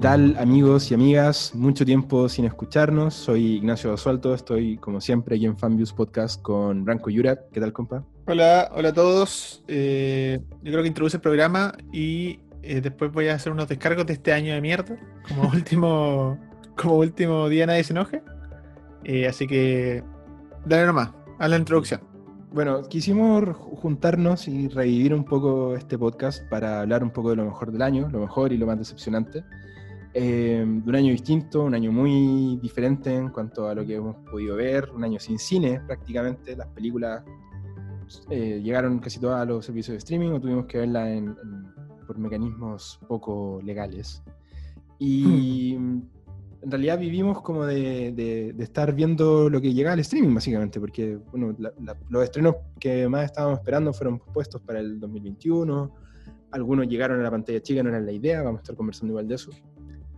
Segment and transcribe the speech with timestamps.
[0.00, 1.54] ¿Qué tal amigos y amigas?
[1.54, 3.12] Mucho tiempo sin escucharnos.
[3.12, 7.50] Soy Ignacio Basualto, estoy como siempre aquí en Fanviews Podcast con Branco Yurat.
[7.52, 8.02] ¿Qué tal, compa?
[8.26, 9.62] Hola, hola a todos.
[9.68, 14.06] Eh, yo creo que introduce el programa y eh, después voy a hacer unos descargos
[14.06, 14.96] de este año de mierda.
[15.28, 16.38] Como último,
[16.78, 18.22] como último día nadie se enoje.
[19.04, 20.02] Eh, así que
[20.64, 22.00] dale nomás, a la introducción.
[22.54, 27.44] Bueno, quisimos juntarnos y revivir un poco este podcast para hablar un poco de lo
[27.44, 29.44] mejor del año, lo mejor y lo más decepcionante.
[30.12, 34.16] Eh, de un año distinto, un año muy diferente en cuanto a lo que hemos
[34.28, 37.22] podido ver, un año sin cine prácticamente, las películas
[38.28, 41.22] eh, llegaron casi todas a los servicios de streaming o tuvimos que verlas
[42.06, 44.22] por mecanismos poco legales.
[44.98, 46.02] Y hmm.
[46.62, 51.56] en realidad vivimos como de, estar viendo lo que llega al streaming básicamente, porque bueno,
[52.08, 55.94] los estrenos que más estábamos esperando fueron puestos para el 2021,
[56.50, 59.28] algunos llegaron a la pantalla chica, no era la idea, vamos a estar conversando igual
[59.28, 59.50] de eso.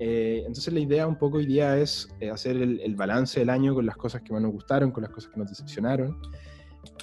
[0.04, 3.86] Eh, entonces la idea un poco hoy es eh, hacer el, balance del año con
[3.86, 6.18] las cosas que más nos gustaron, con las cosas que nos decepcionaron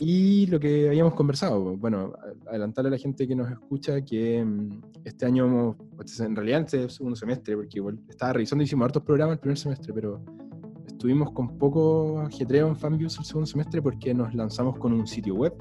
[0.02, 1.78] y lo que habíamos conversado.
[1.78, 2.12] Bueno,
[2.46, 6.90] adelantarle a la gente que nos escucha que mm, este año, pues, en realidad este
[6.90, 10.22] segundo semestre, porque estaba revisando, hicimos hartos programas el primer semestre, pero
[10.86, 15.36] estuvimos con poco ajetreo en FanViews el segundo semestre porque nos lanzamos con un sitio
[15.36, 15.54] web,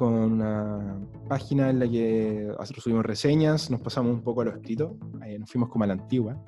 [0.00, 0.98] con una
[1.28, 4.96] página en la que subimos reseñas, nos pasamos un poco a lo escrito,
[5.38, 6.42] nos fuimos como a la antigua,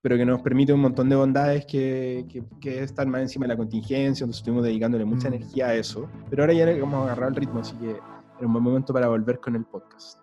[0.00, 2.24] pero que nos permite un montón de bondades que,
[2.60, 5.34] que, estar más encima de la contingencia, entonces estuvimos dedicándole mucha mm.
[5.34, 8.52] energía a eso, pero ahora ya vamos a agarrar el ritmo, así que era un
[8.52, 10.20] buen momento para volver con el podcast.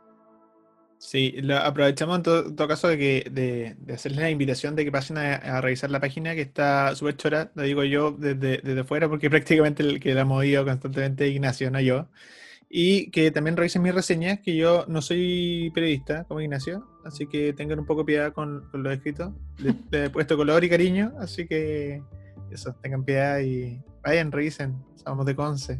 [0.97, 5.17] Sí, aprovechamos en todo, caso de, que, de, de, hacerles la invitación de que pasen
[5.17, 9.29] a, revisar la página que está súper chora, lo digo yo desde, desde fuera porque
[9.29, 12.07] prácticamente el que la ha movido constantemente Ignacio, no yo.
[12.77, 17.53] Y que también revisen mis reseñas, que yo no soy periodista como Ignacio, así que
[17.53, 19.31] tengan un poco piedad con, con los escritos.
[19.91, 22.03] Le, he puesto color y cariño, así que
[22.51, 24.75] eso, tengan piedad y vayan, revisen.
[24.95, 25.79] Somos de Conce.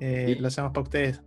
[0.00, 1.22] Eh, lo hacemos para ustedes.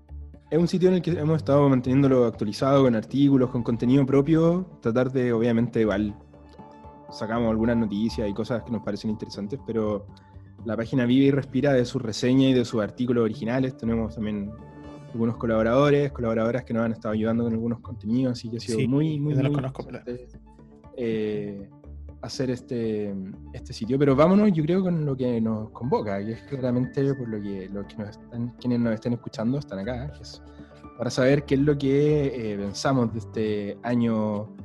[0.49, 4.79] Es un sitio en el que hemos estado manteniéndolo actualizado con artículos, con contenido propio,
[4.81, 6.15] tratar de, obviamente, igual
[7.11, 10.07] sacamos algunas noticias y cosas que nos parecen interesantes, pero
[10.65, 13.77] la página vive y respira de su reseña y de sus artículos originales.
[13.77, 14.51] Tenemos también
[15.17, 18.87] algunos colaboradores, colaboradoras que nos han estado ayudando con algunos contenidos, así que ha sido
[18.87, 19.87] muy, muy, muy conozco,
[20.95, 21.67] eh,
[22.21, 23.15] hacer este,
[23.51, 23.97] este sitio.
[23.97, 27.67] Pero vámonos, yo creo, con lo que nos convoca, que es claramente por lo que,
[27.69, 30.43] lo que nos están, quienes nos estén escuchando están acá, que es
[30.99, 34.55] para saber qué es lo que eh, pensamos de este año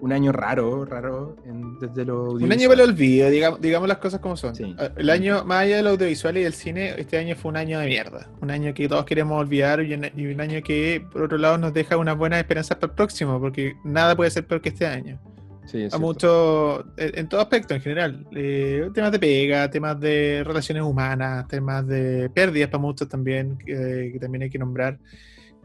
[0.00, 1.36] un año raro, raro
[1.80, 4.54] desde lo Un año para el olvido, digamos, digamos las cosas como son.
[4.78, 7.78] Ah, el año, más allá del audiovisual y del cine, este año fue un año
[7.78, 8.28] de mierda.
[8.40, 11.96] Un año que todos queremos olvidar y un, año que, por otro lado, nos deja
[11.96, 15.18] una buena esperanza para el próximo, porque nada puede ser peor que este año.
[15.66, 18.26] Sí, a mucho, en, todo aspecto en general.
[18.32, 24.16] Eh, temas de pega, temas de relaciones humanas, temas de pérdidas para muchos también, que,
[24.20, 24.98] también hay que nombrar.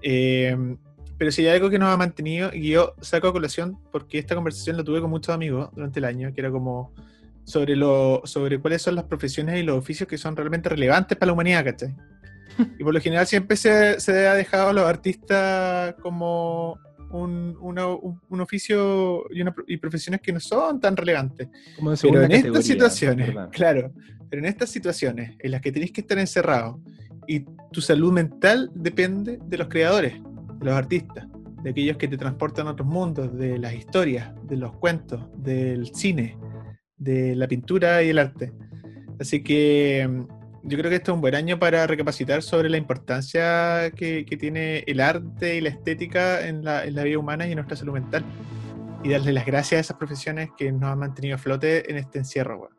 [0.01, 0.57] Eh,
[1.21, 4.33] pero si hay algo que nos ha mantenido, y yo saco a colación, porque esta
[4.33, 6.95] conversación la tuve con muchos amigos durante el año, que era como
[7.43, 11.27] sobre, lo, sobre cuáles son las profesiones y los oficios que son realmente relevantes para
[11.27, 11.95] la humanidad, ¿cachai?
[12.79, 16.79] Y por lo general siempre se, se ha dejado a los artistas como
[17.11, 21.49] un, un, oficio y, y, profesiones que no son tan relevantes.
[22.01, 23.93] pero en estas situaciones, claro,
[24.27, 26.81] pero en estas situaciones en las que tenéis que estar encerrado
[27.27, 30.15] y tu salud mental depende de los creadores
[30.61, 31.27] de los artistas,
[31.63, 35.94] de aquellos que te transportan a otros mundos, de las historias, de los cuentos, del
[35.94, 36.38] cine,
[36.97, 38.53] de la pintura y el arte.
[39.19, 42.78] Así que mm, yo creo que este es un buen año para recapacitar sobre la
[42.78, 47.75] importancia que, tiene el arte y la estética en la, vida humana y en nuestra
[47.75, 48.23] salud mental.
[49.03, 52.19] Y darle las gracias a esas profesiones que nos han mantenido a flote en este
[52.19, 52.69] encierro.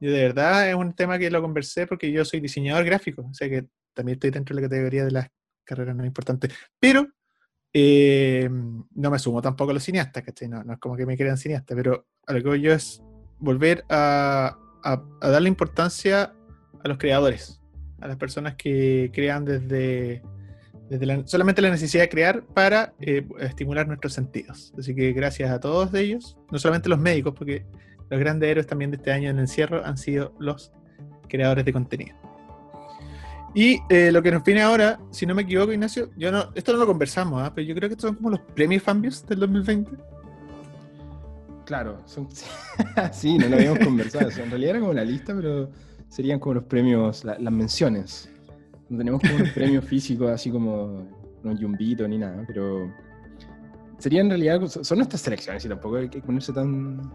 [0.00, 3.34] Yo de verdad es un tema que lo conversé porque yo soy diseñador gráfico, o
[3.34, 5.28] sea que también estoy dentro de la categoría de las
[5.64, 6.48] carrera no es importante.
[6.78, 7.08] Pero
[7.72, 10.48] eh, no me sumo tampoco a los cineastas, ¿cachai?
[10.48, 13.02] No, no, es como que me crean cineasta, pero a lo que yo es
[13.38, 16.34] volver a, a, darle importancia
[16.84, 17.60] a los creadores,
[18.00, 20.22] a las personas que crean desde,
[20.90, 24.72] desde solamente la necesidad de crear para eh, estimular nuestros sentidos.
[24.78, 27.64] Así que gracias a todos ellos, no solamente los médicos, porque
[28.10, 30.72] los grandes héroes también de este año en encierro han sido los
[31.28, 32.16] creadores de contenido.
[33.54, 36.72] Y eh, lo que nos viene ahora, si no me equivoco, Ignacio, yo no, esto
[36.72, 37.52] no lo conversamos, ¿ah?
[37.54, 39.90] pero yo creo que estos son como los premios Fanbios del 2020.
[41.66, 42.28] Claro, son,
[43.12, 44.30] sí, no lo habíamos conversado.
[44.30, 45.70] en realidad era como la lista, pero
[46.08, 48.30] serían como los premios, las menciones.
[48.88, 51.06] No tenemos como un premio físico, así como
[51.42, 52.90] no yumbito ni nada, pero
[53.98, 57.10] sería en realidad, son nuestras selecciones y tampoco hay que ponerse tan...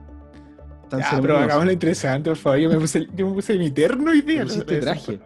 [0.90, 2.60] tan ya, pero hagamos lo interesante, por favor.
[2.60, 4.44] Yo me puse, yo me puse mi terno y día.
[4.44, 5.19] Este traje.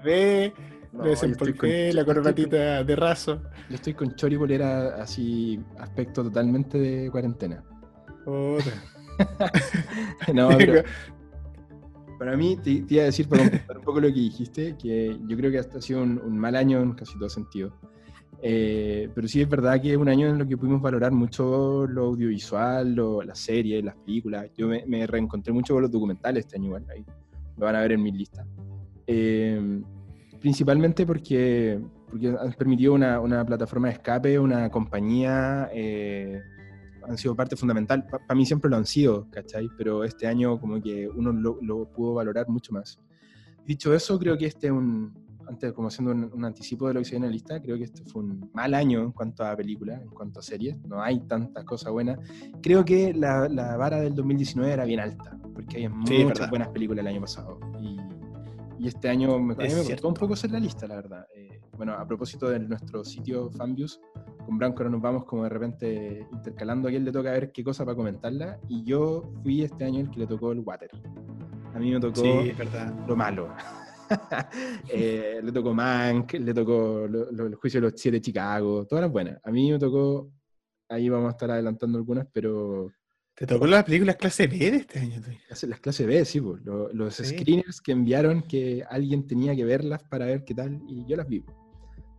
[0.94, 3.42] No, la corbatita de raso.
[3.70, 7.64] Yo estoy con chori bolera así, aspecto totalmente de cuarentena.
[10.34, 10.84] no, pero,
[12.20, 15.50] para mí, te, iba a decir, para un, poco lo que dijiste, que yo creo
[15.50, 17.74] que ha sido un, mal año en casi todo sentido.
[18.44, 21.86] Eh, pero sí es verdad que es un año en lo que pudimos valorar mucho
[21.88, 24.48] lo audiovisual, lo, las series, las películas.
[24.58, 27.06] Yo me, reencontré mucho con los documentales este año, igual, ahí
[27.58, 28.46] lo van a ver en mi lista.
[29.08, 29.82] Eh,
[30.42, 31.80] principalmente porque,
[32.10, 36.42] porque han permitido una, una plataforma de escape, una compañía eh,
[37.08, 38.06] han sido parte fundamental.
[38.06, 39.70] Para mí siempre lo han sido, ¿cachai?
[39.78, 43.00] Pero este año como que uno lo, pudo valorar mucho más.
[43.66, 45.14] Dicho eso, creo que este es un,
[45.48, 47.84] antes como haciendo un, anticipo de lo que se viene en la lista, creo que
[47.84, 50.78] este fue un mal año en cuanto a películas, en cuanto a series.
[50.86, 52.20] No hay tantas cosas buenas.
[52.64, 57.04] Creo que la, la vara del 2019 era bien alta, porque hay muchas buenas películas
[57.04, 57.60] el año pasado.
[57.80, 58.01] Y,
[58.82, 61.28] y este año me, me costó un poco hacer la lista, la verdad.
[61.36, 64.02] Eh, bueno, a propósito de nuestro sitio Fanviews,
[64.44, 67.86] con Branco nos vamos como de repente intercalando a quién le toca ver qué cosa
[67.86, 68.60] para comentarla.
[68.70, 70.90] Y yo fui este año el que le tocó el water.
[71.76, 72.24] A mí me tocó
[73.08, 73.54] lo malo.
[74.90, 79.12] Eh, le tocó Mank, le tocó el juicio de los siete de Chicago, todas las
[79.12, 79.40] buenas.
[79.42, 80.30] A mí me tocó,
[80.90, 82.92] ahí vamos a estar adelantando algunas, pero
[83.36, 85.22] ¿Te tocó las películas clase B de este año?
[85.50, 90.26] Las, las clase B, sí, los, screeners que enviaron que alguien tenía que verlas para
[90.26, 91.44] ver qué tal, y yo las vi.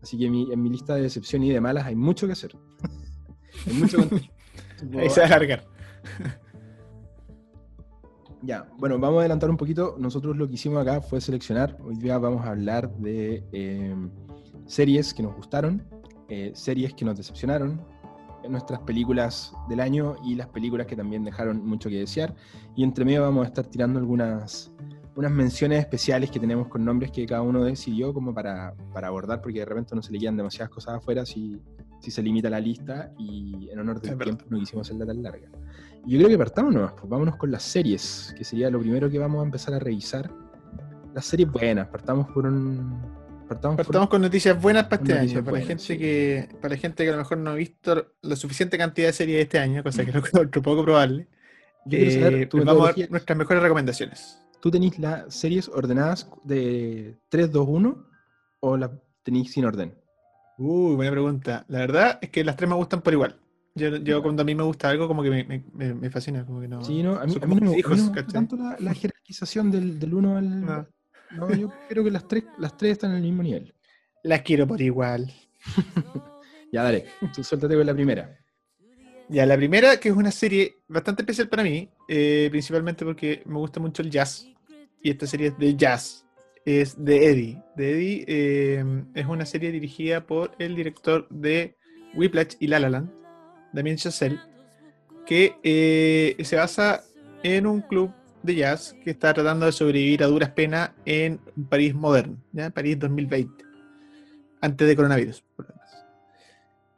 [0.03, 2.57] Así que en mi, lista de decepción y de malas hay mucho que hacer.
[3.67, 3.99] hay mucho
[4.99, 5.65] Ahí se va a alargar.
[8.43, 9.95] ya, bueno, vamos a adelantar un poquito.
[9.99, 11.79] Nosotros lo que hicimos acá fue seleccionar.
[11.85, 13.95] Hoy día vamos a hablar de eh,
[14.67, 15.87] series que nos gustaron,
[16.29, 17.81] eh, series que nos decepcionaron,
[18.49, 22.35] nuestras películas del año y las películas que también dejaron mucho que desear.
[22.77, 24.73] Y entre medio vamos a estar tirando algunas
[25.15, 29.43] unas menciones especiales que tenemos con nombres que cada uno decidió como para, para abordar,
[29.43, 31.61] porque de repente no se le quedan demasiadas cosas afuera si,
[32.01, 35.49] si se limita la lista y en honor del tiempo no quisimos hacerla tan larga.
[36.07, 39.19] yo creo que partamos nomás, pues vámonos con las series, que sería lo primero que
[39.19, 40.31] vamos a empezar a revisar.
[41.15, 43.22] Las series buenas, partamos por un...
[43.61, 47.09] Partamos, con noticias buenas para este año, para, la gente que, para la gente que
[47.11, 50.05] a lo mejor no ha visto la suficiente cantidad de series de este año, cosa
[50.05, 50.23] que es
[50.63, 51.29] poco probable.
[51.91, 54.43] Eh, vamos a ver nuestras mejores recomendaciones.
[54.61, 58.07] ¿Tú tenéis las series ordenadas de 3, 2, 1
[58.61, 58.91] o las
[59.25, 59.95] tenéis sin orden?
[60.59, 61.65] Uy, buena pregunta.
[61.69, 63.37] La verdad es que las tres me gustan por igual.
[63.75, 65.65] Yo, cuando a mí me gusta algo, como que me,
[65.95, 66.45] me, fascina.
[66.45, 69.71] Como que no, sí, no, a mí, a mí no, me gusta tanto la, jerarquización
[69.71, 70.61] del, del 1 al.
[70.61, 70.87] No.
[71.37, 71.55] No.
[71.55, 73.75] yo creo que las tres, las tres están en el mismo nivel.
[74.23, 75.33] Las quiero por igual.
[76.73, 77.07] ya, dale.
[77.43, 78.39] suéltate con la primera.
[79.29, 83.57] Ya, la primera, que es una serie bastante especial para mí, eh, principalmente porque me
[83.57, 84.47] gusta mucho el jazz
[85.03, 86.25] y esta serie es de jazz.
[86.65, 87.63] Es de Eddie.
[87.75, 91.77] De Eddie eh, es una serie dirigida por el director de
[92.15, 93.11] Whiplash y La La Land,
[93.73, 94.39] Damien Chazelle,
[95.27, 97.03] que eh, se basa
[97.43, 101.95] en un club de jazz que está tratando de sobrevivir a duras penas en París
[101.95, 102.71] moderno, ¿ya?
[102.71, 103.65] París 2020,
[104.61, 105.45] antes de coronavirus.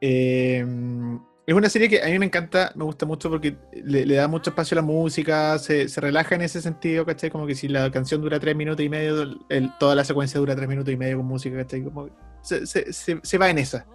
[0.01, 0.65] Eh,
[1.47, 4.49] es una serie que a mí me encanta, me gusta mucho porque le, da mucho
[4.49, 7.29] espacio a la música, se, relaja en ese sentido, ¿cachai?
[7.29, 9.37] Como que si la canción dura tres minutos y medio,
[9.79, 11.83] toda la secuencia dura tres minutos y medio con música, ¿cachai?
[11.83, 12.09] Como
[12.41, 13.85] se, se, va en esa.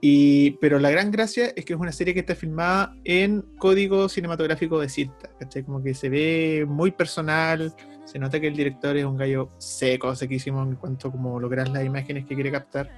[0.00, 4.08] Y, pero la gran gracia es que es una serie que está filmada en código
[4.08, 5.64] cinematográfico de cinta, ¿cachai?
[5.64, 7.74] Como que se ve muy personal,
[8.04, 11.84] se nota que el director es un gallo seco, sequísimo en cuanto como lograr las
[11.84, 12.88] imágenes que quiere captar.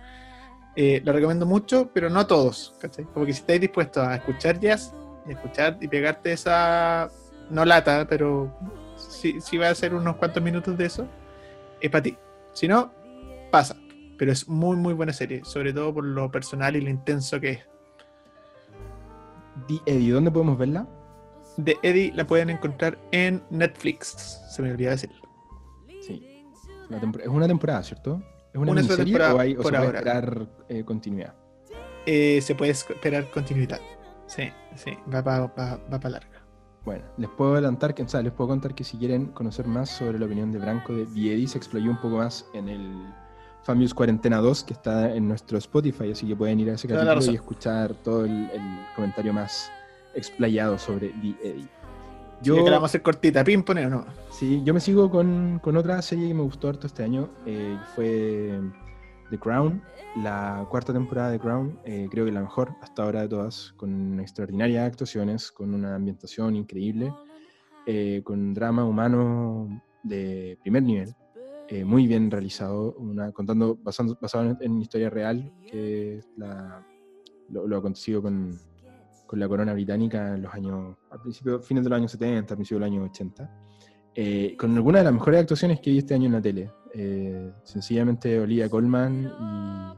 [0.76, 3.06] Eh, lo recomiendo mucho, pero no a todos, ¿cachai?
[3.06, 4.94] Como que si estáis dispuestos a escuchar jazz
[5.26, 7.10] y escuchar y pegarte esa,
[7.48, 8.54] no lata, pero
[8.96, 11.08] si, si va a ser unos cuantos minutos de eso,
[11.80, 12.16] es para ti.
[12.52, 12.92] Si no,
[13.50, 13.76] pasa.
[14.20, 17.52] Pero es muy, muy buena serie, sobre todo por lo personal y lo intenso que
[17.52, 17.60] es.
[19.66, 20.86] ¿De Eddie, ¿dónde podemos verla?
[21.56, 25.22] De Eddie la pueden encontrar en Netflix, se me olvidó decirlo.
[26.02, 26.44] Sí.
[27.18, 28.22] es una temporada, ¿cierto?
[28.52, 31.34] ¿Es una, miniserie o, hay, o se puede esperar eh, continuidad?
[32.04, 33.80] Eh, se puede esperar continuidad.
[34.26, 36.44] Sí, sí, va para va, larga.
[36.84, 39.88] Bueno, les puedo adelantar que, o sea, les puedo contar que si quieren conocer más
[39.88, 43.14] sobre la opinión de Branco de Viedi, se explayó un poco más en el
[43.62, 47.32] Famius Cuarentena 2, que está en nuestro Spotify, así que pueden ir a ese capítulo
[47.32, 48.48] y escuchar todo el,
[48.96, 49.70] comentario más
[50.14, 51.68] explayado sobre The
[52.42, 54.06] yo, que la vamos a hacer cortita, ¿pim o no?
[54.30, 57.28] Sí, yo me sigo con, otra serie que me gustó harto este año.
[57.44, 58.58] Eh, fue
[59.28, 59.82] The Crown,
[60.16, 64.18] la cuarta temporada de Crown, eh, creo que la mejor hasta ahora de todas, con
[64.20, 67.12] extraordinarias actuaciones, con una ambientación increíble,
[67.86, 71.14] eh, con drama humano de primer nivel,
[71.70, 76.84] eh, muy bien realizado, una, contando, basando, basado en, historia real, que es la,
[77.48, 78.58] lo, acontecido con,
[79.26, 82.56] con, la corona británica en los años, al principio, fines de los años 70, al
[82.56, 84.56] principio de los años 80.
[84.58, 86.70] con algunas de las mejores actuaciones que vi este año en la tele.
[86.92, 89.96] Eh, sencillamente Olivia Colman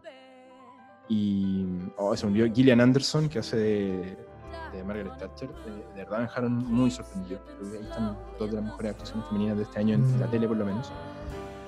[1.08, 5.48] y, y oh, se me Gillian Anderson, que hace de, Margaret Thatcher.
[5.94, 7.40] De, verdad me dejaron muy sorprendido.
[7.58, 10.26] Creo que ahí están dos de las mejores actuaciones femeninas de este año en, la
[10.26, 10.92] tele, por lo menos.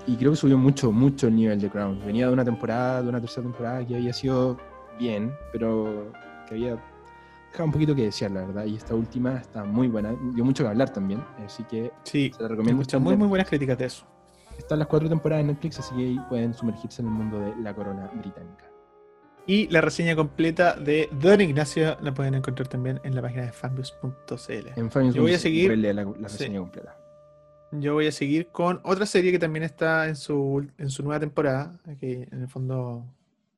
[0.06, 2.00] Y creo que subió mucho, mucho el nivel de Crown.
[2.04, 4.58] Venía de una temporada, de una tercera temporada que había sido
[4.99, 6.12] bien, pero
[6.46, 6.78] que había
[7.50, 8.66] dejado un poquito que desear, la verdad.
[8.66, 10.14] Y esta última está muy buena.
[10.34, 12.78] Dio mucho que hablar también, así que sí, se la recomiendo.
[12.78, 14.04] Muchas muy, muy buenas críticas de eso.
[14.58, 17.56] Están las cuatro temporadas de Netflix, así que ahí pueden sumergirse en el mundo de
[17.56, 18.70] la corona británica.
[19.46, 23.52] Y la reseña completa de Don Ignacio la pueden encontrar también en la página de
[23.52, 24.68] fanbus.cl.
[24.76, 26.96] En Fanbus.cl voy a seguir la, reseña completa.
[27.81, 31.21] Yo voy a seguir con otra serie que también está en su, en su nueva
[31.21, 33.04] temporada, que en el fondo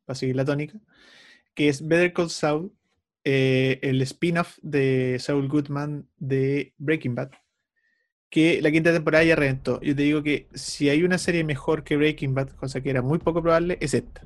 [0.09, 0.79] va a seguir la tónica,
[1.55, 2.73] que es Better Call Saul,
[3.25, 7.31] eh, el spin-off de Saul Goodman de Breaking Bad
[8.31, 9.81] que la quinta temporada ya reventó.
[9.81, 13.03] Yo te digo que si hay una serie mejor que Breaking Bad, cosa que era
[13.03, 14.23] muy poco probable, es esta.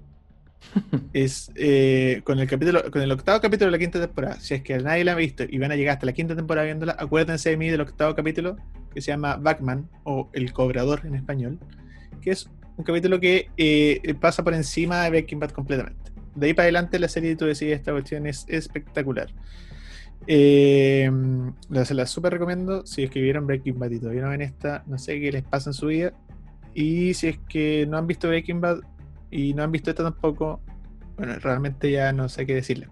[1.13, 4.41] es eh, con el capítulo, con el octavo capítulo de la quinta temporada.
[4.41, 6.65] Si es que nadie la ha visto y van a llegar hasta la quinta temporada
[6.65, 8.57] viéndola, acuérdense de mí del octavo capítulo
[8.93, 11.59] que se llama Backman o El Cobrador en español,
[12.21, 16.11] que es un capítulo que eh, pasa por encima de Breaking Bad completamente.
[16.35, 19.29] De ahí para adelante la serie, tú decís, esta cuestión es espectacular.
[20.27, 21.11] Eh,
[21.85, 22.87] se las super recomiendo.
[22.87, 25.71] Si es que Breaking Bad y todavía no ven esta, no sé qué les pasa
[25.71, 26.13] en su vida.
[26.75, 28.81] Y si es que no han visto Breaking Bad
[29.31, 30.61] y no han visto esta tampoco,
[31.17, 32.89] bueno, realmente ya no sé qué decirles.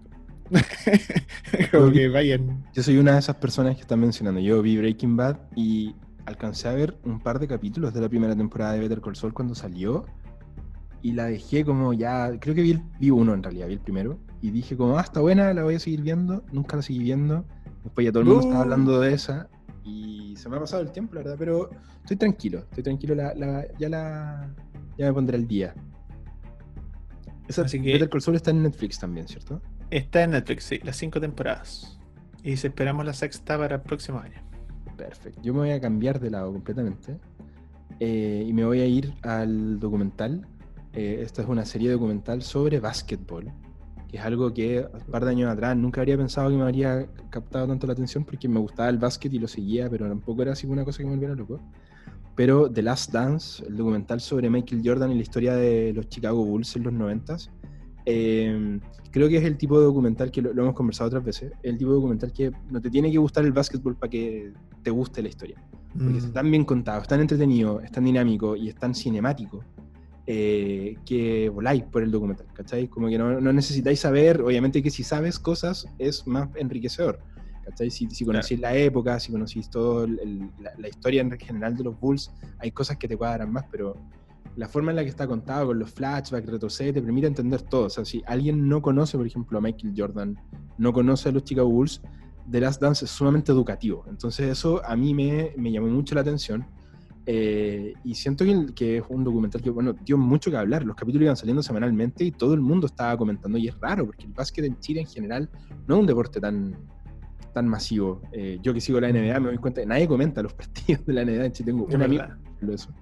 [2.13, 2.65] vayan.
[2.75, 4.41] Yo soy una de esas personas que están mencionando.
[4.41, 5.95] Yo vi Breaking Bad y
[6.27, 9.33] alcancé a ver un par de capítulos de la primera temporada de Better Call Saul
[9.33, 10.05] cuando salió
[11.03, 14.19] y la dejé como ya, creo que vi, vi uno en realidad, vi el primero
[14.43, 17.45] y dije como, ah, está buena, la voy a seguir viendo, nunca la seguí viendo,
[17.85, 19.49] después ya todo el mundo estaba hablando de esa
[19.85, 21.71] y se me ha pasado el tiempo, la verdad, pero
[22.03, 23.33] estoy tranquilo, estoy tranquilo, la,
[23.79, 24.55] ya la
[24.99, 25.75] ya me pondré al día.
[27.47, 29.63] Esa Así que Better Call Saul está en Netflix también, ¿cierto?
[29.91, 31.99] Está en Netflix, sí, las cinco temporadas.
[32.43, 34.41] Y esperamos la sexta para el próximo año.
[34.97, 35.41] Perfecto.
[35.43, 37.19] Yo me voy a cambiar de lado completamente.
[38.01, 40.47] Eh, y me voy a ir al documental.
[40.93, 43.53] Eh, esta es una serie documental sobre básquetbol
[44.09, 47.07] que es algo que un par de años atrás nunca habría pensado que me habría
[47.29, 50.53] captado tanto la atención porque me gustaba el básquet y lo seguía, pero tampoco era
[50.53, 51.61] así una cosa que me volviera loco.
[52.35, 56.43] Pero The Last Dance, el documental sobre Michael Jordan y la historia de los Chicago
[56.43, 57.37] Bulls en los 90
[58.11, 61.77] eh, creo que es el tipo de documental que lo, hemos conversado otras veces, el
[61.77, 64.51] tipo de documental que no te tiene que gustar el básquetbol para que
[64.83, 65.63] te guste la historia.
[65.93, 66.17] Porque mm.
[66.17, 69.63] está tan bien contado, es tan entretenido, es tan dinámico y es tan cinemático
[70.27, 72.89] eh, que voláis por el documental, ¿cachai?
[72.89, 77.19] Como que no, necesitáis saber, obviamente que si sabes cosas es más enriquecedor,
[77.67, 77.91] ¿cachai?
[77.91, 82.31] Si, si conocís la época, si conocís toda la, historia en general de los Bulls,
[82.59, 83.97] hay cosas que te cuadran más, pero
[84.59, 87.85] la forma en la que está contado, con los flashbacks, retrocede, te permite entender todo.
[87.85, 90.37] O sea, si alguien no conoce, por ejemplo, a Michael Jordan,
[90.79, 92.03] no conoce a los Chicago Bulls,
[92.51, 94.05] The Last Dance es sumamente educativo.
[94.09, 96.67] Entonces eso a mí me, me llamó mucho la atención
[97.25, 100.83] eh, y siento que, es un documental que, bueno, dio mucho que hablar.
[100.83, 103.59] Los capítulos iban saliendo semanalmente y todo el mundo estaba comentando.
[103.59, 105.49] Y es raro, porque el básquet en Chile en general
[105.87, 106.75] no es un deporte tan,
[107.55, 108.23] tan masivo.
[108.33, 111.13] Eh, yo que sigo la NBA me doy cuenta que nadie comenta los partidos de
[111.13, 111.67] la NBA en Chile.
[111.71, 112.37] Tengo una amiga
[112.73, 112.93] eso.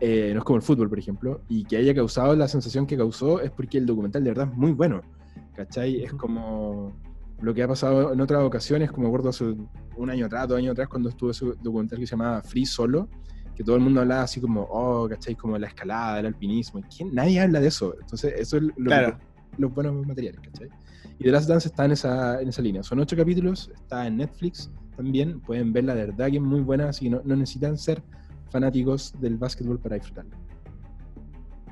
[0.00, 1.42] Eh, no es como el fútbol, por ejemplo.
[1.48, 4.56] Y que haya causado la sensación que causó es porque el documental de verdad es
[4.56, 5.02] muy bueno.
[5.54, 6.04] ¿Cachai?
[6.04, 6.92] Es como
[7.40, 9.56] lo que ha pasado en otras ocasiones, como acuerdo hace
[9.96, 13.08] un año atrás, dos años atrás, cuando estuvo ese documental que se llamaba Free Solo
[13.58, 15.34] que todo el mundo hablaba así como, oh, ¿cachai?
[15.34, 16.80] Como la escalada, el alpinismo.
[16.96, 17.12] ¿Quién?
[17.12, 17.92] Nadie habla de eso.
[18.00, 19.18] Entonces, eso es lo
[19.56, 20.68] los buenos materiales, ¿cachai?
[21.18, 22.84] Y The Last Dance está en esa, en esa línea.
[22.84, 25.40] Son ocho capítulos, está en Netflix también.
[25.40, 28.00] Pueden verla de verdad que es muy buena, así que no, necesitan ser
[28.50, 30.36] fanáticos del básquetbol para disfrutarla.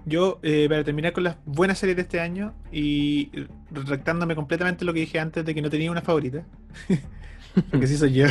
[0.04, 3.30] Yo, eh, para terminar con las buenas series de este año y
[3.72, 6.46] retractándome completamente lo que dije antes de que no tenía una favorita,
[7.70, 8.26] porque sí soy yo.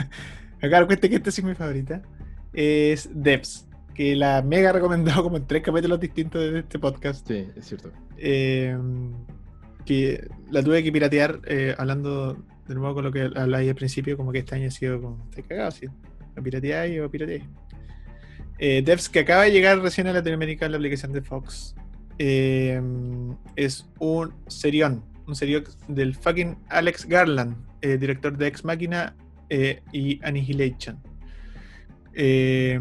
[0.62, 2.02] Acá cuente que esta sí es mi favorita
[2.52, 7.26] es Devs, que la mega recomendado como en tres capítulos distintos de este podcast.
[7.26, 7.92] Sí, es cierto.
[8.16, 9.12] Em,
[9.84, 14.16] que la tuve que piratear, eh, hablando de nuevo con lo que habláis al principio,
[14.16, 15.86] como que este año ha sido como, te cagado, ¿sí?
[16.34, 17.44] ¿Lo o pirateáis?
[18.58, 21.74] Eh, Devs, que acaba de llegar recién a Latinoamérica la aplicación de Fox.
[22.18, 22.82] eh,
[23.54, 29.14] es un serión, un serión del fucking Alex Garland, eh, director de Ex Machina
[29.92, 30.98] y Annihilation.
[32.12, 32.80] ¿Qué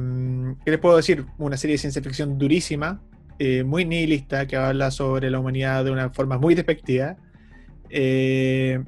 [0.65, 1.23] les puedo decir?
[1.37, 3.01] Una serie de ciencia ficción durísima,
[3.63, 7.15] muy nihilista, que habla sobre la humanidad de una forma muy despectiva.
[7.89, 8.81] es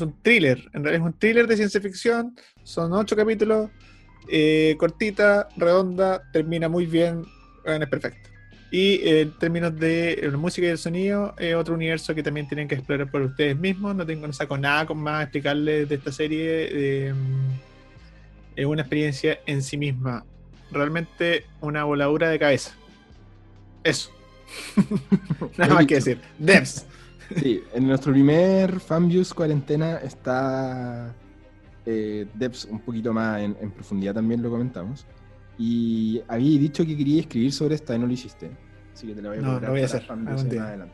[0.00, 3.70] un thriller, en realidad es un thriller de ciencia ficción, son ocho capítulos,
[4.78, 7.24] cortita, redonda, termina muy bien,
[7.64, 8.26] es perfecto.
[8.70, 12.48] Y eh, en términos de eh, música y el sonido, es otro universo que también
[12.48, 13.94] tienen que explorar por ustedes mismos.
[13.94, 17.12] No tengo no saco nada con más explicarles de esta serie.
[17.14, 20.24] Mm, es una experiencia en sí misma.
[20.72, 22.74] Realmente una voladura de cabeza.
[23.84, 24.10] Eso.
[25.56, 26.20] nada más que decir.
[26.38, 26.86] Devs.
[27.40, 31.14] Sí, en nuestro primer Fanviews cuarentena está
[31.86, 35.06] eh, Devs un poquito más en, en profundidad también lo comentamos.
[35.58, 38.50] Y había dicho que quería escribir sobre esta y no lo hiciste.
[38.92, 40.04] Así que te lo voy a No, lo voy a hacer.
[40.10, 40.92] adelante,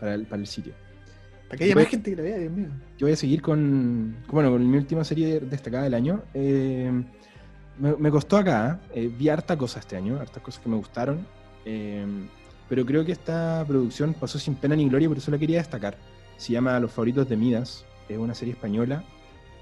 [0.00, 0.72] para, el, para el sitio.
[1.48, 2.68] Para que haya más gente que lo vea, Dios mío.
[2.98, 6.22] Yo voy a seguir con, bueno, con mi última serie destacada del año.
[6.34, 6.90] Eh,
[7.78, 11.26] me, costó acá, eh, vi harta cosa este año, hartas cosas que me gustaron.
[11.64, 12.06] Eh,
[12.68, 15.98] pero creo que esta producción pasó sin pena ni gloria, por eso la quería destacar.
[16.36, 19.04] Se llama Los favoritos de Midas, es una serie española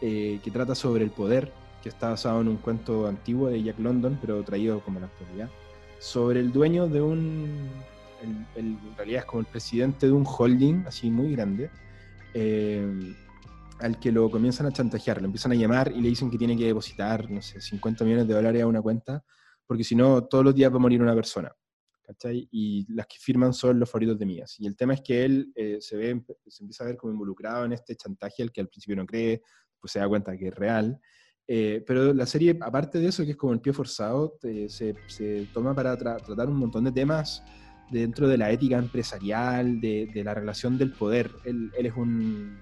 [0.01, 1.53] que trata sobre el poder
[1.83, 5.49] que está basado en un cuento antiguo de Jack London, pero traído como la actualidad,
[5.99, 7.71] sobre el dueño de un,
[8.23, 11.71] en realidad es como el presidente de un holding así muy grande,
[12.35, 13.15] eh,
[13.81, 16.57] al que lo comienzan a chantajear, lo empiezan a llamar y le dicen que tiene
[16.57, 19.25] que depositar, no sé, 50 millones de dólares a una cuenta,
[19.67, 21.53] porque si no, todos los días va a morir una persona.
[22.03, 22.49] ¿cachai?
[22.51, 24.59] Y las que firman son los favoritos de Mías.
[24.59, 27.67] Y el tema es que él eh, se, ve, se empieza a ver como involucrado
[27.67, 29.43] en este chantaje al que al principio no cree,
[29.81, 31.01] pues se da cuenta que es real.
[31.51, 34.39] Eh, pero la serie, aparte de eso, que es como el pie forzado,
[34.69, 37.43] se, toma para tratar un montón de temas
[37.91, 41.31] dentro de la ética empresarial, de, la relación del poder.
[41.45, 42.59] Él, es un,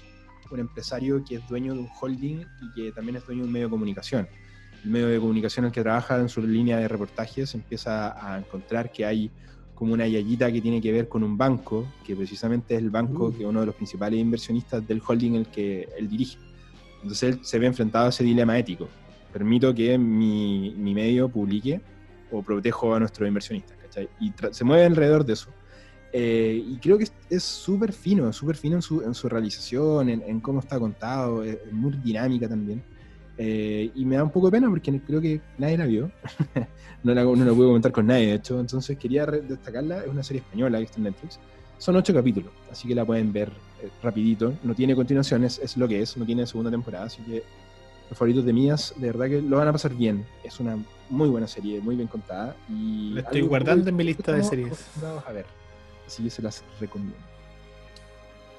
[0.56, 3.66] empresario que es dueño de un holding y que también es dueño de un medio
[3.66, 4.28] de comunicación.
[4.84, 8.38] El medio de comunicación en el que trabaja en su línea de reportajes empieza a
[8.38, 9.32] encontrar que hay
[9.74, 13.26] como una yayita que tiene que ver con un banco, que precisamente es el banco
[13.26, 13.32] uh.
[13.32, 16.38] que es uno de los principales inversionistas del holding el que él dirige.
[17.06, 18.88] Entonces él se ve enfrentado a ese dilema ético.
[19.32, 21.80] Permito que mi, medio publique
[22.32, 24.08] o protejo a nuestros inversionistas, ¿cachai?
[24.20, 25.50] Y se mueve alrededor de eso.
[26.12, 30.40] Eh, y creo que es súper fino, súper fino en su, en su realización, en,
[30.40, 32.82] cómo está contado, es, muy dinámica también.
[33.38, 36.10] Eh, y me da un poco de pena porque creo que nadie la vio.
[37.04, 38.58] no, la, no la pude comentar con nadie, de hecho.
[38.58, 40.00] Entonces quería destacarla.
[40.02, 41.38] Es una serie española que está en Netflix.
[41.78, 43.52] Son ocho capítulos, así que la pueden ver
[44.02, 44.54] rapidito.
[44.62, 47.42] No tiene continuaciones, es lo que es, no tiene segunda temporada, así que
[48.08, 50.24] los favoritos de Mías, de verdad que lo van a pasar bien.
[50.44, 50.78] Es una
[51.10, 52.54] muy buena serie, muy bien contada.
[52.68, 54.86] Y la estoy guardando en mi lista de series.
[55.26, 55.46] a ver,
[56.06, 57.16] así que se las recomiendo.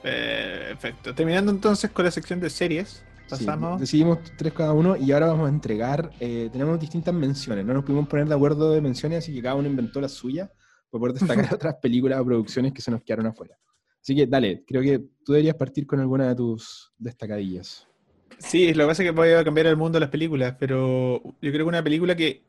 [0.01, 1.13] Perfecto.
[1.13, 3.03] Terminando entonces con la sección de series.
[3.29, 3.81] Pasamos.
[3.81, 6.11] decidimos tres cada uno y ahora vamos a entregar.
[6.19, 7.65] Eh, tenemos distintas menciones.
[7.65, 10.49] No nos pudimos poner de acuerdo de menciones, así que cada uno inventó la suya
[10.89, 13.57] para poder destacar otras películas o producciones que se nos quedaron afuera.
[14.07, 17.89] Así que dale, creo que tú deberías partir con alguna de tus destacadillas.
[18.37, 21.21] Sí, lo que pasa es que voy a cambiar el mundo de las películas, pero
[21.21, 22.41] yo creo que una película que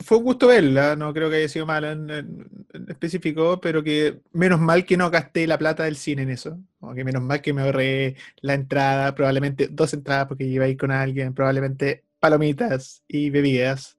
[0.00, 4.58] fue un gusto verla, no creo que haya sido mala en, específico, pero que menos
[4.58, 7.52] mal que no gasté la plata del cine en eso, o que menos mal que
[7.52, 13.04] me ahorré la entrada, probablemente dos entradas porque iba a ir con alguien, probablemente palomitas
[13.06, 13.96] y bebidas.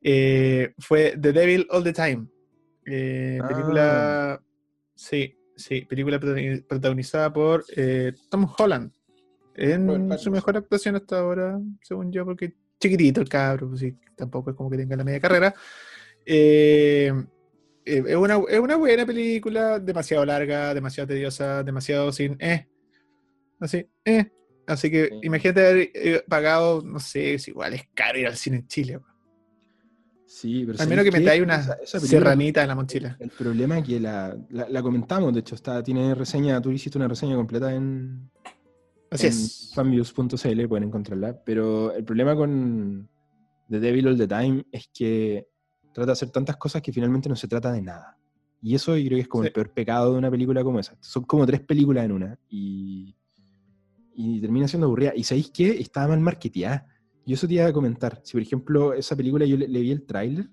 [0.00, 2.28] Eh, fue The Devil All the Time,
[2.86, 4.32] eh, película.
[4.32, 4.42] Ah.
[4.94, 8.92] Sí, sí, película protagonizada por eh, Tom Holland.
[9.54, 13.84] En su mejor actuación hasta ahora, según yo, porque chiquitito el cabro, pues
[14.16, 15.54] tampoco es como que tenga la media carrera.
[16.24, 17.12] Eh,
[17.84, 22.66] es, una, es, una, buena película, demasiado larga, demasiado tediosa, demasiado sin eh.
[23.60, 24.30] Así, eh.
[24.66, 28.66] Así que imagínate haber pagado, no sé, es igual, es caro ir al cine en
[28.68, 29.00] Chile.
[30.32, 33.16] Sí, pero Al menos que me traiga una serranita en la mochila.
[33.20, 37.36] El, problema es que la, comentamos, de hecho, está, tiene reseña, tú hiciste una reseña
[37.36, 38.30] completa en,
[39.10, 39.72] Así es.
[39.74, 41.38] fanviews.cl, pueden encontrarla.
[41.44, 43.10] Pero el problema con
[43.68, 45.46] The Devil All the Time es que
[45.92, 48.16] trata de hacer tantas cosas que finalmente no se trata de nada.
[48.62, 50.96] Y eso yo creo que es como el peor pecado de una película como esa.
[51.00, 52.38] Son como tres películas en una.
[52.48, 53.14] Y,
[54.14, 55.12] y termina siendo aburrida.
[55.14, 55.78] ¿Y sabéis qué?
[55.78, 56.86] Estaba mal marketeada.
[57.26, 58.20] Yo eso te iba a comentar.
[58.24, 60.48] Si, por ejemplo, esa película yo le, vi el tráiler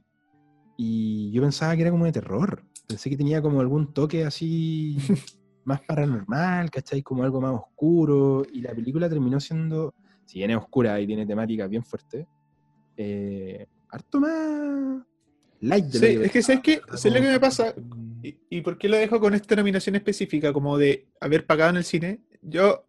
[0.78, 2.64] y yo pensaba que era como de terror.
[2.88, 4.98] Pensé que tenía como algún toque así
[5.66, 7.02] más paranormal, ¿cachai?
[7.02, 8.44] Como algo más oscuro.
[8.54, 9.94] Y la película terminó siendo,
[10.26, 12.28] si bien es oscura y tiene temática bien fuerte,
[12.98, 15.04] eh, harto más
[15.62, 16.82] light de Sí, es que ¿sabes qué?
[16.96, 17.74] ¿Sabes lo que me pasa?
[18.22, 21.84] ¿Y, por qué lo dejo con esta nominación específica, como de haber pagado en el
[21.86, 22.22] cine?
[22.42, 22.89] Yo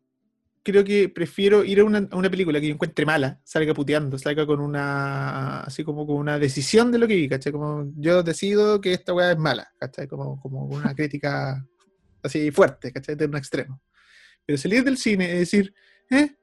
[0.63, 4.61] creo que prefiero ir a una, película que yo encuentre mala, salga puteando, salga con
[4.61, 7.53] una, así como con una decisión de lo que vi, ¿cachai?
[7.53, 10.07] Como yo decido que esta weá es mala, ¿cachai?
[10.07, 11.67] Como, como una crítica
[12.23, 13.15] así fuerte, ¿cachai?
[13.15, 13.81] De un extremo.
[14.45, 15.75] Pero salir del cine y decir,
[16.11, 16.37] ¿eh?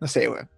[0.00, 0.48] No sé, weón.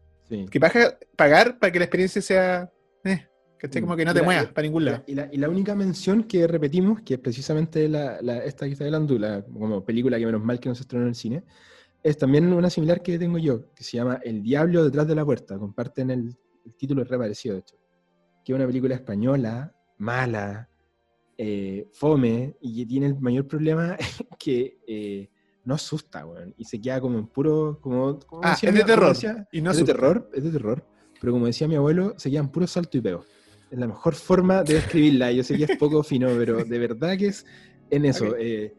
[0.51, 2.73] Que pagar para que la experiencia sea,
[3.05, 3.27] ¿eh?
[3.59, 3.83] ¿Cachai?
[3.83, 5.05] Como que no te muevas para ningún lado.
[5.07, 9.43] Y la, única mención que repetimos, que es precisamente la, esta que está hablando, la
[9.45, 11.45] como película que menos mal que no se estrenó en el cine,
[12.05, 15.25] es también una similar que tengo yo, que se llama El Diablo detrás de la
[15.25, 15.59] puerta.
[15.59, 16.37] Comparten el,
[16.67, 17.77] el título es reparecido, de hecho.
[18.45, 20.69] Que es una película española, mala,
[21.39, 23.97] eh, fome, y que tiene el mayor problema
[24.39, 25.31] que eh,
[25.65, 26.55] no asusta, weón.
[26.59, 27.79] Y se queda como en puro.
[27.81, 29.17] Como, ah, es de terror.
[29.51, 30.87] y no es de terror, es de terror.
[31.19, 33.25] Pero como decía mi abuelo, se queda en puro salto y pego.
[33.71, 35.33] Es la mejor forma de describirla.
[35.33, 37.47] Yo sé que es poco fino, pero de verdad que es
[37.89, 38.37] en eso.
[38.37, 38.75] Eh,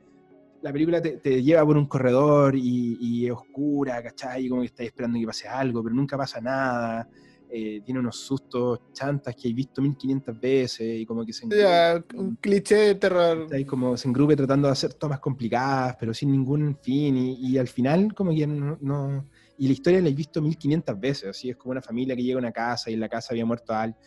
[0.65, 4.47] la película te, lleva por un corredor y, es oscura, ¿cachai?
[4.47, 7.07] Y como que estás esperando que pase algo, pero nunca pasa nada.
[7.47, 12.35] Eh, tiene unos sustos chantas que he visto 1500 veces y como que se un
[12.41, 13.47] cliché de terror.
[13.55, 17.15] Y como se engrupe tratando de hacer tomas complicadas, pero sin ningún fin.
[17.15, 19.23] Y, al final, como que no,
[19.59, 21.29] Y la historia la he visto 1500 veces.
[21.29, 23.45] Así es como una familia que llega a una casa y en la casa había
[23.45, 24.01] muerto alguien.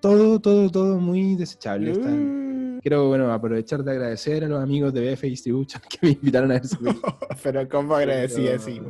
[0.00, 1.92] Todo, todo, todo muy desechable.
[1.92, 2.49] Mm.
[2.80, 6.54] Quiero, bueno, aprovechar de agradecer a los amigos de BF Distribution que me invitaron a
[6.54, 6.78] ver su
[7.42, 8.80] Pero ¿cómo agradecí así?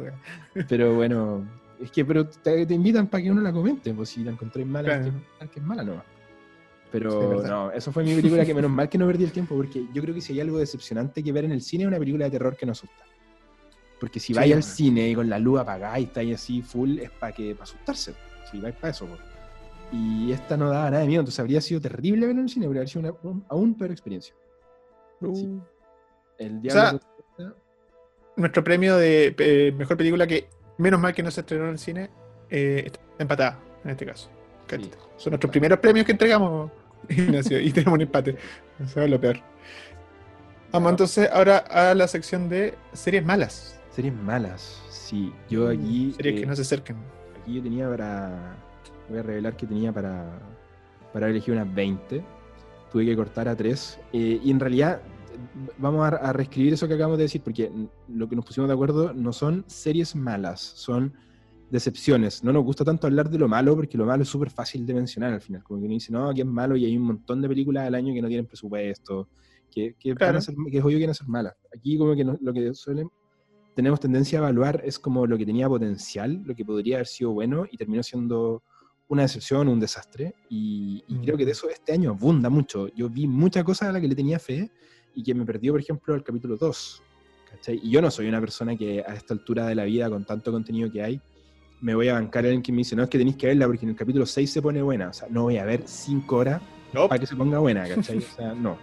[0.68, 1.46] Pero bueno,
[1.80, 5.02] es que pero te, invitan para que uno la comente, pues si la encontré mala,
[5.52, 6.02] que, es mala no.
[6.92, 9.86] Pero no, eso fue mi película que menos mal que no perdí el tiempo, porque
[9.92, 12.24] yo creo que si hay algo decepcionante que ver en el cine es una película
[12.24, 13.04] de terror que no asusta.
[14.00, 17.10] Porque si vais al cine y con la luz apagada y estáis así full, es
[17.10, 18.14] para que para asustarse.
[18.50, 19.29] Si vais para eso, pues.
[19.92, 22.66] Y esta no daba nada de miedo, entonces habría sido terrible verlo en el cine,
[22.66, 24.34] habría sido una aún peor experiencia.
[25.20, 25.60] Uh.
[26.38, 27.00] El diablo.
[28.36, 30.48] nuestro premio de eh, mejor película que
[30.78, 32.10] menos mal que no se estrenó en el cine
[32.48, 34.30] eh, está empatada en este caso.
[35.16, 36.70] Son nuestros primeros premios que entregamos,
[37.08, 38.36] Ignacio, y tenemos un empate.
[38.78, 39.38] Eso es lo peor.
[40.72, 43.80] Vamos entonces ahora a la sección de series malas.
[43.90, 45.32] Series malas, sí.
[45.48, 46.12] Yo mm, aquí.
[46.16, 46.96] Series que eh, no se acerquen.
[47.42, 48.56] Aquí yo tenía para
[49.10, 50.38] voy a revelar que tenía para,
[51.12, 52.24] para elegir unas 20.
[52.90, 54.00] Tuve que cortar a 3.
[54.12, 55.02] Eh, y en realidad
[55.78, 57.70] vamos a, reescribir eso que acabamos de decir, porque
[58.08, 61.14] lo que nos pusimos de acuerdo no son series malas, son
[61.70, 62.42] decepciones.
[62.42, 64.94] No nos gusta tanto hablar de lo malo, porque lo malo es súper fácil de
[64.94, 65.62] mencionar al final.
[65.62, 67.94] Como que uno dice, no, aquí es malo y hay un montón de películas al
[67.94, 69.28] año que no tienen presupuesto,
[69.70, 71.54] que, que, que es obvio que van a ser malas.
[71.76, 73.08] Aquí como que lo que suelen,
[73.74, 77.30] tenemos tendencia a evaluar es como lo que tenía potencial, lo que podría haber sido
[77.32, 78.62] bueno y terminó siendo
[79.10, 80.34] una decepción, un desastre.
[80.48, 81.52] Y, creo que de mm.
[81.52, 82.88] eso este año abunda mucho.
[82.94, 84.70] Yo vi muchas cosas a las que le tenía fe
[85.14, 87.02] y que me perdió, por ejemplo, el capítulo 2.
[87.82, 90.52] Y yo no soy una persona que a esta altura de la vida, con tanto
[90.52, 91.20] contenido que hay,
[91.80, 93.84] me voy a bancar en que me dice, no, es que tenéis que verla porque
[93.84, 95.08] en el capítulo 6 se pone buena.
[95.08, 98.18] O sea, no voy a ver 5 horas para que se ponga buena, ¿cachai?
[98.18, 98.78] O sea, no.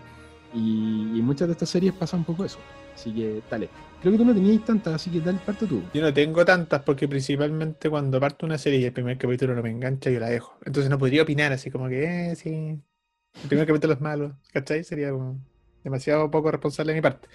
[0.54, 2.60] Y, y muchas de estas series pasa un poco eso.
[2.98, 3.70] Así que, dale.
[4.02, 5.84] Creo que tú no tenías tantas, así que dale, parto tú.
[5.94, 9.62] Yo no tengo tantas porque principalmente cuando parto una serie y el primer capítulo no
[9.62, 10.58] me engancha, yo la dejo.
[10.66, 14.84] Entonces no podría opinar así como que, eh, sí, el primer capítulo es malo, ¿cachai?
[14.84, 15.40] Sería como
[15.84, 17.28] demasiado poco responsable de mi parte.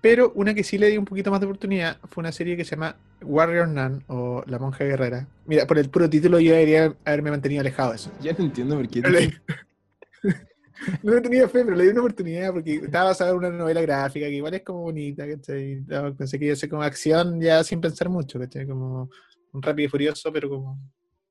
[0.00, 2.64] Pero una que sí le di un poquito más de oportunidad fue una serie que
[2.64, 5.28] se llama Warrior Nun o La Monja Guerrera.
[5.44, 8.10] Mira, por el puro título yo debería haberme mantenido alejado de eso.
[8.22, 9.02] Ya no entiendo por qué.
[11.02, 14.26] no tenía fe, pero le di una oportunidad porque estaba basada en una novela gráfica
[14.26, 15.82] que igual es como bonita, ¿cachai?
[16.16, 18.66] Pensé que iba a ser como acción ya sin pensar mucho, ¿cachai?
[18.66, 19.10] Como
[19.52, 20.78] un rápido y furioso, pero como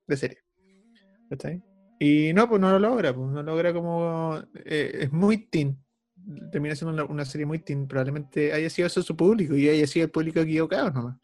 [0.08, 0.38] de serie.
[1.30, 1.62] ¿cachai?
[2.00, 4.42] Y no, pues no lo logra, pues no logra como.
[4.66, 5.78] Eh, es muy teen.
[6.52, 7.88] Termina siendo una, serie muy teen.
[7.88, 11.18] Probablemente haya sido eso su público y haya sido el público equivocado nomás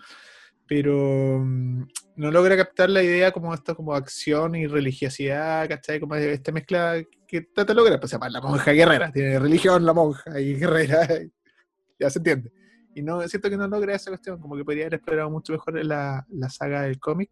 [0.68, 6.00] pero mm, no logra captar la idea como esto, como acción y religiosidad, ¿cachai?
[6.00, 9.86] Como esta mezcla que trata de lograr, pues se llama la monja guerrera, tiene religión
[9.86, 11.08] la monja y guerrera,
[12.00, 12.52] ya se entiende.
[12.96, 15.86] Y no, siento que no logra esa cuestión, como que podría haber explorado mucho mejor
[15.86, 17.30] la, la saga del cómic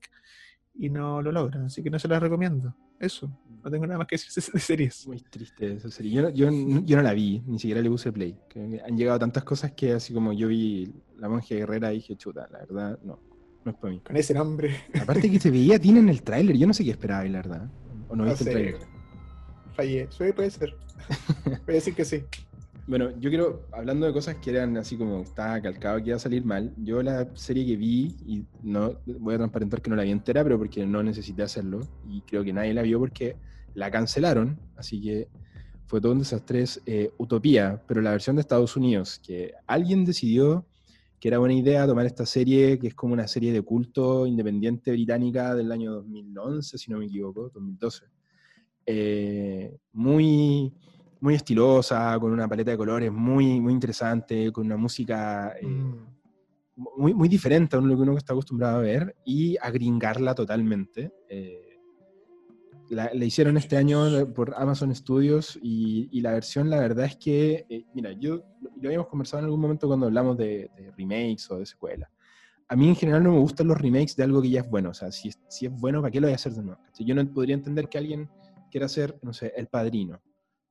[0.76, 2.76] y no lo logra, así que no se la recomiendo.
[3.00, 3.30] Eso,
[3.66, 5.08] no tengo nada más que decir de series.
[5.08, 6.12] Muy triste esa serie.
[6.12, 8.38] Yo, yo, yo, no la vi, ni siquiera le puse play.
[8.88, 12.48] han llegado tantas cosas que así como yo vi La Monja Guerrera y dije, chuta,
[12.52, 13.20] la verdad, no,
[13.66, 14.00] no es para mí.
[14.02, 14.78] Con ese nombre.
[15.02, 17.72] Aparte que se veía tiene el tráiler, yo no sé qué esperaba, la verdad.
[18.08, 18.78] ¿O no, viste el tráiler?
[19.74, 20.78] Fallé, puede ser.
[21.46, 22.24] Voy a decir que sí.
[22.86, 26.20] Bueno, yo quiero, hablando de cosas que eran así como estaba calcado que iba a
[26.20, 30.04] salir mal, yo la serie que vi, y no voy a transparentar que no la
[30.04, 33.38] vi entera, pero porque no necesité hacerlo, y creo que nadie la vio porque
[33.76, 35.28] la cancelaron, así que
[35.86, 40.04] fue todo un desastre, es eh, Utopía, pero la versión de Estados Unidos, que alguien
[40.04, 40.66] decidió
[41.20, 44.92] que era buena idea tomar esta serie, que es como una serie de culto independiente
[44.92, 48.06] británica del año 2011, si no me equivoco, 2012.
[48.86, 50.74] Eh, muy,
[51.20, 56.08] muy estilosa, con una paleta de colores muy, muy interesante, con una música eh, mm.
[56.98, 61.12] muy, muy diferente a lo que uno está acostumbrado a ver, y a gringarla totalmente.
[61.30, 61.65] Eh,
[62.90, 67.86] la, hicieron este año por Amazon Studios y, la versión, la verdad es que, eh,
[67.94, 68.44] mira, yo
[68.82, 72.10] lo habíamos conversado en algún momento cuando hablamos de, remakes o de secuelas.
[72.68, 74.90] A mí en general no me gustan los remakes de algo que ya es bueno.
[74.90, 76.82] O sea, si, si es bueno, ¿para qué lo voy a hacer de nuevo?
[76.98, 78.30] Yo no podría entender que alguien
[78.72, 80.22] quiera hacer, no sé, El Padrino.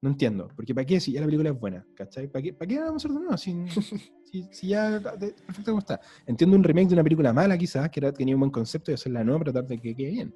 [0.05, 0.51] No entiendo.
[0.55, 1.87] Porque ¿para qué si ya la película es buena?
[1.95, 2.29] ¿Cachai?
[2.29, 3.37] ¿Para qué, ¿para qué vamos a hacer de nuevo?
[3.39, 3.55] Si,
[4.53, 5.99] si, ya perfecto como está.
[6.27, 8.95] Entiendo un remake de una película mala quizás, que era, tenía un buen concepto y
[8.95, 10.35] hacerla nueva, pero tratar de que quede bien.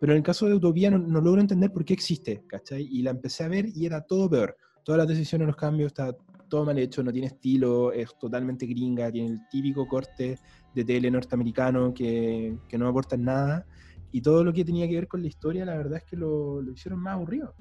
[0.00, 2.82] Pero en el caso de Utopía no, logro entender por qué existe, ¿cachai?
[2.90, 4.56] Y la empecé a ver y era todo peor.
[4.84, 6.16] Todas las decisiones, los cambios, está
[6.48, 10.38] todo mal hecho, no tiene estilo, es totalmente gringa, tiene el típico corte
[10.74, 13.66] de tele norteamericano que, que no aporta nada.
[14.12, 16.62] Y todo lo que tenía que ver con la historia, la verdad es que lo,
[16.62, 17.54] lo hicieron más aburrido.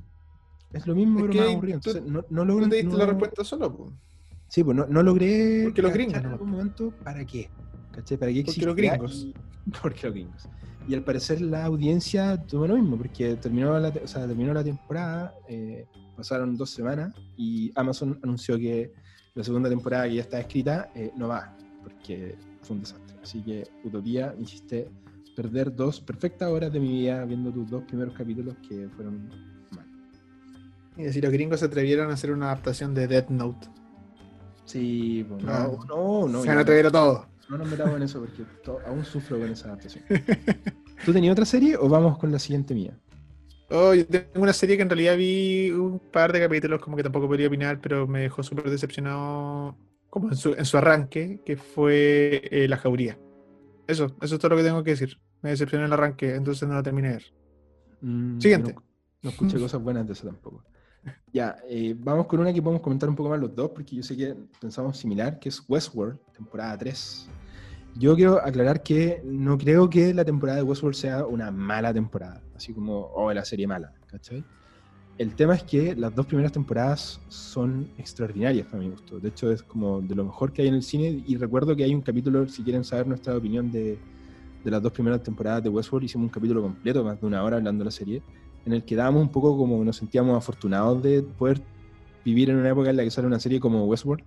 [0.71, 1.75] Es lo mismo, pero más aburrido.
[1.75, 2.65] Entonces, no, no logro.
[2.65, 3.93] ¿No te diste la respuesta solo?
[4.47, 5.63] Sí, pues no, no logré.
[5.65, 6.17] Porque los gringos.
[6.17, 7.49] En algún momento, ¿para qué?
[7.91, 8.17] ¿Cachai?
[8.17, 8.65] ¿Para qué existe?
[8.65, 9.27] Porque los gringos.
[9.81, 10.49] porque los gringos.
[10.87, 14.63] Y al parecer la audiencia tuvo lo mismo, porque terminó la, o sea, terminó la
[14.63, 18.93] temporada, eh, pasaron dos semanas y Amazon anunció que
[19.35, 23.17] la segunda temporada que ya está escrita eh, no va, porque fue un desastre.
[23.21, 24.89] Así que Utopía me hiciste
[25.35, 29.29] perder dos perfectas horas de mi vida viendo tus dos primeros capítulos que fueron
[29.71, 29.85] mal.
[30.97, 33.67] Y si los gringos se atrevieron a hacer una adaptación de Death Note.
[34.63, 36.43] Sí, pues, no, no, no.
[36.43, 37.27] Se han atrevido todo.
[37.49, 38.43] No nos metamos en eso porque
[38.85, 40.03] aún sufro con esa adaptación.
[41.05, 42.97] ¿Tú tenías otra serie o vamos con la siguiente mía?
[43.69, 47.03] Oh, yo tengo una serie que en realidad vi un par de capítulos, como que
[47.03, 49.75] tampoco podría opinar, pero me dejó súper decepcionado
[50.09, 53.17] como en su, arranque, que fue eh, La Jauría.
[53.87, 55.17] Eso, eso es todo lo que tengo que decir.
[55.41, 57.33] Me decepcionó el arranque, entonces no la terminé de ver.
[58.01, 58.75] Mm, Siguiente.
[59.21, 60.63] No, escuché cosas buenas de eso tampoco.
[61.33, 64.03] Ya, eh, vamos con una que podemos comentar un poco más los dos, porque yo
[64.03, 67.29] sé que pensamos similar, que es Westworld, temporada 3.
[67.95, 72.41] Yo quiero aclarar que no creo que la temporada de Westworld sea una mala temporada,
[72.55, 74.43] así como, oh, la serie mala, ¿cachai?
[75.17, 79.19] El tema es que las dos primeras temporadas son extraordinarias para mi gusto.
[79.19, 81.23] De hecho, es como de lo mejor que hay en el cine.
[81.25, 83.97] Y recuerdo que hay un capítulo, si quieren saber nuestra opinión de,
[84.63, 87.57] de las dos primeras temporadas de Westworld, hicimos un capítulo completo, más de una hora
[87.57, 88.21] hablando de la serie,
[88.67, 91.61] en el que dábamos un poco como nos sentíamos afortunados de poder
[92.25, 94.23] vivir en una época en la que sale una serie como Westworld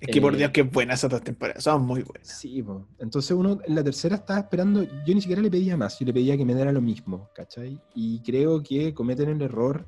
[0.00, 2.28] es que por Dios, eh, qué buenas esas dos temporadas, son muy buenas.
[2.28, 2.78] Sí, pues.
[2.98, 6.12] entonces uno en la tercera estaba esperando, yo ni siquiera le pedía más, yo le
[6.12, 7.80] pedía que me diera lo mismo, ¿cachai?
[7.94, 9.86] Y creo que cometen el error,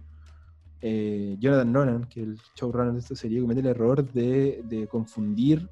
[0.81, 5.69] eh, Jonathan Nolan, que es el showrunner de esta serie, comete el error de, confundir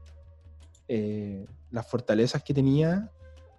[0.88, 3.10] eh, las fortalezas que tenía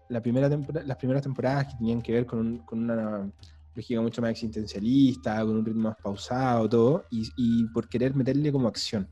[0.07, 3.27] la primera las primeras temporadas que tenían que ver con, una
[3.75, 8.51] lógica mucho más existencialista, con un ritmo más pausado, todo, y, y por querer meterle
[8.51, 9.07] como acción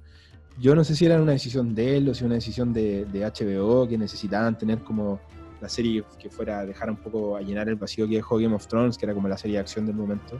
[0.60, 3.88] yo no sé si era una decisión de él o si una decisión de, HBO
[3.88, 5.19] que necesitaban tener como
[5.62, 8.67] la serie que fuera dejar un poco a llenar el vacío que dejó Game of
[8.67, 10.39] Thrones, que era como la serie de acción del momento.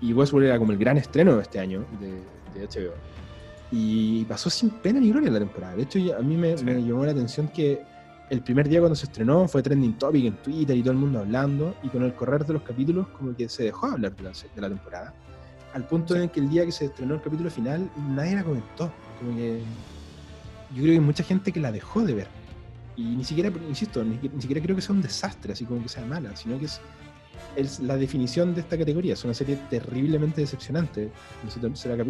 [0.00, 2.94] Y Westworld era como el gran estreno de este año de, HBO.
[3.70, 5.76] Y pasó sin pena ni gloria la temporada.
[5.76, 7.82] De hecho, a mí me, llamó la atención que
[8.30, 11.20] el primer día cuando se estrenó fue trending topic en Twitter y todo el mundo
[11.20, 11.74] hablando.
[11.82, 14.60] Y con el correr de los capítulos, como que se dejó hablar de la, de
[14.60, 15.14] la temporada.
[15.74, 18.92] Al punto en que el día que se estrenó el capítulo final, nadie la comentó.
[19.18, 19.60] Como que
[20.70, 22.28] yo creo que hay mucha gente que la dejó de ver.
[22.96, 26.04] Y ni siquiera, insisto, ni, siquiera creo que sea un desastre, así como que sea
[26.04, 26.80] mala, sino que es,
[27.54, 29.14] es la definición de esta categoría.
[29.14, 31.10] Es una serie terriblemente decepcionante.
[31.60, 32.04] Tercera,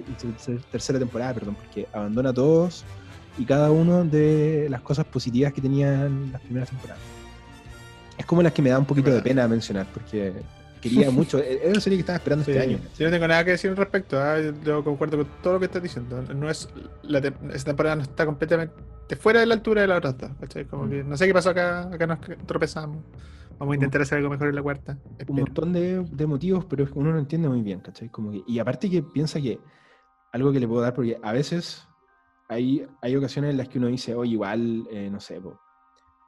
[0.72, 2.84] tercera temporada, perdón, porque abandona a todos
[3.38, 7.02] y cada uno de las cosas positivas que tenían las primeras temporadas.
[8.16, 10.32] Es como las que me da un poquito de pena mencionar, porque
[10.80, 11.38] quería mucho.
[11.38, 12.78] E-, era una serie que estaba esperando este año.
[12.92, 14.18] Sí, no tengo nada que decir al respecto.
[14.18, 14.36] ¿ah?
[14.64, 16.22] Yo concuerdo con todo lo que estás diciendo.
[16.34, 16.68] No es
[17.02, 18.74] la esta temporada no está completamente
[19.16, 20.14] fuera de la altura de la otra.
[20.68, 20.90] Como mm.
[20.90, 21.82] que, no sé qué pasó acá.
[21.82, 22.98] Acá nos tropezamos.
[23.58, 24.98] Vamos a intentar hacer algo mejor en la cuarta.
[25.26, 28.08] Un montón de, de, motivos, pero uno no entiende muy bien, ¿cachai?
[28.08, 29.58] Como y aparte que piensa que
[30.32, 31.87] algo que le puedo dar, porque a veces
[32.48, 35.40] hay, hay ocasiones en las que uno dice, oye, igual, eh, no sé,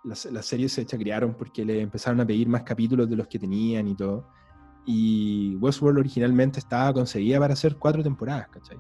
[0.05, 3.39] las, las, series se chacriaron porque le empezaron a pedir más capítulos de los que
[3.39, 4.27] tenían y todo.
[4.87, 8.79] Y Westworld originalmente estaba concebida para hacer cuatro temporadas, ¿cachai?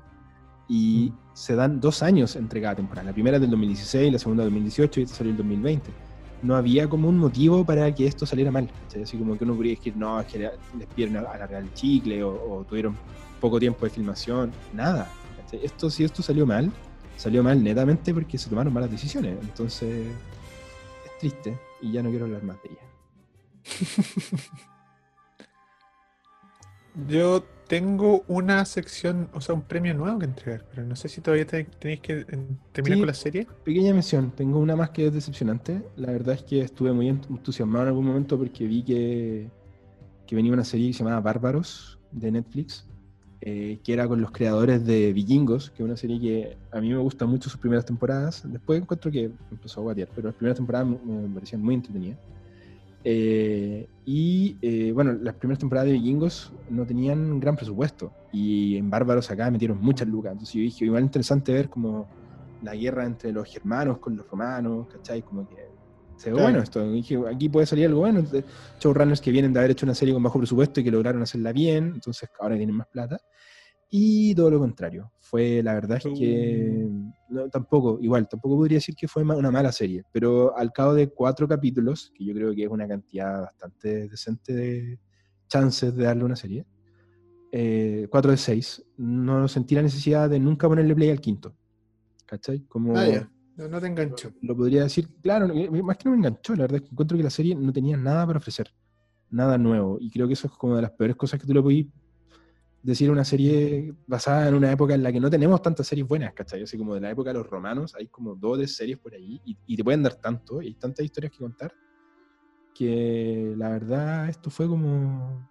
[0.68, 1.18] Y mm.
[1.32, 3.06] se dan dos años entre cada temporada.
[3.06, 5.90] La primera es del 2016, la segunda del 2018 y esta salió el 2020.
[6.42, 8.70] no había como un motivo para que esto saliera mal.
[9.02, 12.64] Así como que uno podría decir, no, es que les pidieron alargar el chicle o,
[12.68, 12.96] tuvieron
[13.40, 14.52] poco tiempo de filmación.
[14.74, 15.10] Nada.
[15.52, 16.72] Esto, si esto salió mal,
[17.20, 19.36] salió mal netamente porque se tomaron malas decisiones.
[19.42, 20.06] Entonces,
[21.04, 22.80] es triste y ya no quiero hablar más de ella.
[27.08, 31.20] Yo tengo una sección, o sea, un premio nuevo que entregar, pero no sé si
[31.20, 32.24] todavía tenéis que
[32.72, 33.46] terminar con la serie.
[33.64, 35.82] Pequeña mención, tengo una más que es decepcionante.
[35.96, 39.50] La verdad es que estuve muy entusiasmado en algún momento porque vi que,
[40.26, 42.89] que venía una serie que se llamaba Bárbaros de Netflix,
[43.42, 46.90] eh, que era con los creadores de Vikingos, que es una serie que a mí
[46.90, 48.42] me gusta mucho sus primeras temporadas.
[48.44, 52.18] Después encuentro que empezó a guatear, pero las primeras temporadas me parecían muy entretenidas.
[53.02, 58.90] Eh, y eh, bueno, las primeras temporadas de Vikingos no tenían gran presupuesto y en
[58.90, 60.32] Bárbaros acá metieron muchas lucas.
[60.32, 62.06] Entonces yo dije, igual interesante ver como
[62.62, 65.22] la guerra entre los germanos con los romanos, ¿cachai?
[65.22, 65.69] Como que
[66.20, 66.86] se ve bueno esto.
[66.92, 68.22] dije, aquí puede salir algo bueno.
[68.78, 71.50] Showrunners que vienen de haber hecho una serie con bajo presupuesto y que lograron hacerla
[71.50, 73.18] bien, entonces ahora tienen más plata.
[73.88, 75.12] Y todo lo contrario.
[75.18, 76.88] Fue, la verdad es que
[77.30, 81.08] no, tampoco, igual, tampoco podría decir que fue una mala serie, pero al cabo de
[81.08, 84.98] cuatro capítulos, que yo creo que es una cantidad bastante decente de
[85.48, 86.66] chances de darle una serie,
[87.50, 91.56] eh, cuatro de seis, no sentí la necesidad de nunca ponerle play al quinto.
[92.26, 92.60] ¿Cachai?
[92.68, 93.26] Como, ah,
[93.68, 94.32] no, te enganchó.
[94.42, 95.48] Lo, podría decir, claro,
[95.82, 97.96] más que no me enganchó, la verdad es que encuentro que la serie no tenía
[97.96, 98.72] nada para ofrecer,
[99.30, 101.62] nada nuevo, y creo que eso es como de las peores cosas que tú le
[101.62, 101.86] podías
[102.82, 106.32] decir una serie basada en una época en la que no tenemos tantas series buenas,
[106.32, 106.62] ¿cachai?
[106.62, 109.40] Así como de la época de los romanos, hay como dos de series por ahí
[109.44, 111.72] y, te pueden dar tanto, y hay tantas historias que contar,
[112.74, 115.48] que la verdad esto fue como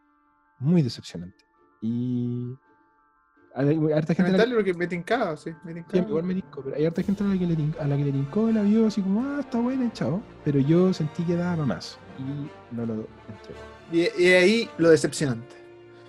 [0.60, 1.46] muy decepcionante.
[1.82, 2.56] Y
[3.56, 4.32] hay harta gente.
[4.34, 6.08] A la, lo que me tincaba, sí, me tincaba.
[6.08, 8.12] igual me tincó, pero hay harta gente a la que le, a la que le
[8.12, 10.22] tincó, la vio así como, ah, está buena, chao.
[10.46, 13.60] Pero yo sentí que daba más y no lo entregó.
[13.92, 15.56] Y, y ahí lo decepcionante.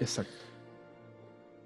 [0.01, 0.33] Exacto.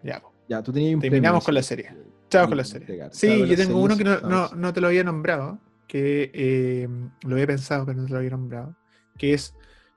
[0.03, 1.91] Ya, ya tú tenías un Terminamos con la serie.
[2.31, 3.09] Chao con la serie.
[3.13, 6.89] Sí, yo tengo uno que no, te lo había nombrado, que eh,
[7.23, 8.75] lo había pensado, pero no te lo había nombrado,
[9.19, 9.55] que es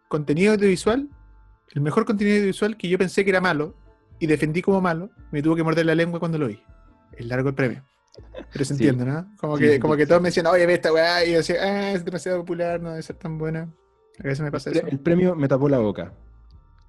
[0.07, 1.09] contenido audiovisual,
[1.73, 3.75] el mejor contenido audiovisual que yo pensé que era malo
[4.19, 6.62] y defendí como malo, me tuvo que morder la lengua cuando lo vi.
[7.13, 7.84] El largo el premio.
[8.51, 9.27] Pero se entiende, ¿no?
[9.38, 11.91] Como que, como que todos me decían, oye, ve esta weá, y yo decía, ah,
[11.91, 13.69] es demasiado popular, no debe ser tan buena.
[14.19, 14.86] A veces me pasa eso.
[14.88, 16.13] El premio me tapó la boca.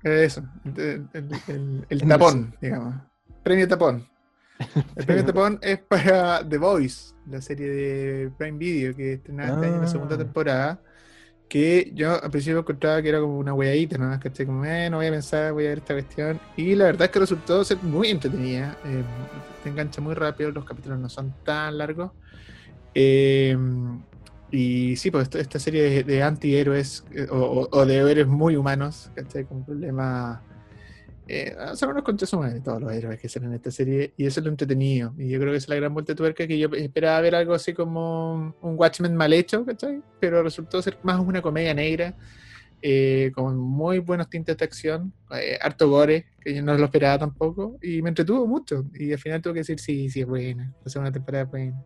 [0.02, 0.42] Eso,
[0.76, 2.94] el, tapón, digamos.
[3.42, 4.06] Premio tapón.
[4.96, 9.80] El premio tapón es para The Voice, la serie de Prime Video que estrenaba en
[9.80, 10.18] la segunda ah.
[10.18, 10.80] temporada.
[11.48, 14.20] Que yo al principio encontraba que era como una weadita, ¿no?
[14.20, 16.40] Que como, eh, no voy a pensar, voy a ver esta cuestión.
[16.56, 18.76] Y la verdad es que resultó ser muy entretenida.
[18.84, 19.02] Eh,
[19.62, 22.10] te engancha muy rápido, los capítulos no son tan largos.
[22.94, 23.56] Eh,
[24.50, 29.44] y sí, pues esta, serie de, antihéroes eh, o, de héroes muy humanos, ¿cachai?
[29.44, 30.40] Con problemas.
[31.30, 34.40] Eh, son unos conchas de todos los héroes que salen en esta serie, y eso
[34.40, 35.12] es lo entretenido.
[35.18, 37.52] Y yo creo que es la gran vuelta de tuerca que yo esperaba ver algo
[37.52, 40.02] así como un Watchmen mal hecho, ¿cachai?
[40.20, 42.14] Pero resultó ser más una comedia negra,
[42.80, 47.18] eh, con muy buenos tintes de acción, eh, harto gore, que yo no lo esperaba
[47.18, 48.86] tampoco, y me entretuvo mucho.
[48.94, 51.78] Y al final tuve que decir, sí, sí, es buena, la segunda temporada buena.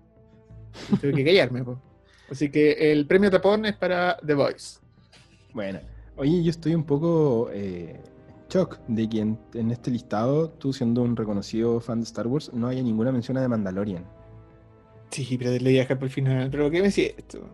[1.00, 1.78] tuve que callarme, pues.
[2.31, 4.78] Así que el premio tapón es para The Voice.
[5.52, 5.81] Bueno,
[6.14, 8.00] oye, yo estoy un poco eh,
[8.52, 12.68] shock de que en, este listado, tú siendo un reconocido fan de Star Wars, no
[12.68, 14.04] haya ninguna mención a The Mandalorian.
[15.10, 16.50] Sí, pero le dejar por el final.
[16.50, 17.48] ¿Pero qué me decís esto?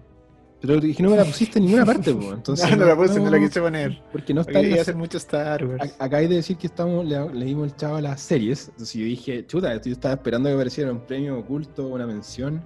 [0.61, 2.33] Pero dije, no me la pusiste en ninguna parte, po.
[2.35, 4.03] Entonces, no, no, la puse, no, la quise poner.
[4.11, 4.59] Porque no está.
[4.59, 5.95] Hacer mucho Star Wars.
[5.99, 8.69] Acá hay de decir que estamos, le, dimos el chavo a las series.
[8.69, 12.63] Entonces yo dije, chuta, yo estaba esperando que apareciera un premio oculto, una mención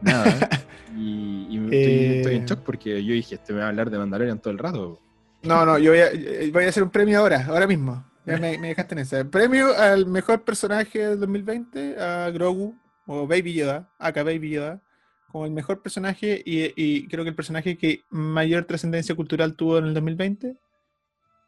[0.00, 0.48] nada.
[0.96, 4.40] y, estoy, en eh, shock porque yo dije, este me va a hablar de Mandalorian
[4.40, 5.00] todo el rato.
[5.46, 6.10] No, no, yo voy a,
[6.52, 8.04] voy a hacer un premio ahora, ahora mismo.
[8.26, 9.24] Ya me, dejaste en ese.
[9.24, 12.76] Premio al mejor personaje del 2020, a Grogu,
[13.06, 14.82] o Baby Yoda, acá Baby Yoda,
[15.30, 19.84] como el mejor personaje y, creo que el personaje que mayor trascendencia cultural tuvo en
[19.84, 20.56] el 2020,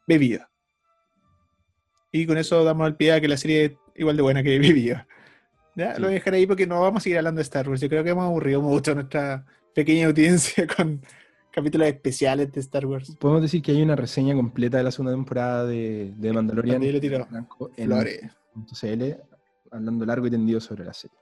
[0.07, 0.49] Baby Yoda.
[2.11, 4.57] Y con eso damos el pie a que la serie es igual de buena que
[4.57, 5.07] Baby Yoda.
[5.75, 7.81] Lo voy a dejar ahí porque no vamos a seguir hablando de Star Wars.
[7.81, 9.45] Yo creo que hemos aburrido mucho a nuestra
[9.75, 11.01] pequeña audiencia con
[11.51, 13.15] capítulos especiales de Star Wars.
[13.19, 16.99] Podemos decir que hay una reseña completa de la segunda temporada de, de Mandalorian en
[18.65, 19.17] CL,
[19.71, 21.17] hablando largo y tendido sobre la serie.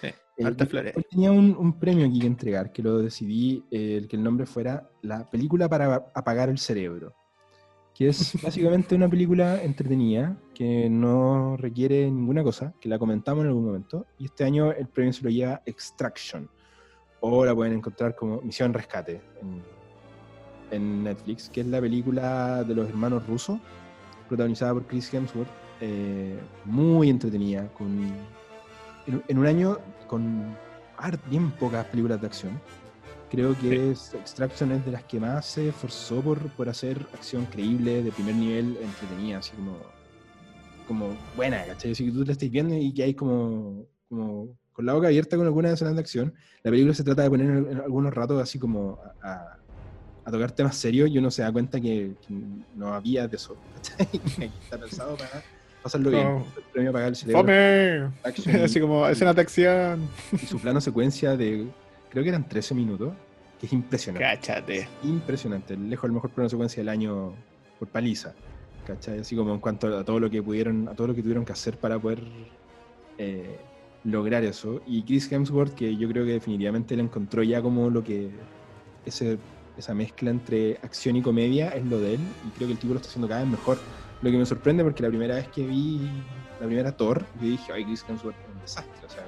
[0.00, 0.94] Sí, eh, alta flores.
[1.10, 4.88] Tenía un, premio aquí que entregar, que lo decidí, eh, el que el nombre fuera
[5.02, 7.14] La película para apagar el cerebro
[7.98, 13.48] que es básicamente una película entretenida que no requiere ninguna cosa, que la comentamos en
[13.48, 16.48] algún momento, y este año el premio se lo lleva Extraction,
[17.20, 19.20] o la pueden encontrar como Misión Rescate
[20.70, 23.58] en Netflix, que es la película de los hermanos rusos,
[24.28, 25.48] protagonizada por Chris Hemsworth,
[25.80, 28.06] eh, muy entretenida, con,
[29.06, 30.56] en, un año con
[31.30, 32.60] bien pocas películas de acción.
[33.30, 37.44] Creo que es, Extraction es de las que más se esforzó por, por hacer acción
[37.46, 39.76] creíble, de primer nivel, entretenida, así como,
[40.86, 41.92] como buena, ¿cachai?
[41.92, 44.48] Así que tú la estás viendo y que hay como, como
[44.78, 46.32] con la boca abierta con alguna escenas de acción.
[46.62, 49.56] La película se trata de poner en, algunos ratos así como a,
[50.30, 52.12] tocar temas serios y uno se da cuenta que,
[52.76, 53.56] no había de eso.
[54.62, 55.42] está pensado para
[55.82, 56.44] pasarlo bien.
[56.56, 58.12] El premio para el cerebro.
[58.62, 60.08] así como escena de acción.
[60.32, 61.66] Y su plano secuencia de,
[62.08, 63.14] creo que eran 13 minutos,
[63.58, 64.28] que es impresionante.
[64.28, 64.88] Cáchate.
[65.02, 65.76] Impresionante.
[65.76, 67.34] Lejos el mejor plano secuencia del año
[67.80, 68.32] por paliza.
[68.86, 69.18] ¿Cachai?
[69.18, 71.52] Así como en cuanto a todo lo que pudieron, a todo lo que tuvieron que
[71.52, 72.22] hacer para poder
[73.18, 73.58] eh,
[74.04, 74.80] lograr eso.
[74.86, 78.30] Y Chris Hemsworth, que yo creo que definitivamente le encontró ya como lo que
[79.04, 79.38] ese,
[79.76, 82.20] esa mezcla entre acción y comedia es lo de él.
[82.46, 83.78] Y creo que el tipo lo está haciendo cada vez mejor.
[84.22, 86.08] Lo que me sorprende porque la primera vez que vi
[86.60, 89.06] la primera Thor, yo dije, ay, Chris Hemsworth es un desastre.
[89.06, 89.24] O sea,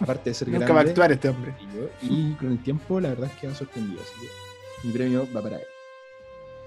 [0.00, 1.54] aparte de ser Nunca va a actuar este hombre.
[2.02, 4.00] Y, con el tiempo, la verdad es que ha sorprendido.
[4.00, 5.66] Así que mi premio va para él.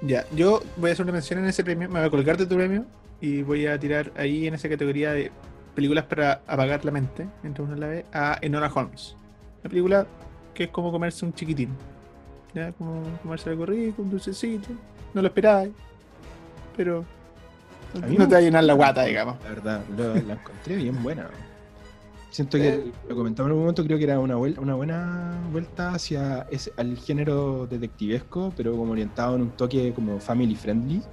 [0.01, 2.45] Ya, yo voy a hacer una mención en ese premio, me voy a colgar de
[2.45, 2.85] tu premio
[3.19, 5.31] y voy a tirar ahí en esa categoría de
[5.78, 9.15] películas para apagar la mente, mientras uno la ve, a Enola Holmes.
[9.61, 10.07] Una película
[10.55, 11.69] que es como comerse un chiquitín.
[12.55, 12.71] ¿ya?
[12.71, 14.69] Como comerse algo rico, un dulcecito.
[15.13, 15.71] No lo esperáis.
[16.75, 17.05] Pero
[17.93, 19.38] no te va a llenar la guata, digamos.
[19.43, 21.30] La verdad, la encontré bien buena.
[22.32, 22.91] Siento que, eh.
[23.07, 26.97] lo comentaba en algún momento, creo que era una, una buena vuelta hacia ese, al
[26.97, 31.03] género detectivesco, pero como orientado en un toque como family friendly.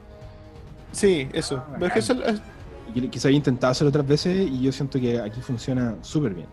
[0.93, 1.63] Sí, eso.
[1.69, 2.15] Ah, que eso
[2.95, 6.47] se había intentado hacer otras veces y yo siento que aquí funciona súper bien.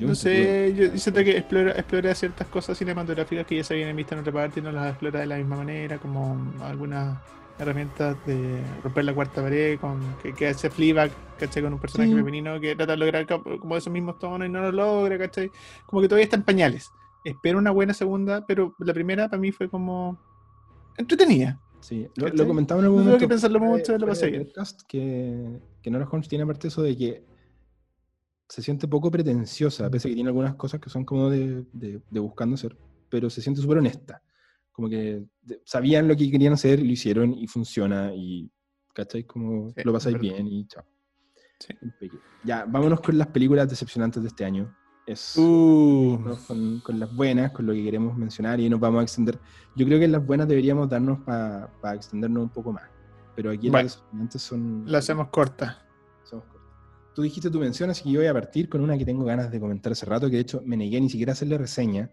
[0.00, 4.14] no sé, yo siento que explora, explora ciertas cosas cinematográficas que ya se habían visto
[4.14, 7.18] en otra parte y no las explora de la misma manera, como algunas
[7.58, 11.62] herramientas de romper la cuarta pared, con que, que hace Fleabag, ¿cachai?
[11.62, 14.72] Con un personaje femenino que trata de lograr como esos mismos tonos y no lo
[14.72, 15.50] logra, ¿cachai?
[15.86, 16.90] Como que todavía está en pañales.
[17.24, 20.18] Espero una buena segunda, pero la primera para mí fue como
[20.96, 21.58] entretenida.
[21.80, 23.18] Sí, lo, comentaba en algún momento.
[23.18, 27.24] que pensarlo mucho, lo pasé podcast que, que Nora Holmes tiene aparte eso de que
[28.48, 31.64] se siente poco pretenciosa, a pesar de que tiene algunas cosas que son como de,
[31.72, 32.76] de, buscando ser,
[33.08, 34.22] pero se siente súper honesta.
[34.72, 35.24] Como que
[35.64, 38.50] sabían lo que querían hacer, lo hicieron y funciona y,
[38.92, 39.24] ¿cachai?
[39.24, 40.84] Como lo pasáis bien y chao.
[41.60, 42.10] Sí.
[42.42, 44.74] Ya, vámonos con las películas decepcionantes de este año.
[45.36, 46.18] Uh.
[46.84, 49.38] con, las buenas, con lo que queremos mencionar y nos vamos a extender.
[49.74, 52.84] Yo creo que las buenas deberíamos darnos para extendernos un poco más.
[53.34, 54.02] Pero aquí las
[54.36, 54.84] son.
[54.86, 55.76] Las hacemos cortas.
[57.14, 59.50] Tú dijiste tu mención, así que yo voy a partir con una que tengo ganas
[59.50, 62.10] de comentar hace rato, que de hecho me negué ni siquiera a hacerle reseña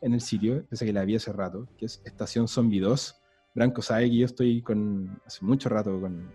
[0.00, 3.16] en el sitio, pese a que la vi hace rato, que es Estación Zombie 2.
[3.54, 6.32] Branco sabe que yo estoy con hace mucho rato con,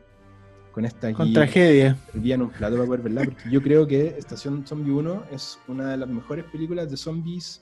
[0.75, 1.97] con esta Con tragedia.
[2.13, 5.91] en un plato para poder verla, porque yo creo que Estación Zombie 1 es una
[5.91, 7.61] de las mejores películas de zombies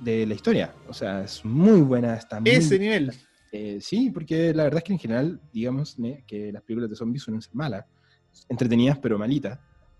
[0.00, 0.74] de la historia.
[0.88, 2.14] O sea, es muy buena.
[2.14, 3.12] Está muy Ese nivel.
[3.52, 7.22] Eh, sí, porque la verdad es que en general, digamos que las películas de zombies
[7.22, 7.84] suelen ser malas,
[8.48, 9.58] entretenidas pero malitas.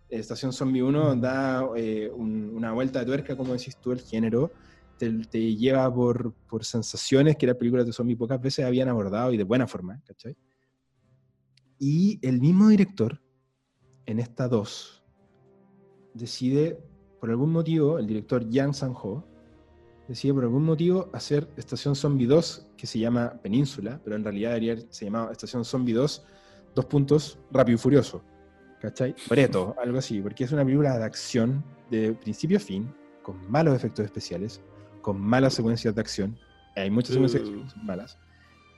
[0.09, 4.51] Estación Zombie 1 da eh, una vuelta de tuerca, como decís tú, el género.
[4.97, 9.31] Te, te lleva por, por, sensaciones que las películas de zombies pocas veces habían abordado
[9.31, 10.35] y de buena forma, ¿cachai?
[11.79, 13.21] Y el mismo director,
[14.07, 15.05] en esta 2,
[16.15, 16.79] decide,
[17.21, 19.25] por algún motivo, el director Yang Sang-ho,
[20.09, 24.51] decide por algún motivo hacer Estación Zombie 2, que se llama Península, pero en realidad
[24.51, 26.25] debería se llamaba Estación Zombie 2,
[26.75, 28.23] dos puntos, Rápido y Furioso.
[28.81, 29.15] ¿Cachai?
[29.29, 33.75] Breto, algo así, porque es una película de acción de principio a fin, con malos
[33.75, 34.63] efectos especiales,
[35.03, 36.39] con malas secuencias de acción.
[36.75, 38.19] Hay muchas secuencias que son malas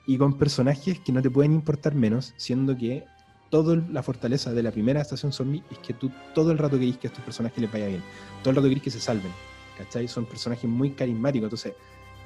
[0.05, 3.05] y con personajes que no te pueden importar menos, siendo que
[3.49, 6.97] toda la fortaleza de la primera estación zombie es que tú todo el rato querís
[6.97, 8.03] que a estos personajes les vaya bien,
[8.41, 9.31] todo el rato querís que se salven,
[9.77, 10.07] ¿cachai?
[10.07, 11.73] Son personajes muy carismáticos, entonces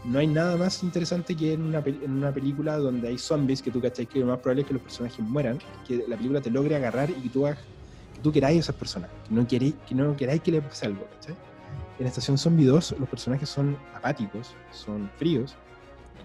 [0.04, 3.72] no hay nada más interesante que en una, en una película donde hay zombies que
[3.72, 4.06] tú, ¿cachai?
[4.06, 7.10] Que lo más probable es que los personajes mueran, que la película te logre agarrar
[7.10, 10.42] y que tú, que tú queráis a esas personas, que no, queréis, que no queráis
[10.42, 11.36] que les pase algo, ¿cachai?
[12.00, 15.56] En Estación Zombie 2 los personajes son apáticos, son fríos,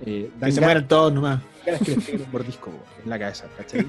[0.04, 1.40] eh, que se mueran todos nomás.
[1.64, 2.70] Ganas que les peguen un mordisco
[3.02, 3.86] en la cabeza, ¿cachai?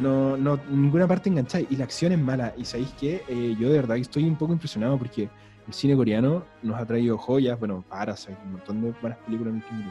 [0.00, 2.54] no, no, ninguna parte engancháis y la acción es mala.
[2.56, 5.28] Y sabéis que eh, yo de verdad estoy un poco impresionado porque
[5.66, 9.60] el cine coreano nos ha traído joyas, bueno, Parasite, un montón de buenas películas en
[9.60, 9.90] el tiempo.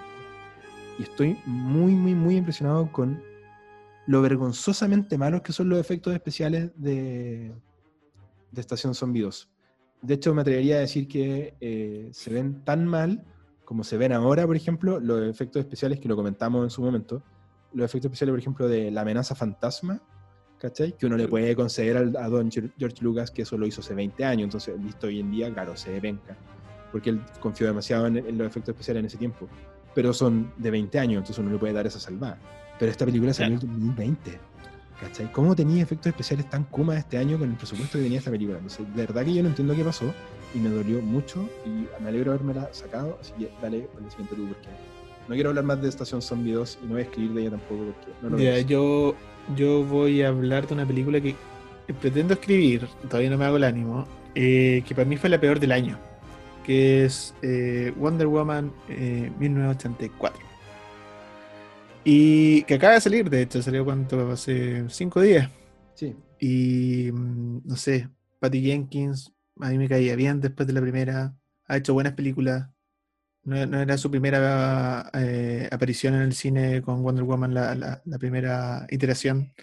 [0.99, 3.21] Y estoy muy, muy, muy impresionado con
[4.07, 7.51] lo vergonzosamente malos que son los efectos especiales de,
[8.51, 9.49] de Estación Zombie 2.
[10.01, 13.23] De hecho, me atrevería a decir que eh, se ven tan mal
[13.71, 17.23] como se ven ahora, por ejemplo, los efectos especiales que lo comentamos en su momento,
[17.71, 20.01] los efectos especiales, por ejemplo, de la amenaza fantasma,
[20.57, 20.97] ¿cachai?
[20.97, 24.25] Que uno le puede conceder a don George Lucas que eso lo hizo hace 20
[24.25, 26.35] años, entonces visto hoy en día, claro, se venga,
[26.91, 29.47] porque él confió demasiado en, los efectos especiales en ese tiempo,
[29.95, 32.39] pero son de 20 años, entonces uno le puede dar esa salvada.
[32.77, 34.37] Pero esta película salió en 2020.
[34.99, 35.31] ¿Cachai?
[35.31, 38.57] ¿Cómo tenía efectos especiales tan kuma este año con el presupuesto que tenía esta película?
[38.57, 40.13] Entonces, de verdad que yo no entiendo qué pasó
[40.53, 44.11] y me dolió mucho y me alegro de haberme sacado, así que dale con el
[44.11, 44.69] siguiente tú porque
[45.27, 47.51] no quiero hablar más de Estación Zombie 2 y no voy a escribir de ella
[47.51, 49.15] tampoco porque no lo yo,
[49.55, 51.35] yo voy a hablar de una película que
[52.01, 55.59] pretendo escribir, todavía no me hago el ánimo, eh, que para mí fue la peor
[55.59, 55.97] del año,
[56.63, 58.71] que es eh, Wonder Woman
[59.39, 60.39] 1984.
[60.39, 60.45] Eh,
[62.03, 65.49] y que acaba de salir, de hecho, salió cuánto, hace cinco días.
[65.93, 66.15] Sí.
[66.39, 69.31] Y mm, no sé, Patty Jenkins,
[69.61, 71.35] a mí me caía bien después de la primera.
[71.67, 72.69] Ha hecho buenas películas.
[73.43, 79.53] No, era su primera eh, aparición en el cine con Wonder Woman, la, primera iteración.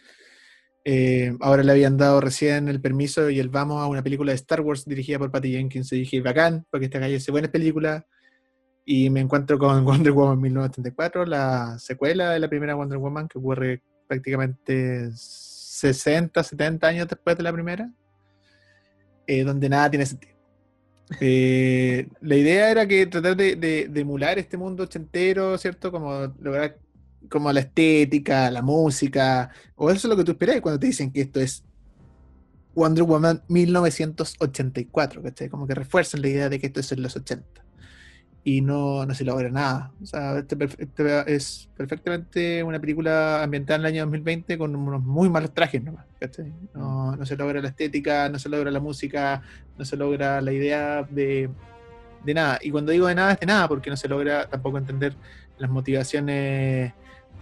[0.85, 4.37] Eh, ahora le habían dado recién el permiso y el vamos a una película de
[4.37, 5.93] Star Wars dirigida por Patty Jenkins.
[5.93, 8.05] Y dije, bacán, porque esta calle hace buenas películas
[8.91, 13.39] y me encuentro con Wonder Woman 1984, la secuela de la primera Wonder Woman que
[13.39, 17.93] ocurre prácticamente 60, 70 años después de la primera,
[19.29, 20.35] eh, donde nada tiene sentido.
[21.21, 25.93] Eh, la idea era que tratar de, emular este mundo ochentero, ¿cierto?
[25.93, 26.79] Como lograr
[27.31, 31.13] como la estética, la música, o eso es lo que tú esperas cuando te dicen
[31.13, 31.63] que esto es
[32.75, 35.49] Wonder Woman 1984, ¿cachai?
[35.49, 37.68] Como que refuerzan la idea de que esto es en los 80
[38.45, 39.93] y no, no se logra nada.
[40.03, 45.03] O sea, este, este, es perfectamente una película ambientada en el año 2020 con unos
[45.03, 46.07] muy malos trajes nomás.
[46.75, 49.43] No, no, se logra la estética, no se logra la música,
[49.77, 51.51] no se logra la idea de,
[52.25, 52.59] de nada.
[52.63, 55.15] Y cuando digo de nada es de nada, porque no se logra tampoco entender
[55.59, 56.93] las motivaciones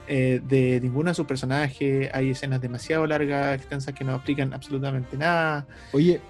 [0.08, 2.10] eh, de ninguno de sus personajes.
[2.12, 5.66] Hay escenas demasiado largas, extensas, que no explican absolutamente nada.
[5.92, 6.20] Oye,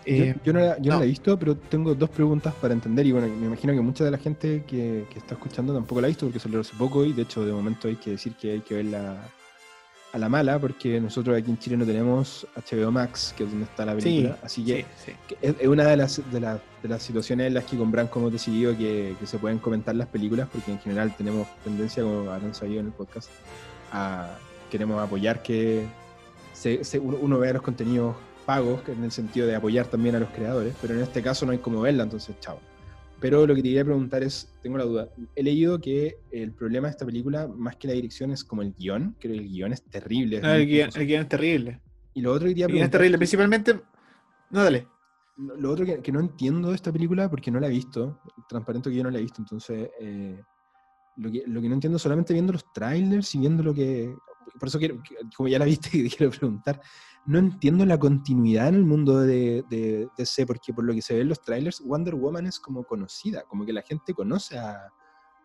[0.44, 3.06] yo, no, la, he visto, pero tengo dos preguntas para entender.
[3.06, 6.08] Y bueno, me imagino que mucha de la gente que, está escuchando tampoco la ha
[6.08, 7.04] visto porque salió hace poco.
[7.04, 9.16] Y de hecho, de momento hay que decir que hay que verla
[10.12, 13.66] a la mala, porque nosotros aquí en Chile no tenemos HBO Max, que es donde
[13.66, 14.38] está la película.
[14.42, 14.86] Así que,
[15.42, 19.14] es, una de las, de, las situaciones en las que con Branco hemos decidido que,
[19.24, 22.92] se pueden comentar las películas, porque en general tenemos tendencia, como habrán sabido en el
[22.92, 23.28] podcast,
[24.70, 25.86] queremos apoyar que
[27.00, 30.94] uno, vea los contenidos pagos, en el sentido de apoyar también a los creadores, pero
[30.94, 32.60] en este caso no hay como verla, entonces chao.
[33.18, 36.86] Pero lo que te quería preguntar es, tengo la duda, he leído que el problema
[36.88, 39.82] de esta película, más que la dirección, es como el guion, que el guion es
[39.82, 40.40] terrible.
[40.42, 41.80] el, guion, es terrible.
[42.14, 43.80] Y lo otro que quería es terrible, principalmente...
[44.50, 44.86] No, dale.
[45.36, 48.96] Lo otro que, no entiendo de esta película, porque no la he visto, transparente que
[48.96, 49.90] yo no la he visto, entonces...
[50.00, 50.40] Eh,
[51.16, 54.14] lo que, lo que no entiendo solamente viendo los trailers y viendo lo que...
[54.58, 55.02] Por eso quiero,
[55.36, 56.80] como ya la viste, quiero preguntar,
[57.26, 61.14] no entiendo la continuidad en el mundo de, de, DC, porque por lo que se
[61.14, 64.88] ve en los trailers, Wonder Woman es como conocida, como que la gente conoce a,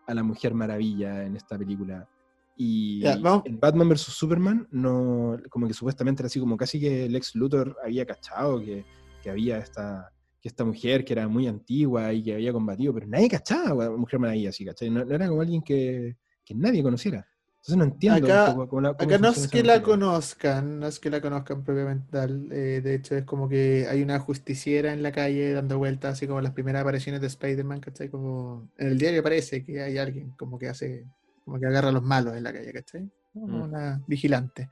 [0.06, 2.08] a la Mujer Maravilla en esta película.
[2.56, 4.02] Y en Batman vs.
[4.02, 8.84] Superman, no, como que supuestamente era así como casi que Lex Luthor había cachado que,
[9.22, 10.12] que había esta,
[10.42, 14.18] que esta mujer que era muy antigua y que había combatido, pero nadie cachaba Mujer
[14.18, 14.90] Maravilla así, ¿cachai?
[14.90, 17.24] No, era como alguien que, que, nadie conociera.
[17.60, 18.26] Entonces no entiendo.
[18.26, 22.48] Acá, cómo acá no es que la conozcan, no es que la conozcan propiamente tal.
[22.50, 26.26] Eh, de hecho, es como que hay una justiciera en la calle dando vueltas, así
[26.26, 28.08] como las primeras apariciones de Spider-Man, ¿cachai?
[28.08, 31.06] Como en el diario parece que hay alguien como que hace,
[31.44, 33.08] como que agarra a los malos en la calle, ¿cachai?
[33.34, 33.62] Mm.
[33.62, 34.68] Una vigilante.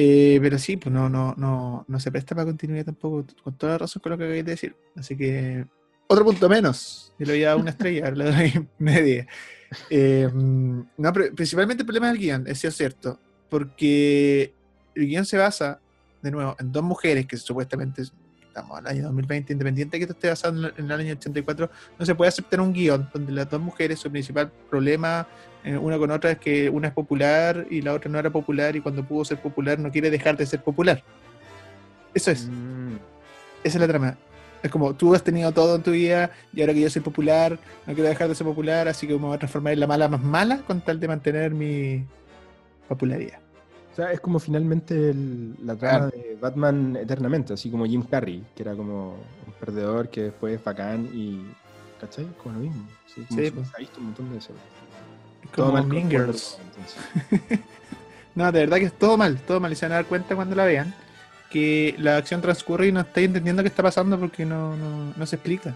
[0.00, 3.72] Eh, pero sí, pues no, no, no, no se presta para continuidad tampoco, con toda
[3.72, 4.76] la razón con lo que acabáis de decir.
[4.94, 5.66] Así que,
[6.06, 7.12] otro punto menos.
[7.18, 9.26] Yo le voy a dar una estrella, ahora le doy media.
[9.90, 13.18] Eh, no, pero principalmente el problema del guion, es cierto,
[13.50, 14.54] porque
[14.94, 15.80] el guion se basa,
[16.22, 20.14] de nuevo, en dos mujeres que supuestamente estamos el año 2020, independiente de que esto
[20.14, 23.60] esté basado en el año 84, no se puede aceptar un guion donde las dos
[23.60, 25.26] mujeres, su principal problema
[25.64, 28.76] eh, una con otra es que una es popular y la otra no era popular
[28.76, 31.02] y cuando pudo ser popular no quiere dejar de ser popular.
[32.14, 32.46] Eso es.
[32.46, 32.96] Mm.
[33.64, 34.16] Esa es la trama.
[34.62, 37.58] Es como tú has tenido todo en tu vida y ahora que yo soy popular,
[37.86, 40.08] no quiero dejar de ser popular, así que me voy a transformar en la mala
[40.08, 42.04] más mala con tal de mantener mi
[42.88, 43.38] popularidad.
[43.92, 45.14] O sea, es como finalmente
[45.64, 49.14] la trama de Batman eternamente, así como Jim Carrey, que era como
[49.46, 51.44] un perdedor que después es bacán y.
[52.00, 52.26] ¿Cachai?
[52.40, 52.86] Como lo mismo.
[53.06, 53.72] Sí, como sí.
[53.74, 54.52] ha visto un montón de eso.
[55.54, 56.58] Como mal Mean Girls.
[58.34, 59.72] no, de verdad que es todo mal, todo mal.
[59.72, 60.94] Y se van a dar cuenta cuando la vean.
[61.50, 65.36] que la acción transcurre y no estáis entendiendo qué está pasando porque no, no, se
[65.36, 65.74] explica.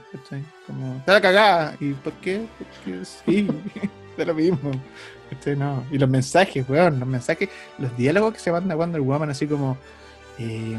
[0.66, 1.76] Como, está la cagada.
[1.80, 2.46] ¿Y por qué?
[2.58, 3.48] Porque sí,
[4.16, 4.72] es lo mismo.
[5.56, 5.84] No.
[5.90, 7.48] Y los mensajes, weón, los mensajes,
[7.78, 9.76] los diálogos que se manda Wonder Woman, así como.
[10.38, 10.76] Eh,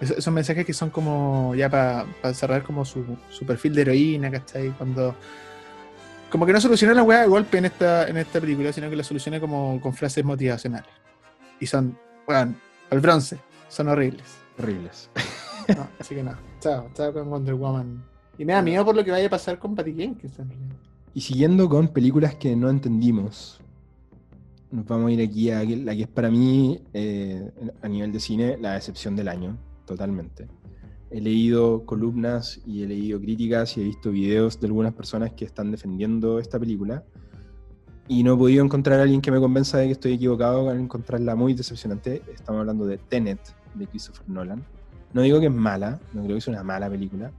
[0.00, 4.68] esos, mensajes que son como ya para cerrar como su, su, perfil de heroína, ¿cachai?
[4.70, 5.14] Cuando.
[6.30, 8.96] Como que no soluciona la weá de golpe en esta, en esta película, sino que
[8.96, 10.90] la soluciona como con frases motivacionales.
[11.60, 12.56] Y son, weón,
[12.90, 14.24] al bronce son horribles.
[14.58, 15.10] Horribles.
[15.98, 16.34] así que no.
[16.60, 18.02] Chao, chao con Wonder Woman.
[18.36, 20.34] Y me da miedo por lo que vaya a pasar con Patty Jenkins.
[21.14, 23.60] Y siguiendo con películas que no entendimos,
[24.70, 27.50] nos vamos a ir aquí a la que es para mí, eh,
[27.82, 29.56] a nivel de cine, la decepción del año,
[29.86, 30.46] totalmente.
[31.10, 35.44] He leído columnas y he leído críticas y he visto videos de algunas personas que
[35.44, 37.04] están defendiendo esta película
[38.08, 40.80] y no he podido encontrar a alguien que me convenza de que estoy equivocado al
[40.80, 42.22] encontrarla muy decepcionante.
[42.34, 43.38] Estamos hablando de Tenet,
[43.74, 44.64] de Christopher Nolan.
[45.12, 47.30] No digo que es mala, no creo que sea una mala película,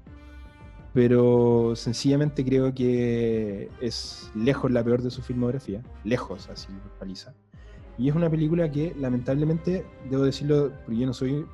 [0.94, 6.68] pero sencillamente creo que es lejos la peor de su filmografía, lejos así,
[7.00, 7.34] paliza.
[7.98, 11.46] Y es una película que lamentablemente, debo decirlo, porque yo no soy,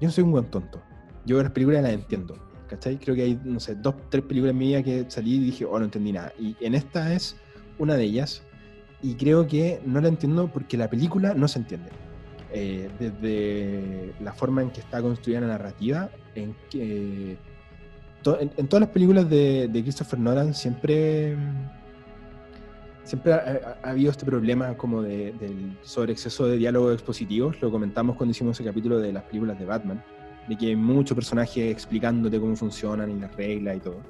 [0.00, 0.80] yo soy un buen tonto.
[1.24, 2.36] Yo las películas las entiendo,
[2.68, 2.98] ¿cachai?
[2.98, 5.78] Creo que hay, no sé, dos, tres películas en vida que salí y dije, oh,
[5.78, 6.32] no entendí nada.
[6.38, 7.36] Y en esta es
[7.78, 8.42] una de ellas,
[9.02, 11.90] y creo que no la entiendo porque la película no se entiende.
[12.50, 17.36] Eh, desde la forma en que está construida la narrativa, en que
[18.40, 21.36] en, todas las películas de, Christopher Nolan siempre
[23.04, 27.60] siempre ha, habido este problema como de, del sobreexceso de diálogos expositivos.
[27.62, 30.04] Lo comentamos cuando hicimos ese capítulo de las películas de Batman,
[30.48, 34.00] de que hay muchos personajes explicándote cómo funcionan y las reglas y todo.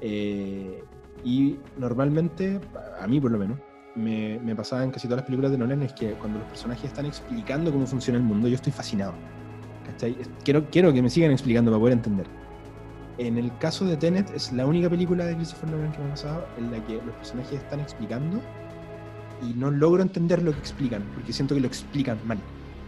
[0.00, 0.82] Eh,
[1.24, 2.60] y normalmente,
[3.00, 3.58] a mí por lo menos,
[3.94, 6.84] me, me, pasaba en casi todas las películas de Nolan es que cuando los personajes
[6.84, 9.14] están explicando cómo funciona el mundo, yo estoy fascinado.
[10.42, 12.26] Quiero, quiero que me sigan explicando para poder entender.
[13.16, 16.10] En el caso de Tenet, es la única película de Christopher Nolan que me ha
[16.10, 18.40] pasado en la que los personajes están explicando
[19.42, 22.38] y no logro entender lo que explican, porque siento que lo explican mal.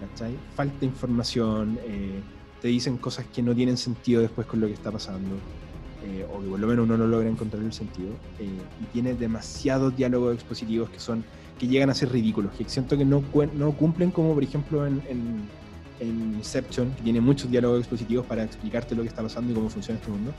[0.00, 0.36] ¿cachai?
[0.54, 2.20] Falta información, eh,
[2.60, 5.36] te dicen cosas que no tienen sentido después con lo que está pasando.
[6.04, 8.48] Eh, o que por lo menos uno no logra encontrar el sentido, eh,
[8.80, 11.24] y tiene demasiados diálogos expositivos que son
[11.58, 15.02] que llegan a ser ridículos, que siento que no, no cumplen como por ejemplo en,
[15.08, 15.48] en,
[16.36, 19.98] Inception, que tiene muchos diálogos expositivos para explicarte lo que está pasando y cómo funciona
[19.98, 20.32] este mundo.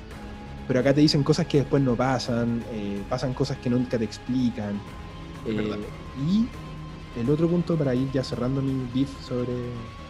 [0.67, 4.03] Pero acá te dicen cosas que después no pasan, eh, pasan cosas que nunca te
[4.03, 4.79] explican.
[5.47, 6.45] y
[7.19, 9.53] el otro punto para ir ya cerrando mi beef sobre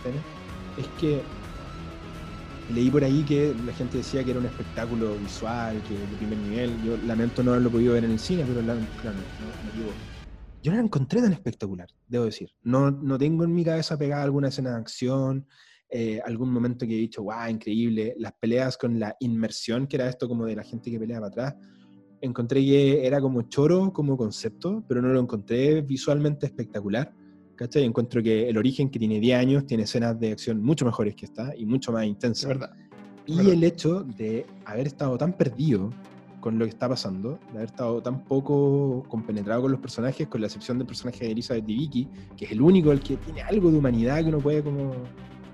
[0.03, 0.21] Tenet
[0.77, 1.21] es que
[2.69, 6.37] leí por ahí que la gente decía que era un espectáculo visual, que de primer
[6.39, 6.81] nivel.
[6.83, 10.07] Yo lamento no haberlo podido ver en el cine, pero claro, no,
[10.63, 12.49] yo no la encontré tan espectacular, debo decir.
[12.63, 15.47] No, no tengo en mi cabeza pegada alguna escena de acción,
[15.89, 18.15] eh, algún momento que he dicho, wow, increíble.
[18.17, 21.27] Las peleas con la inmersión, que era esto como de la gente que pelea para
[21.27, 21.55] atrás.
[22.19, 27.13] Encontré que era como choro como concepto, pero no lo encontré visualmente espectacular.
[27.57, 27.83] ¿Cachai?
[27.83, 31.25] Encuentro que el origen, que tiene 10 años, tiene escenas de acción mucho mejores que
[31.25, 32.47] esta y mucho más intensas.
[32.47, 32.71] verdad.
[33.25, 35.89] Y el hecho de haber estado tan perdido
[36.39, 40.39] con lo que está pasando, de haber estado tan poco compenetrado con los personajes, con
[40.39, 43.69] la excepción del personaje de Elizabeth Vicky, que es el único el que tiene algo
[43.69, 44.93] de humanidad que uno puede como...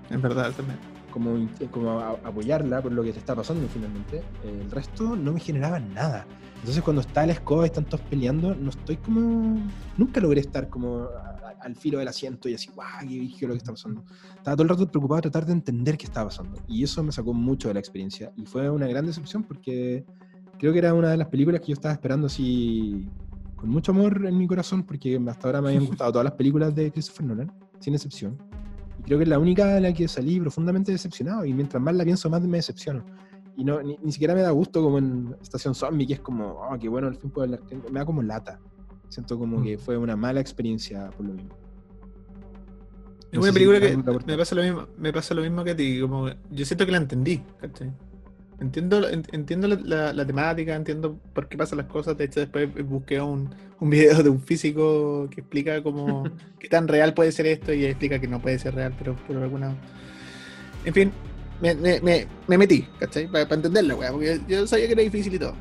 [0.08, 0.78] Es verdad, también.
[1.10, 4.22] Como, como apoyarla por lo que te está pasando finalmente.
[4.44, 6.26] El resto no me generaba nada.
[6.56, 9.58] Entonces cuando está la escoba y están todos peleando, no estoy como...
[9.96, 11.08] Nunca logré estar como
[11.64, 14.04] al filo del asiento y así, guau, qué lo que está pasando.
[14.36, 16.60] Estaba todo el rato preocupado de tratar de entender qué estaba pasando.
[16.68, 18.32] Y eso me sacó mucho de la experiencia.
[18.36, 20.04] Y fue una gran decepción porque
[20.58, 23.08] creo que era una de las películas que yo estaba esperando así
[23.56, 26.74] con mucho amor en mi corazón, porque hasta ahora me habían gustado todas las películas
[26.74, 28.36] de Christopher Nolan, sin excepción.
[28.98, 31.44] Y creo que es la única de la que salí profundamente decepcionado.
[31.44, 33.04] Y mientras más la pienso, más me decepciono.
[33.56, 36.76] Y no, ni, siquiera me da gusto como en Estación Zombie, que es como, oh,
[36.78, 37.60] qué bueno, el fin puede hablar.
[37.90, 38.60] Me da como lata.
[39.14, 39.80] Siento como que mm.
[39.80, 41.54] fue una mala experiencia por lo mismo.
[43.30, 46.00] Es una película que me pasa, lo mismo, me pasa lo mismo que a ti,
[46.00, 47.40] como yo siento que la entendí,
[48.60, 52.16] Entiendo, entiendo la, temática, entiendo por qué pasan las cosas.
[52.16, 56.24] De hecho, después busqué un, un video de un físico que explica cómo
[56.58, 59.36] qué tan real puede ser esto y explica que no puede ser real, pero por
[59.36, 59.76] alguna.
[60.84, 61.12] En fin,
[61.60, 63.26] me, me, me, metí, ¿cachai?
[63.28, 65.54] Para, para entenderla, porque yo sabía que era difícil y todo.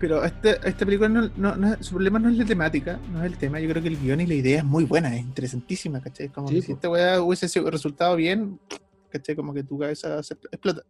[0.00, 3.36] Pero este, esta película, no, no, su problema no es la temática, no es el
[3.36, 3.60] tema.
[3.60, 6.30] Yo creo que el guion y la idea es muy buena, es interesantísima, ¿cachai?
[6.30, 8.58] Como si esta weá hubiese resultado bien,
[9.10, 9.36] ¿cachai?
[9.36, 10.82] Como que tu cabeza se explota.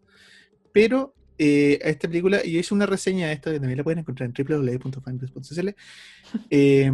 [0.73, 3.99] Pero eh, a esta película, y hice una reseña de esto, que también la pueden
[3.99, 5.69] encontrar en www.fanpress.cl,
[6.51, 6.93] eh,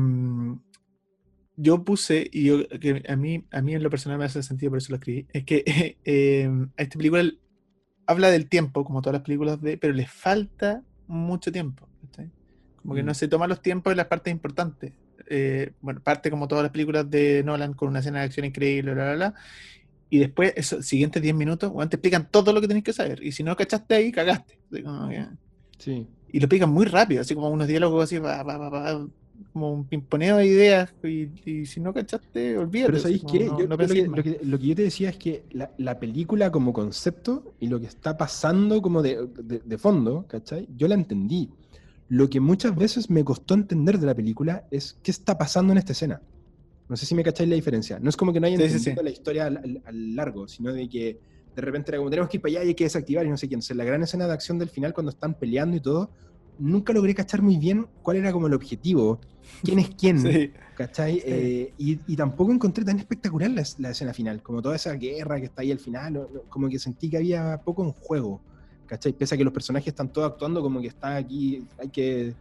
[1.57, 4.71] yo puse, y yo, que a mí, a mí en lo personal me hace sentido,
[4.71, 5.65] por eso lo escribí, es que
[6.05, 7.31] eh, a esta película
[8.07, 11.89] habla del tiempo, como todas las películas de, pero le falta mucho tiempo.
[12.87, 13.17] Como que no mm.
[13.17, 14.93] se toma los tiempos en las partes importantes.
[15.29, 18.95] Eh, bueno, parte como todas las películas de Nolan con una escena de acción increíble,
[18.95, 19.35] bla, bla, bla.
[20.09, 23.25] Y después, esos siguientes 10 minutos, te explican todo lo que tenés que saber.
[23.25, 24.57] Y si no cachaste ahí, cagaste.
[25.79, 26.07] sí.
[26.31, 28.21] Y lo explican muy rápido, así como unos diálogos así,
[29.53, 30.95] como un pimponeo de ideas.
[31.03, 32.93] Y, si no cachaste, olvídate.
[32.93, 33.47] Pero ¿sabéis qué?
[33.47, 38.17] lo, que, yo te decía es que la, película como concepto y lo que está
[38.17, 39.29] pasando como de,
[39.65, 40.69] de fondo, ¿cachai?
[40.77, 41.51] Yo la entendí.
[42.09, 45.79] Lo que muchas veces me costó entender de la película es qué está pasando en
[45.79, 46.23] esta escena.
[46.89, 47.99] No sé si me cacháis la diferencia.
[47.99, 51.19] No es como que no hayan entendido la historia al, largo, sino de que
[51.55, 53.37] de repente era como tenemos que ir para allá y hay que desactivar y no
[53.37, 53.59] sé quién.
[53.59, 56.11] Entonces, la gran escena de acción del final, cuando están peleando y todo,
[56.59, 59.21] nunca logré cachar muy bien cuál era como el objetivo,
[59.63, 60.23] quién es quién,
[60.77, 61.23] ¿cachai?
[61.25, 65.63] Eh, y, tampoco encontré tan espectacular la, escena final, como toda esa guerra que está
[65.63, 68.41] ahí al final, como que sentí que había poco en juego.
[68.87, 69.13] ¿Cachai?
[69.13, 72.35] Pese a que los personajes están todos actuando como que está aquí, hay que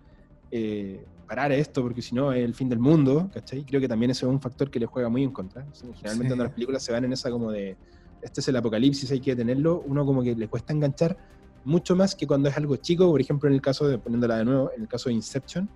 [0.52, 3.64] eh, parar esto porque si no es el fin del mundo, ¿cachai?
[3.64, 5.66] Creo que también ese es un factor que le juega muy en contra.
[5.74, 7.76] Generalmente cuando las películas se van en esa como de,
[8.22, 11.18] este es el apocalipsis, hay que tenerlo, uno como que le cuesta enganchar
[11.64, 14.46] mucho más que cuando es algo chico, por ejemplo en el caso de, poniéndola de
[14.46, 15.68] nuevo, en el caso de Inception,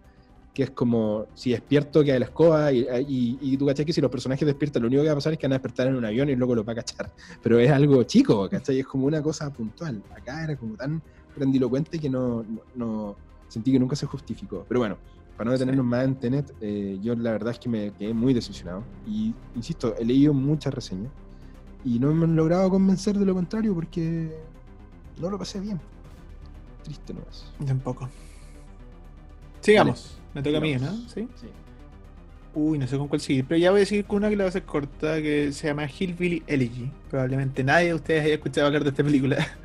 [0.59, 4.01] que es como si despierto que hay la escoba y, y, tú cachai que si
[4.01, 5.95] los personajes despiertan lo único que va a pasar es que van a despertar en
[5.95, 7.13] un avión y luego lo va a cachar.
[7.41, 8.79] Pero es algo chico, ¿cachai?
[8.79, 10.03] Es como una cosa puntual.
[10.13, 11.01] Acá era como tan
[11.33, 12.43] grandilocuente que no,
[12.75, 13.15] no,
[13.47, 14.65] sentí que nunca se justificó.
[14.67, 14.97] Pero bueno,
[15.37, 18.33] para no detenernos más en Tenet, eh, yo la verdad es que me quedé muy
[18.33, 18.83] decepcionado.
[19.07, 21.13] Y insisto, he leído muchas reseñas
[21.85, 24.37] y no me han logrado convencer de lo contrario porque
[25.21, 25.79] no lo pasé bien.
[26.83, 27.45] Triste no es.
[27.65, 28.09] Tampoco.
[29.61, 30.18] Sigamos.
[30.33, 30.91] Me toca a mí, ¿no?
[31.07, 31.27] ¿Sí?
[31.35, 31.47] Sí.
[32.53, 33.45] Uy, no sé con cuál seguir.
[33.47, 35.67] Pero ya voy a seguir con una que la va a hacer corta, que se
[35.67, 36.91] llama Hillbilly Elegy.
[37.09, 39.37] Probablemente nadie de ustedes haya escuchado hablar de esta película.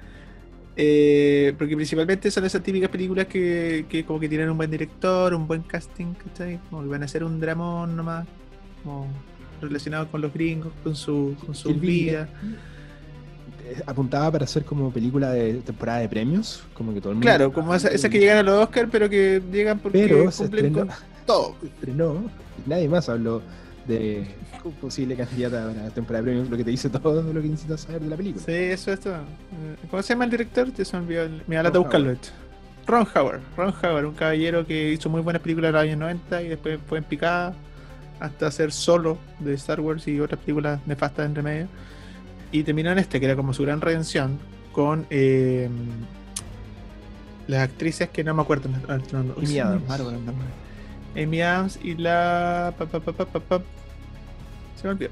[0.76, 5.32] Eh, porque principalmente son esas típicas películas que, que, como que tienen un buen director,
[5.32, 6.58] un buen casting, ¿cachai?
[6.68, 8.26] Como que van a ser un dramón nomás,
[8.82, 9.06] como
[9.60, 12.28] relacionado con los gringos, con su, con su vida.
[12.42, 12.56] Eh,
[13.86, 17.26] apuntaba para hacer como película de temporada de premios, como que todo el mundo.
[17.26, 20.72] Claro, como esas esa que llegan a los Oscars, pero que llegan porque pero cumplen
[20.72, 20.90] con
[21.26, 21.56] todo.
[21.64, 22.24] Estrenó,
[22.66, 23.42] nadie más habló
[23.86, 24.26] de
[24.80, 27.82] posible candidata para la temporada de premios, lo que te dice todo lo que necesitas
[27.82, 28.44] saber de la película.
[28.44, 29.10] Sí, eso, esto.
[29.10, 30.70] Eh, ¿Cómo se llama el director?
[30.70, 31.42] Te se me olvidó.
[31.46, 32.30] Me a buscarlo esto.
[32.86, 33.40] Ron Howard.
[33.56, 36.78] Ron Howard, un caballero que hizo muy buenas películas en los años 90 y después
[36.86, 37.54] fue en picada
[38.20, 41.68] hasta hacer solo de Star Wars y otras películas nefastas entre medio.
[42.54, 44.38] Y terminó en este, que era como su gran redención,
[44.70, 45.68] con eh,
[47.48, 48.70] las actrices que no me acuerdo.
[48.86, 50.00] Amy Adams.
[51.16, 52.72] Amy Adams y la.
[54.76, 55.10] Se me olvidó.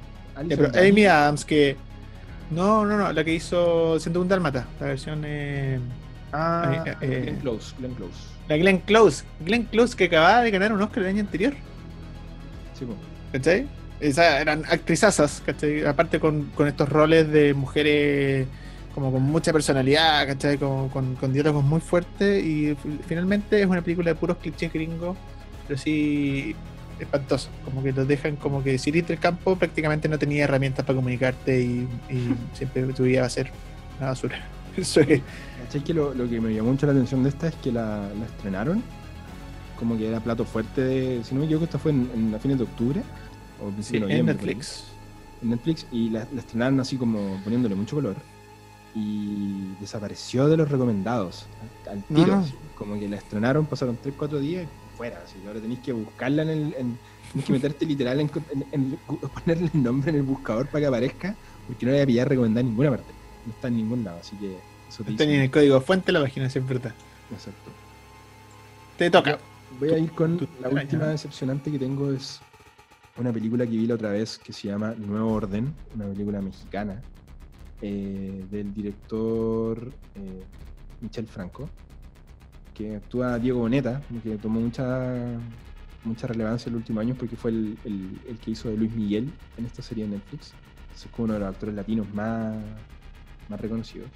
[0.49, 1.77] pero Amy Adams, que.
[2.53, 5.25] No, no, no, la que hizo Siendo un Dálmata, la versión.
[5.27, 5.81] Eh,
[6.33, 8.19] ah, eh, eh, Glenn Close, Glenn Close.
[8.49, 9.25] La Glenn Close.
[9.41, 11.55] Glenn Close que acababa de ganar un Oscar el año anterior.
[12.79, 12.99] Sí, pues.
[14.03, 14.43] ¿Cachai?
[14.43, 15.85] eran actrizazas, ¿cachai?
[15.85, 18.49] Aparte con, estos roles de mujeres
[18.95, 20.59] como con mucha personalidad, ¿cachai?
[20.59, 22.77] Con, con, diálogos muy fuertes y
[23.07, 25.17] finalmente es una película de puros clichés gringos,
[25.67, 26.55] pero sí
[26.99, 30.85] espantoso, como que los dejan como que si irte el campo prácticamente no tenía herramientas
[30.85, 31.89] para comunicarte y,
[32.55, 33.51] siempre tu vida va a ser
[33.99, 34.37] una basura.
[34.77, 35.21] Eso es.
[35.85, 38.83] que lo, que me llamó mucho la atención de esta es que la, estrenaron
[39.79, 42.39] como que era plato fuerte de, si no me equivoco, esta fue en, en a
[42.39, 43.03] fines de octubre
[43.93, 44.85] en Netflix.
[45.43, 48.17] En Netflix y la, estrenaron así como poniéndole mucho color
[48.95, 51.47] y desapareció de los recomendados
[51.91, 52.45] al tiro.
[52.77, 55.23] como que la estrenaron, pasaron 3-4 días y fuera.
[55.25, 56.75] Así, ahora tenéis que buscarla en el.
[56.77, 56.99] En,
[57.33, 58.29] tenés que meterte literal en,
[59.35, 61.35] ponerle el nombre en el buscador para que aparezca,
[61.67, 63.13] porque no le voy a pillar recomendada en ninguna parte.
[63.47, 64.57] No está en ningún lado, así que.
[64.89, 66.95] Eso no está ni en el código fuente la página, siempre está.
[67.33, 67.71] Exacto.
[68.99, 69.39] Te toca.
[69.81, 72.43] Voy a ir con la última decepcionante que tengo es
[73.23, 77.01] una película que vi la otra vez que se llama Nuevo Orden, una película mexicana
[77.81, 80.43] eh, del director eh,
[81.01, 81.69] Michel Franco,
[82.75, 85.39] que actúa Diego Boneta, que tomó mucha
[86.05, 87.79] mucha relevancia en los últimos años porque fue el,
[88.45, 90.53] que hizo de Luis Miguel en esta serie de Netflix.
[90.93, 92.57] Es como uno de los actores latinos más,
[93.49, 94.09] más reconocidos.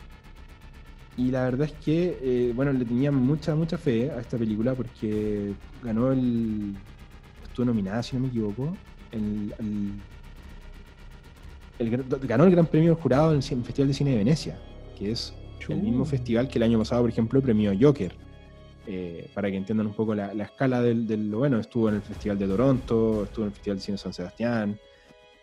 [1.17, 4.75] Y la verdad es que, eh, bueno, le tenía mucha, mucha fe a esta película
[4.75, 6.75] porque ganó el,
[7.45, 8.77] estuvo nominada, si no me equivoco,
[9.17, 9.93] el,
[12.23, 14.59] ganó el Gran Premio Jurado en el Festival de Cine de Venecia,
[14.99, 15.35] que es
[15.69, 18.15] el mismo festival que el año pasado, por ejemplo, premió Joker.
[18.87, 22.39] eh, para que entiendan un poco la, escala del, lo bueno, estuvo en el Festival
[22.39, 24.79] de Toronto, estuvo en el Festival de Cine San Sebastián.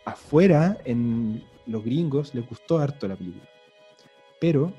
[0.06, 3.44] Afuera, en los gringos, les gustó harto la película.
[4.40, 4.72] Pero,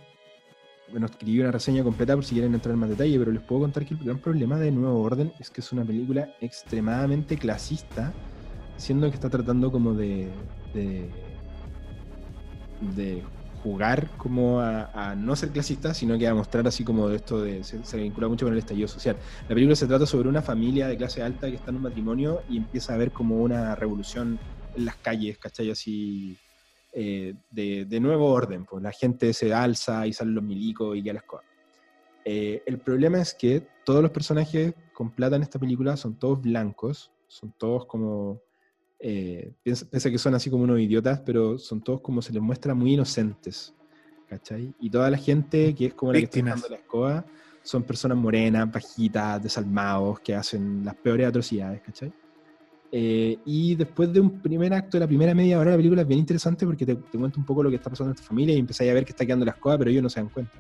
[0.91, 3.61] bueno, escribí una reseña completa por si quieren entrar en más detalle, pero les puedo
[3.61, 8.13] contar que el gran problema de Nuevo Orden es que es una película extremadamente clasista,
[8.78, 10.30] siendo que está tratando como de,
[10.73, 11.09] de,
[12.95, 13.23] de
[13.65, 17.63] jugar como a, no ser clasista, sino que a mostrar así como de esto de
[17.63, 19.17] se, vincula mucho con el estallido social.
[19.49, 22.43] La película se trata sobre una familia de clase alta que está en un matrimonio
[22.47, 24.38] y empieza a ver como una revolución
[24.76, 25.71] en las calles, ¿cachai?
[25.71, 26.38] Así
[26.93, 31.13] eh, de, nuevo orden, pues la gente se alza y salen los milicos y ya
[31.13, 31.47] las cosas.
[32.23, 36.39] Eh, el problema es que todos los personajes con plata en esta película son todos
[36.39, 38.41] blancos, son todos como
[39.08, 42.74] eh, piensa, que son así como unos idiotas, pero son todos como se les muestra
[42.74, 43.72] muy inocentes,
[44.28, 44.74] ¿cachai?
[44.80, 47.24] Y toda la gente que es como la que está dando la escoba
[47.62, 52.12] son personas morenas, bajitas, desalmados, que hacen las peores atrocidades, ¿cachai?
[52.91, 56.08] Eh, y después de un primer acto, de la primera media hora la película es
[56.08, 58.58] bien interesante porque te, cuenta un poco lo que está pasando en esta familia y
[58.58, 60.58] empezáis a ver que está quedando la escoba, pero ellos no se dan cuenta.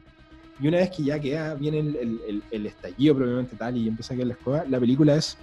[0.61, 4.13] Y una vez que ya queda bien el, el, el estallido probablemente tal y empieza
[4.13, 5.35] a quedar la escoba, la película es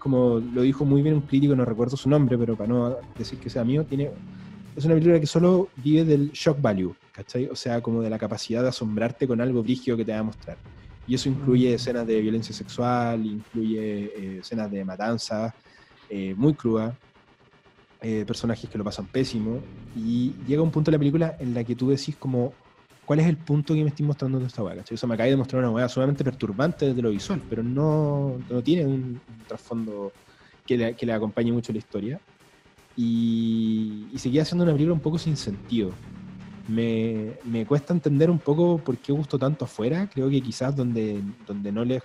[0.00, 3.38] como lo dijo muy bien un crítico, no recuerdo su nombre, pero para no decir
[3.38, 4.10] que sea mío, tiene,
[4.74, 7.46] es una película que solo vive del shock value, ¿cachai?
[7.46, 10.22] O sea, como de la capacidad de asombrarte con algo brígido que te va a
[10.24, 10.56] mostrar.
[11.06, 11.74] Y eso incluye mm.
[11.74, 15.54] escenas de violencia sexual, incluye eh, escenas de matanza,
[16.08, 16.96] eh, muy cruda,
[18.00, 19.60] eh, personajes que lo pasan pésimo,
[19.94, 22.54] y llega un punto de la película en la que tú decís como,
[23.10, 25.36] cuál es el punto que me estoy mostrando en esta hueá, Eso me acaba de
[25.36, 30.12] mostrar una hueá sumamente perturbante desde lo visual, pero no, no tiene un, trasfondo
[30.64, 32.20] que le, que le, acompañe mucho la historia.
[32.96, 35.90] Y, y seguía siendo una película un poco sin sentido.
[36.68, 40.08] Me, me, cuesta entender un poco por qué gustó tanto afuera.
[40.14, 42.04] Creo que quizás donde, donde no les.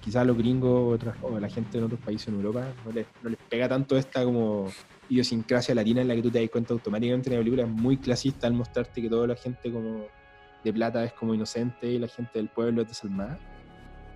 [0.00, 3.40] Quizás los gringos o la gente en otros países en Europa no les, no les
[3.48, 4.68] pega tanto esta como
[5.12, 7.98] idiosincrasia latina en la que tú te das cuenta automáticamente en la película es muy
[7.98, 10.06] clasista al mostrarte que toda la gente como
[10.64, 13.38] de plata es como inocente y la gente del pueblo es desalmada.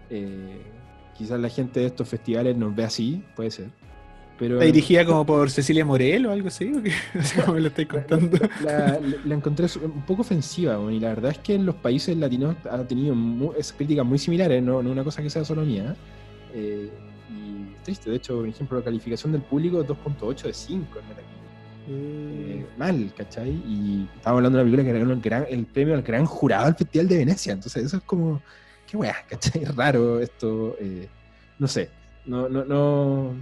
[0.08, 0.62] Eh,
[1.16, 3.68] quizás la gente de estos festivales nos ve así, puede ser.
[4.38, 6.66] Pero, ¿Está dirigida como por Cecilia Morel o algo así?
[6.66, 8.38] No sé cómo me lo estoy contando.
[8.62, 8.98] La,
[9.34, 13.14] encontré un poco ofensiva, y la verdad es que en los países latinos ha tenido
[13.76, 15.96] críticas muy similares, no, no una cosa que sea solo mía.
[16.54, 16.90] Eh,
[17.86, 18.10] triste.
[18.10, 21.36] De hecho, por ejemplo, la calificación del público es 2.8 de 5 en Metacritic.
[21.88, 23.50] Eh, mal, ¿cachai?
[23.50, 26.66] Y estamos hablando de una película que ganó el, gran, el premio al gran jurado
[26.66, 27.52] del Festival de Venecia.
[27.52, 28.42] Entonces, eso es como,
[28.86, 29.64] qué weá, ¿cachai?
[29.64, 30.76] Raro esto.
[30.80, 31.08] Eh,
[31.58, 31.88] no sé,
[32.26, 33.34] no, no, no,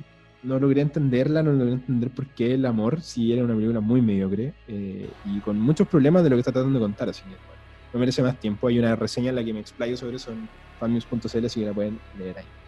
[0.42, 4.02] no logré entenderla, no logré entender por qué el amor si era una película muy
[4.02, 7.08] mediocre eh, y con muchos problemas de lo que está tratando de contar.
[7.08, 7.62] Así que, bueno,
[7.94, 8.68] no merece más tiempo.
[8.68, 11.72] Hay una reseña en la que me explayo sobre eso en fannews.cl, así que la
[11.72, 12.63] pueden leer ahí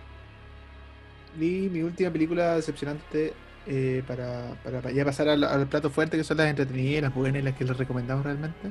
[1.37, 3.33] vi mi última película decepcionante
[3.69, 7.55] eh, para, para, ya pasar al, plato fuerte, que son las entretenidas, las buenas, las
[7.55, 8.71] que les recomendamos realmente.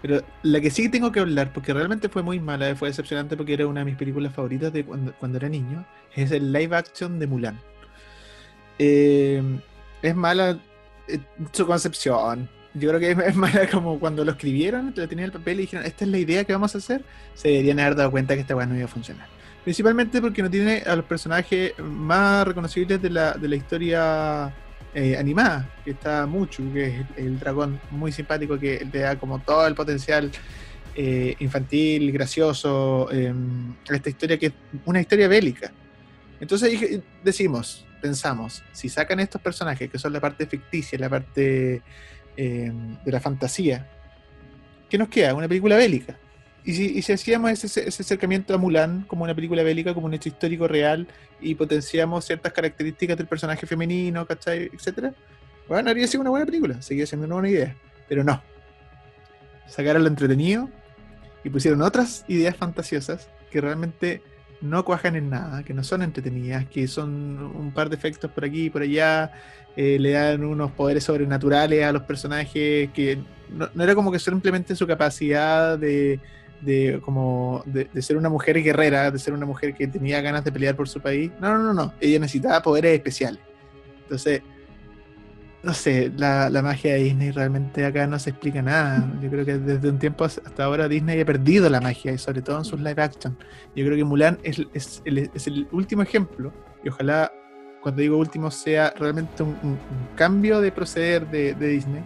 [0.00, 3.54] Pero la que sí tengo que hablar, porque realmente fue muy mala, fue decepcionante porque
[3.54, 5.84] era una de mis películas favoritas de cuando, cuando era niño,
[6.14, 7.58] es el live action de Mulan.
[8.78, 9.42] Eh,
[10.02, 10.60] es mala
[11.08, 11.18] eh,
[11.50, 12.48] su concepción.
[12.74, 15.84] Yo creo que es, mala como cuando lo escribieron, lo tenían el papel y dijeron,
[15.84, 17.02] esta es la idea que vamos a hacer,
[17.34, 19.37] se deberían haber dado cuenta que esta no iba a funcionar.
[19.64, 24.54] Principalmente porque no tiene a los personajes más reconocibles de la, de la historia
[24.94, 29.38] eh, animada, que está mucho, que es el, dragón muy simpático que le da como
[29.40, 30.30] todo el potencial
[30.94, 34.52] eh, infantil, gracioso, a esta historia que es
[34.86, 35.70] una historia bélica.
[36.40, 41.82] Entonces decimos, pensamos, si sacan estos personajes que son la parte ficticia, la parte
[42.36, 43.88] em, de la fantasía,
[44.88, 45.34] ¿qué nos queda?
[45.34, 46.16] Una película bélica.
[46.68, 50.68] Y si, hacíamos ese, acercamiento a Mulan como una película bélica, como un hecho histórico
[50.68, 51.08] real,
[51.40, 54.70] y potenciamos ciertas características del personaje femenino, ¿cachai?
[54.70, 55.14] etcétera,
[55.66, 57.76] bueno, habría sido una buena película, seguía siendo una buena idea.
[58.06, 58.42] Pero no.
[59.66, 60.68] Sacaron lo entretenido
[61.42, 64.20] y pusieron otras ideas fantasiosas que realmente
[64.60, 68.44] no cuajan en nada, que no son entretenidas, que son un par de efectos por
[68.44, 69.32] aquí y por allá,
[69.74, 74.76] eh, le dan unos poderes sobrenaturales a los personajes que no era como que simplemente
[74.76, 76.20] su capacidad de
[76.60, 80.52] de como de, ser una mujer guerrera, de ser una mujer que tenía ganas de
[80.52, 81.30] pelear por su país.
[81.40, 81.92] No, no, no, no.
[82.00, 83.40] Ella necesitaba poderes especiales.
[84.02, 84.42] Entonces,
[85.62, 89.10] no sé, la, magia de Disney realmente acá no se explica nada.
[89.20, 92.42] Yo creo que desde un tiempo hasta ahora Disney ha perdido la magia, y sobre
[92.42, 93.36] todo en sus live action.
[93.74, 96.52] Yo creo que Mulan es, es, el, último ejemplo,
[96.84, 97.32] y ojalá
[97.82, 99.78] cuando digo último sea realmente un,
[100.16, 102.02] cambio de proceder de Disney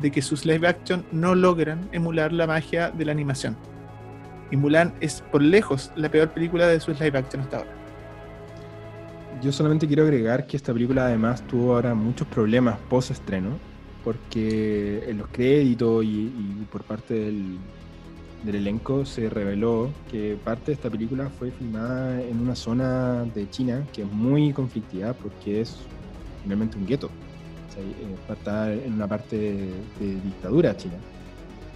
[0.00, 3.56] de que sus live action no logran emular la magia de la animación.
[4.50, 7.70] Y Mulan es por lejos la peor película de sus live action hasta ahora.
[9.42, 13.58] Yo solamente quiero agregar que esta película además tuvo ahora muchos problemas post estreno,
[14.02, 16.32] porque en los créditos y,
[16.70, 17.58] por parte del,
[18.46, 23.84] elenco se reveló que parte de esta película fue filmada en una zona de China
[23.92, 25.76] que es muy conflictiva porque es
[26.44, 27.10] finalmente un gueto.
[28.28, 30.94] O está en una parte de dictadura china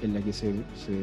[0.03, 0.55] en la que se,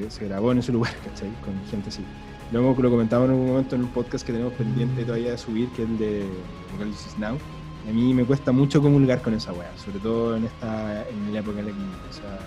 [0.10, 1.30] se, grabó en ese lugar, ¿cachai?
[1.44, 2.04] Con gente así.
[2.52, 5.70] Luego lo comentamos en un momento en un podcast que tenemos pendiente todavía de subir,
[5.70, 6.26] que es el de
[6.70, 7.38] Apocalipsis Now.
[7.88, 11.40] a mí me cuesta mucho comulgar con esa weá, sobre todo en esta en la
[11.40, 12.40] época en la que, o sea,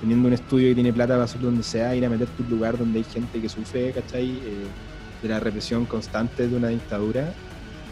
[0.00, 2.78] teniendo un estudio que tiene plata para hacer donde sea, ir a meterte un lugar
[2.78, 4.28] donde hay gente que sufre, ¿cachai?
[4.28, 4.66] Eh,
[5.22, 7.32] de la represión constante de una dictadura,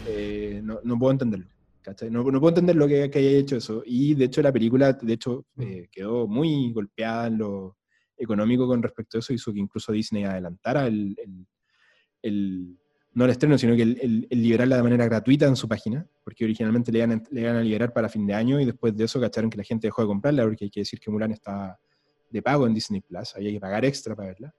[0.07, 1.47] eh, no, no, puedo entenderlo.
[1.87, 2.11] ¿Cachai?
[2.11, 3.81] No, no, puedo entender lo que, que, haya hecho eso.
[3.85, 7.73] Y de hecho la película, de hecho, eh, quedó muy golpeada en los
[8.17, 11.15] económico con respecto a eso hizo que incluso Disney adelantara el,
[13.13, 16.91] no el estreno, sino que el, liberarla de manera gratuita en su página, porque originalmente
[16.91, 19.57] le iban, le a liberar para fin de año y después de eso cacharon que
[19.57, 21.79] la gente dejó de comprarla, porque hay que decir que Mulan está
[22.29, 24.53] de pago en Disney Plus, hay que pagar extra para verla.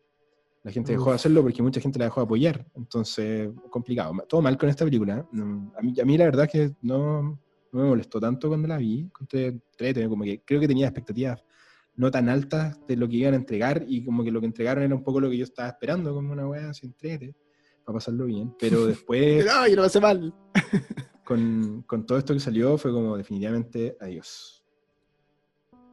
[0.68, 4.12] La gente dejó de hacerlo porque mucha gente la dejó de apoyar, entonces complicado.
[4.28, 5.26] Todo mal con esta película.
[5.32, 8.76] A mí, a mí la verdad es que no, no me molestó tanto cuando la
[8.76, 11.42] vi, como que creo que tenía expectativas
[11.96, 14.84] no tan altas de lo que iban a entregar y como que lo que entregaron
[14.84, 17.34] era un poco lo que yo estaba esperando, como una weá así entrete,
[17.82, 18.54] para pasarlo bien.
[18.60, 19.46] Pero después...
[19.46, 20.34] no, yo no pasé mal.
[21.24, 24.62] con, con todo esto que salió fue como definitivamente adiós.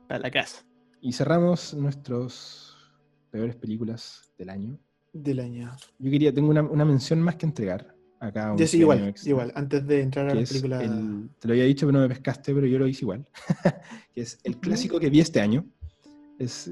[0.09, 0.65] A la casa.
[0.99, 2.74] Y cerramos nuestros
[3.36, 4.77] peores películas del año.
[5.13, 5.71] Del año.
[5.99, 7.95] Yo quería, tengo una, una mención más que entregar.
[8.19, 10.79] Acá yo sí, igual, igual, antes de entrar a la película.
[10.79, 13.27] te lo había dicho, pero no me pescaste, pero yo lo hice igual.
[14.13, 15.65] que es el clásico que vi este año,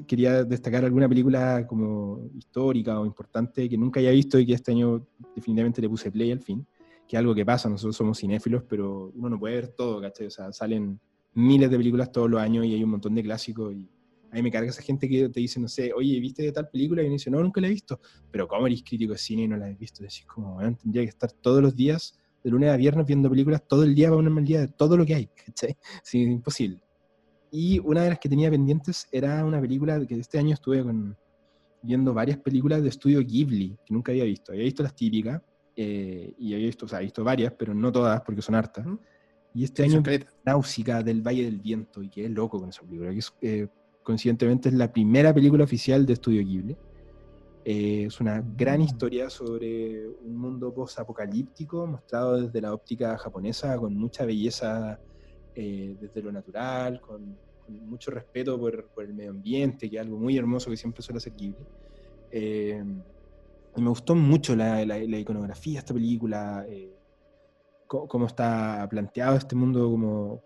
[0.07, 4.71] quería destacar alguna película como histórica o importante que nunca haya visto y que este
[4.71, 5.05] año
[5.35, 6.65] definitivamente le puse play al fin,
[7.07, 10.27] que es algo que pasa, nosotros somos cinéfilos, pero uno no puede ver todo, ¿cachai?
[10.27, 10.99] O sea, salen
[11.33, 13.89] miles de películas todos los años y hay un montón de clásicos y
[14.33, 16.67] a mí me carga esa gente que te dice, no sé, oye, ¿viste de tal
[16.67, 17.03] película?
[17.03, 17.99] Y uno dice, no, nunca la he visto,
[18.31, 20.01] pero ¿cómo eres crítico de cine y no la has visto?
[20.01, 23.61] Decís como, bueno, tendría que estar todos los días, de lunes a viernes, viendo películas
[23.67, 25.77] todo el día para un día de todo lo que hay, ¿cachai?
[26.01, 26.81] Sí, imposible.
[27.51, 30.83] Y una de las que tenía pendientes era una película que este año estuve
[31.83, 34.51] viendo varias películas de estudio Ghibli, que nunca había visto.
[34.51, 35.39] Había visto las típicas,
[35.75, 38.87] eh, y había visto, o sea, visto varias, pero no todas, porque son hartas.
[39.53, 40.01] Y este año,
[40.43, 43.69] Náusica del Valle del Viento, y quedé loco con esa película, que eh,
[44.03, 46.77] coincidentemente es la primera película oficial de estudio Ghibli.
[47.65, 48.83] Eh, es una gran mm.
[48.83, 54.99] historia sobre un mundo post-apocalíptico, mostrado desde la óptica japonesa, con mucha belleza
[55.55, 60.37] eh, desde lo natural, con, mucho respeto por, el medio ambiente, que es algo muy
[60.37, 61.65] hermoso que siempre suele ser Ghibli.
[62.29, 62.83] Eh,
[63.75, 66.93] y me gustó mucho la, iconografía de esta película, eh,
[67.87, 70.43] cómo, está planteado este mundo como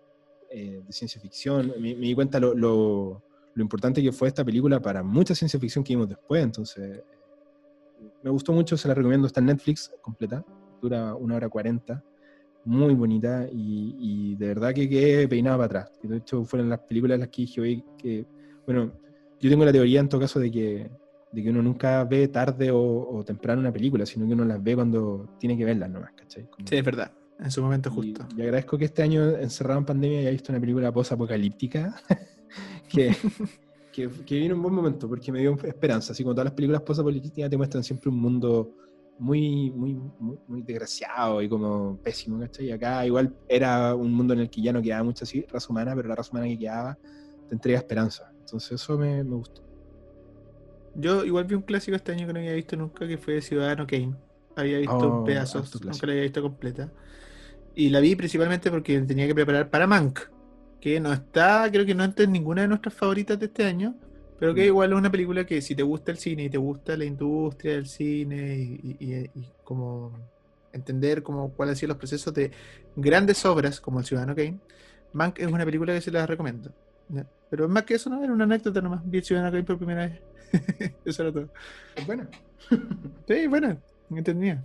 [0.50, 1.74] de ciencia ficción.
[1.80, 3.22] Me, di cuenta lo, lo,
[3.62, 7.02] importante que fue esta película para mucha ciencia ficción que vimos después, entonces
[8.22, 10.44] me gustó mucho, se la recomiendo, está en Netflix completa,
[10.80, 12.02] dura una hora cuarenta
[12.64, 15.98] muy bonita y, de verdad que quedé peinado para atrás.
[16.02, 18.26] De hecho, fueron las películas las que dije hoy que,
[18.66, 18.92] bueno,
[19.40, 20.90] yo tengo la teoría en todo caso de que,
[21.32, 24.74] de que uno nunca ve tarde o, temprano una película, sino que uno las ve
[24.74, 26.46] cuando tiene que verlas nomás, ¿cachai?
[26.64, 28.26] sí, es verdad, en su momento justo.
[28.36, 31.96] Y, agradezco que este año, encerrado en pandemia, haya visto una película post-apocalíptica
[32.88, 33.16] que,
[33.92, 36.12] que, que vino un buen momento porque me dio esperanza.
[36.12, 38.74] Así como todas las películas post-apocalípticas te muestran siempre un mundo
[39.18, 39.98] muy, muy,
[40.46, 42.66] muy, desgraciado y como pésimo, ¿cachai?
[42.66, 45.94] Y acá igual era un mundo en el que ya no quedaba mucha raza humana,
[45.94, 46.96] pero la raza humana que quedaba
[47.48, 48.32] te entrega esperanza.
[48.40, 49.62] Entonces eso me, me gustó.
[50.94, 53.86] Yo igual vi un clásico este año que no había visto nunca, que fue Ciudadano
[53.86, 54.14] Kane.
[54.56, 56.92] Había visto oh, pedazos, nunca la había visto completa.
[57.74, 60.20] Y la vi principalmente porque tenía que preparar para Mank,
[60.80, 63.94] que no está, creo que no está en ninguna de nuestras favoritas de este año,
[64.38, 64.66] pero que mm.
[64.66, 67.74] igual es una película que si te gusta el cine y te gusta la industria
[67.74, 69.30] del cine y,
[69.64, 70.12] como
[70.72, 72.50] entender como cuáles han sido los procesos de
[72.94, 74.58] grandes obras como El Ciudadano Kane,
[75.12, 76.70] Mank es una película que se la recomiendo.
[77.50, 79.00] Pero más que eso, no era una anécdota nomás.
[79.04, 80.20] Vi El Ciudadano Kane por primera vez.
[81.04, 81.48] eso era todo.
[81.96, 82.28] Es buena.
[83.26, 83.78] sí, buena.
[84.10, 84.62] Entendía.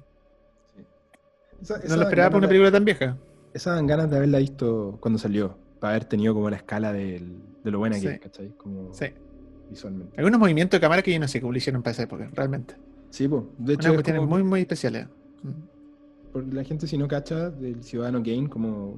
[1.62, 1.74] Sí.
[1.88, 3.18] no lo esperaba por una película tan vieja.
[3.54, 7.22] Esas dan ganas de haberla visto cuando salió, para haber tenido como la escala de
[7.64, 8.54] lo buena que es, ¿cachai?
[8.58, 8.94] Como...
[8.94, 9.08] Sí
[9.70, 10.14] visualmente.
[10.18, 12.76] Algunos movimientos de cámara que yo no sé cómo lo hicieron para esa época, realmente.
[13.10, 13.44] Sí, pues.
[13.58, 15.08] De hecho, cuestiones muy, muy especiales.
[16.32, 18.98] Por la gente, si no cacha, del Ciudadano Kane, como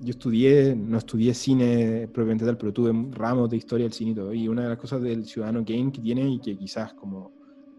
[0.00, 4.14] yo estudié, no estudié cine propiamente tal, pero tuve ramos de historia del cine y
[4.14, 4.34] todo.
[4.34, 7.32] Y una de las cosas del Ciudadano Kane que tiene y que quizás como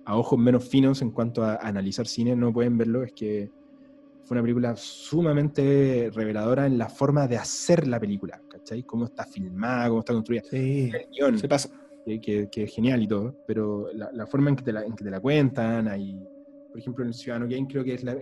[0.06, 3.52] a ojos menos finos en cuanto a, analizar cine no pueden verlo, es que
[4.28, 8.84] fue una película sumamente reveladora en la forma de hacer la película, ¿cachai?
[8.84, 10.44] Cómo está filmada, cómo está construida.
[10.50, 11.70] Sí, el se pasa.
[12.06, 15.12] Que, es genial y todo, pero la, forma en que, te la, en que te
[15.12, 16.18] la cuentan, hay
[16.78, 18.16] por ejemplo, en el Ciudadano Kane creo que es la,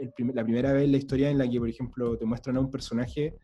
[0.43, 3.35] primera vez en la historia en la que, por ejemplo, te muestran a un personaje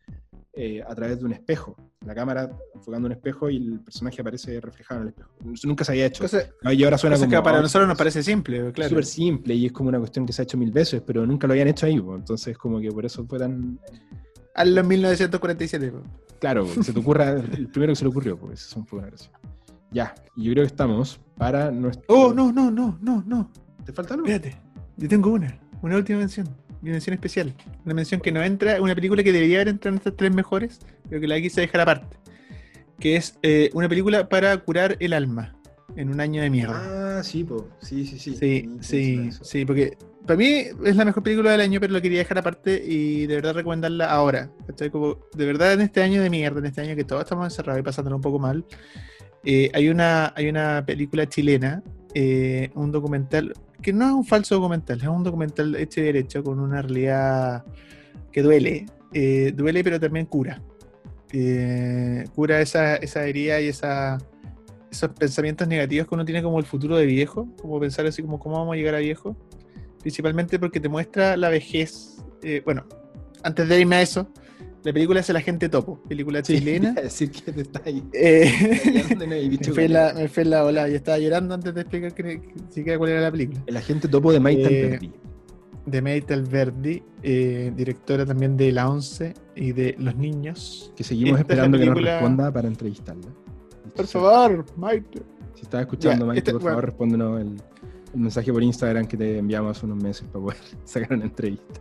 [0.54, 1.76] eh, a través de un espejo.
[2.04, 5.30] La cámara enfocando un espejo y el personaje aparece reflejado en el espejo.
[5.52, 6.24] Eso nunca se había hecho.
[6.70, 8.90] y ahora suena como, que para nosotros nos parece simple, claro.
[8.90, 11.46] Súper simple y es como una cuestión que se ha hecho mil veces, pero nunca
[11.46, 11.94] lo habían hecho ahí.
[11.94, 13.78] Entonces, como que por eso fue tan...
[14.54, 15.92] Hazlo en 1947.
[16.38, 19.32] Claro, se te ocurra, el primero que se le ocurrió, pues eso fue una gracia.
[19.90, 22.04] Ya, yo creo que estamos para nuestro...
[22.08, 23.50] Oh, no, no, no, no, no.
[23.86, 24.26] ¿Te falta algo?
[24.26, 24.60] Espérate.
[24.98, 26.46] Yo tengo una, una última mención,
[26.82, 27.54] una mención especial.
[27.84, 30.80] Una mención que no entra, una película que debería haber entrado en estas tres mejores,
[31.08, 32.16] pero que la quise dejar aparte.
[32.98, 35.56] Que es eh, una película para curar el alma
[35.96, 37.18] en un año de mierda.
[37.18, 37.68] Ah, sí, po.
[37.80, 38.36] sí, sí, sí.
[38.36, 42.18] Sí, sí, sí, porque para mí es la mejor película del año, pero la quería
[42.18, 44.50] dejar aparte y de verdad recomendarla ahora.
[44.90, 47.80] Como, de verdad, en este año de mierda, en este año que todos estamos encerrados
[47.80, 48.64] y pasándolo un poco mal,
[49.44, 51.82] eh, hay, una, hay una película chilena,
[52.14, 53.52] eh, un documental,
[53.82, 57.64] que no es un falso documental, es un documental hecho y derecho con una realidad
[58.30, 60.62] que duele, eh, duele pero también cura.
[61.32, 64.18] Eh, cura esa, esa herida y esa,
[64.90, 68.38] esos pensamientos negativos que uno tiene como el futuro de viejo, como pensar así como
[68.38, 69.36] cómo vamos a llegar a viejo,
[70.00, 72.22] principalmente porque te muestra la vejez.
[72.42, 72.84] Eh, bueno,
[73.42, 74.28] antes de irme a eso,
[74.84, 76.92] la película es El Agente Topo, película chilena.
[77.02, 78.02] decir que te está ahí.
[78.12, 78.50] Eh,
[79.26, 82.98] me, fue la, me fue la ola, y estaba llorando antes de explicar que, siquiera
[82.98, 83.62] cuál era la película.
[83.66, 85.12] El Agente Topo de Maitel eh, Verdi.
[85.86, 90.92] De Maitel Verdi, eh, directora también de La Once y de Los Niños.
[90.96, 93.28] Que seguimos esperando que nos responda para entrevistarla.
[93.94, 95.22] Por favor, Maite.
[95.54, 97.56] Si estás escuchando, Maite, este, por favor, respóndenos el,
[98.14, 101.80] el mensaje por Instagram que te enviamos hace unos meses para poder sacar una entrevista.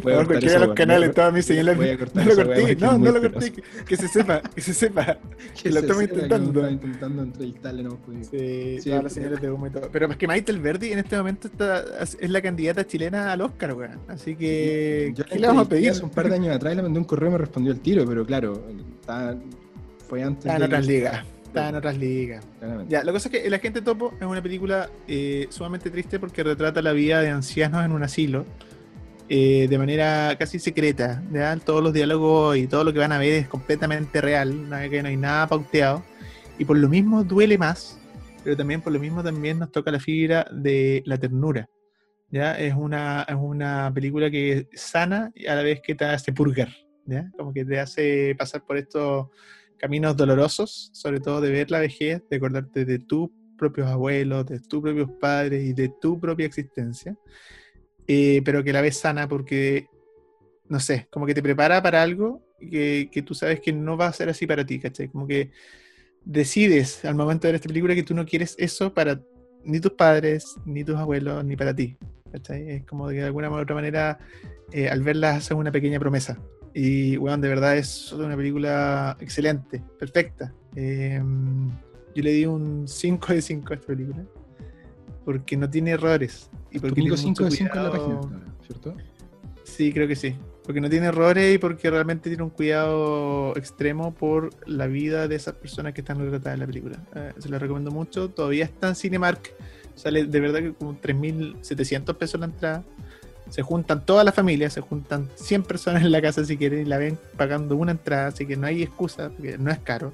[0.00, 1.76] Por favor, cualquiera de los canales, todas mis señales.
[1.76, 3.52] No lo corté, no, no lo corté.
[3.86, 5.18] Que, se sepa, que se sepa.
[5.62, 6.70] que, lo estamos intentando.
[6.70, 7.98] intentando entrevistarle, no
[8.30, 9.88] Sí, sí todas las señales de humo y todo.
[9.90, 13.74] Pero es que Maite Verdi en este momento está, es la candidata chilena al Oscar,
[13.74, 14.00] weón.
[14.08, 15.12] Así que.
[15.14, 15.90] Yo ¿Qué le vamos a pedir?
[15.90, 18.04] Hace un par de años atrás le mandé un correo y me respondió el tiro,
[18.06, 18.62] pero claro,
[20.08, 20.44] fue antes.
[20.44, 21.24] Está en otras ligas.
[21.46, 22.44] Está en otras ligas.
[22.88, 26.42] Ya, la cosa es que El Agente Topo es una película eh, sumamente triste porque
[26.42, 28.44] retrata la vida de ancianos en un asilo
[29.28, 31.22] eh, de manera casi secreta.
[31.64, 34.90] Todos los diálogos y todo lo que van a ver es completamente real, no hay,
[35.02, 36.02] no hay nada pauteado.
[36.58, 37.98] Y por lo mismo duele más,
[38.42, 41.68] pero también por lo mismo también nos toca la fibra de la ternura.
[42.30, 42.58] ¿ya?
[42.58, 46.68] Es, una, es una película que sana y a la vez que te hace purgar,
[47.06, 47.30] ¿ya?
[47.36, 49.28] como que te hace pasar por estos
[49.78, 54.60] caminos dolorosos, sobre todo de ver la vejez, de acordarte de tus propios abuelos, de
[54.60, 57.16] tus propios padres y de tu propia existencia.
[58.06, 59.88] Eh, pero que la ves sana porque,
[60.68, 64.06] no sé, como que te prepara para algo que, que, tú sabes que no va
[64.06, 65.08] a ser así para ti, ¿cachai?
[65.08, 65.50] Como que
[66.24, 69.20] decides al momento de ver esta película que tú no quieres eso para
[69.64, 71.96] ni tus padres, ni tus abuelos, ni para ti,
[72.32, 72.70] ¿cachai?
[72.70, 74.18] Es como que de alguna u otra manera
[74.72, 76.38] eh, al verla haces una pequeña promesa.
[76.74, 80.52] Y, bueno, de verdad es una película excelente, perfecta.
[80.74, 81.70] Em,
[82.14, 84.24] yo le di un 5 de 5 a esta película
[85.24, 86.50] porque no tiene errores.
[86.74, 88.20] Y porque tiene 5 de 5 en la página,
[88.66, 88.96] ¿cierto?
[89.62, 90.34] Sí, creo que sí.
[90.64, 95.36] Porque no tiene errores y porque realmente tiene un cuidado extremo por la vida de
[95.36, 96.98] esas personas que están retratadas en la película.
[97.14, 98.28] Eh, se lo recomiendo mucho.
[98.28, 99.54] Todavía está en Cinemark.
[99.94, 102.82] Sale de verdad que como 3.700 pesos la entrada.
[103.50, 106.84] Se juntan todas las familias, se juntan 100 personas en la casa si quieren y
[106.86, 110.12] la ven pagando una entrada, así que no hay excusa, porque no es caro.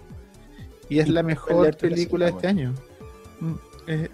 [0.91, 2.75] Y es la mejor película de este año.
[3.41, 3.55] Mm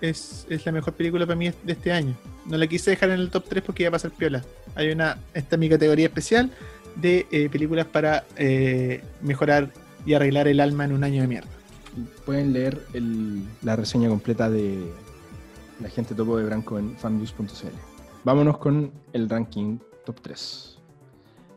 [0.01, 2.14] es, la mejor película para mí de este año.
[2.48, 4.43] No la quise dejar en el top 3 porque iba a pasar piola.
[4.74, 6.51] Hay una, esta es mi categoría especial
[6.94, 9.70] de eh, películas para eh, mejorar
[10.05, 11.48] y arreglar el alma en un año de mierda.
[12.24, 12.81] Pueden leer
[13.62, 14.93] la reseña completa de
[15.81, 17.47] La gente topo de Branco en fannews.cl.
[18.23, 20.78] Vámonos con el ranking top 3.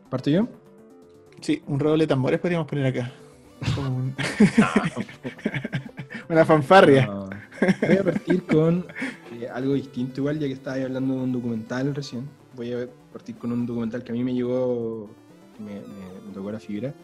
[0.08, 0.48] ¿Parto yo?
[1.40, 3.12] Sí, un roble de tambores podríamos poner acá.
[6.28, 7.08] Una fanfarria.
[7.86, 8.86] Voy a partir con
[9.32, 12.28] eh, algo distinto igual, ya que estaba hablando de un documental recién.
[12.56, 15.08] Voy a partir con un documental que a mí me llegó,
[15.58, 15.80] me,
[16.32, 16.94] tocó la fibra,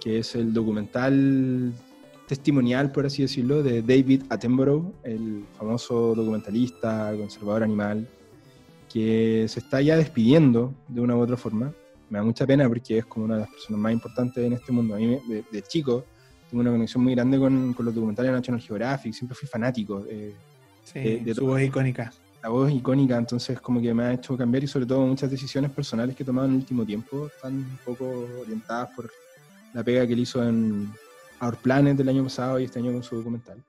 [0.00, 1.72] que es el documental
[2.26, 8.08] testimonial, por así decirlo, de David Attenborough, el famoso documentalista, conservador animal,
[8.92, 11.72] que se está ya despidiendo de una u otra forma.
[12.10, 14.72] Me da mucha pena porque es como una de las personas más importantes en este
[14.72, 14.94] mundo.
[14.94, 15.18] A mí,
[15.50, 16.04] de chico,
[16.48, 20.04] tengo una conexión muy grande con, los documentales de National Geographic, siempre fui fanático.
[20.08, 20.34] Eh,
[20.84, 22.12] sí, de, su voz icónica.
[22.42, 25.70] La voz icónica, entonces como que me ha hecho cambiar y sobre todo muchas decisiones
[25.70, 29.10] personales que he tomado en el último tiempo están un poco orientadas por
[29.74, 30.88] la pega que él hizo en
[31.40, 33.62] Our Planet del año pasado y este año con su documental.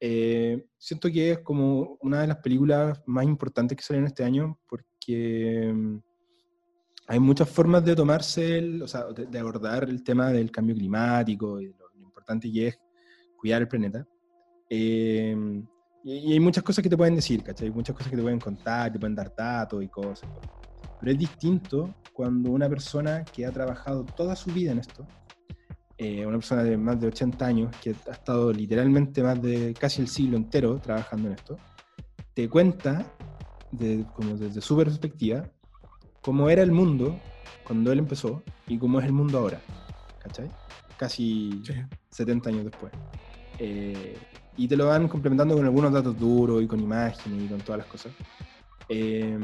[0.00, 4.56] Eh, siento que es como una de las películas más importantes que salieron este año
[4.68, 5.96] porque mm,
[7.08, 11.72] hay muchas formas de tomarse, o sea, de, abordar el tema del cambio climático y
[12.28, 12.78] importante que es
[13.36, 14.06] cuidar el planeta.
[14.68, 15.34] Eh,
[16.04, 17.68] y, hay muchas cosas que te pueden decir, ¿cachai?
[17.68, 20.28] Hay muchas cosas que te pueden contar, te pueden dar datos y cosas.
[21.00, 25.06] Pero es distinto cuando una persona que ha trabajado toda su vida en esto,
[25.96, 30.02] eh, una persona de más de 80 años que ha estado literalmente más de casi
[30.02, 31.56] el siglo entero trabajando en esto,
[32.34, 33.04] te cuenta,
[34.14, 35.50] como desde su perspectiva,
[36.20, 37.18] cómo era el mundo
[37.64, 39.60] cuando él empezó y cómo es el mundo ahora,
[40.20, 40.48] ¿cachai?
[40.98, 41.62] Casi
[42.10, 42.92] 70 años después.
[43.58, 44.16] Eh,
[44.56, 47.78] y te lo van complementando con algunos datos duros y con imágenes y con todas
[47.78, 48.12] las cosas.
[48.88, 49.38] Eh,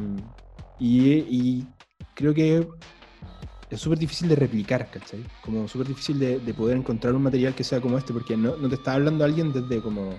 [0.79, 1.67] y, y,
[2.15, 2.67] creo que
[3.71, 5.25] es súper difícil de replicar, ¿cachai?
[5.43, 8.69] Como súper difícil de, poder encontrar un material que sea como este, porque no, no
[8.69, 10.15] te está hablando alguien desde como,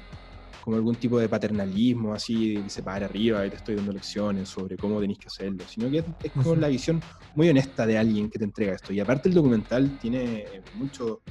[0.65, 4.49] como algún tipo de paternalismo, así, que se para arriba y te estoy dando lecciones
[4.49, 6.99] sobre cómo tenéis que hacerlo, sino que es, como la visión
[7.35, 8.91] muy honesta de alguien que te entrega esto.
[8.91, 10.43] Y aparte el documental tiene
[10.73, 11.21] mucho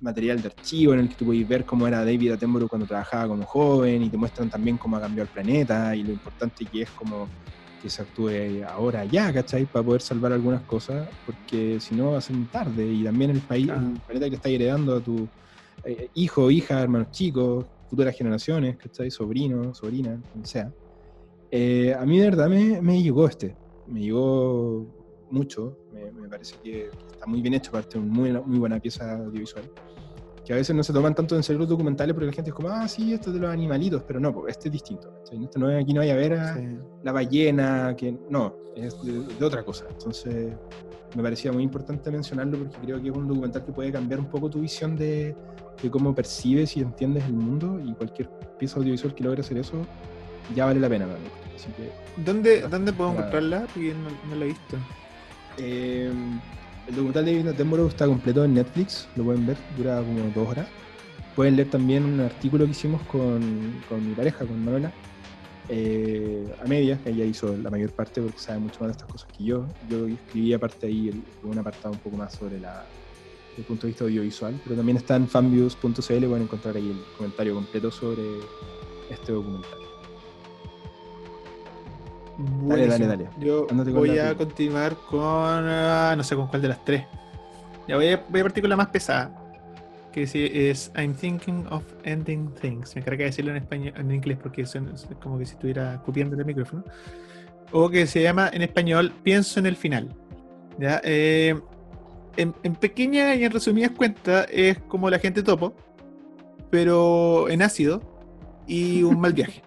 [0.00, 3.26] material de archivo en el que tú puedes ver cómo era David Attenborough cuando trabajaba
[3.26, 6.82] como joven y te muestran también cómo ha cambiado el planeta y lo importante que
[6.82, 7.28] es como
[7.82, 9.66] que se actúe ahora ya, ¿cachai?
[9.66, 12.86] Para poder salvar algunas cosas, porque si no va a ser muy tarde.
[12.86, 15.28] Y también el país, el planeta que está heredando a tu
[15.84, 19.10] eh, hijo, hija, hermanos chicos, futuras generaciones, ¿cachai?
[19.10, 20.72] Sobrino, sobrina, como sea.
[21.50, 23.56] Eh, a mí de verdad me, me, llegó este,
[23.86, 24.86] me llegó
[25.30, 29.18] mucho, me, me parece que, está muy bien hecho, aparte una muy, muy buena pieza
[29.18, 29.70] audiovisual
[30.44, 32.54] que a veces no se toman tanto en serio los documentales porque la gente es
[32.54, 35.10] como, ah, sí, esto es de los animalitos, pero no, este es distinto.
[35.22, 36.56] Este no, aquí no hay a ver a
[37.02, 39.86] la ballena, que no, es de, otra cosa.
[39.90, 40.52] Entonces,
[41.14, 44.26] me parecía muy importante mencionarlo porque creo que es un documental que puede cambiar un
[44.26, 45.34] poco tu visión de,
[45.82, 48.28] de cómo percibes y entiendes el mundo y cualquier
[48.58, 49.84] pieza audiovisual que logre hacer eso
[50.54, 51.06] ya vale la pena.
[51.54, 51.90] Así que,
[52.22, 53.66] ¿Dónde, ¿Dónde puedo encontrarla?
[53.72, 54.76] Porque no, no la he visto.
[55.58, 56.12] Eh,
[56.88, 60.66] el documental de Attenborough está completo en Netflix, lo pueden ver, dura como dos horas.
[61.34, 64.92] Pueden leer también un artículo que hicimos con, con mi pareja, con Manuela,
[65.68, 69.08] eh, a media, que ella hizo la mayor parte porque sabe mucho más de estas
[69.08, 69.66] cosas que yo.
[69.88, 72.84] Yo escribí aparte ahí un apartado un poco más sobre la,
[73.56, 77.54] el punto de vista audiovisual, pero también está en fanviews.cl, pueden encontrar ahí el comentario
[77.54, 78.22] completo sobre
[79.10, 79.78] este documental.
[82.36, 83.28] Dale, dale, dale.
[83.38, 85.20] Yo voy a continuar con.
[85.22, 87.06] Ah, no sé con cuál de las tres.
[87.86, 89.43] Ya voy a, voy a partir con la más pesada.
[90.14, 92.94] Que es, I'm thinking of ending things.
[92.94, 94.78] Me carga de decirlo en español, en inglés porque es
[95.20, 96.84] como que si estuviera copiando el micrófono.
[97.72, 100.14] O que se llama en español Pienso en el final.
[100.78, 101.00] ¿Ya?
[101.02, 101.60] Eh,
[102.36, 105.74] en, en, pequeña y en resumidas cuentas es como la gente topo,
[106.70, 108.00] pero en ácido
[108.68, 109.62] y un mal viaje.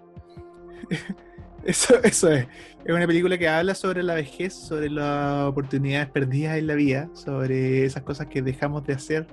[1.66, 2.48] Eso, eso es.
[2.86, 7.10] Es una película que habla sobre la vejez, sobre las oportunidades perdidas en la vida,
[7.14, 9.28] sobre esas cosas que dejamos de hacer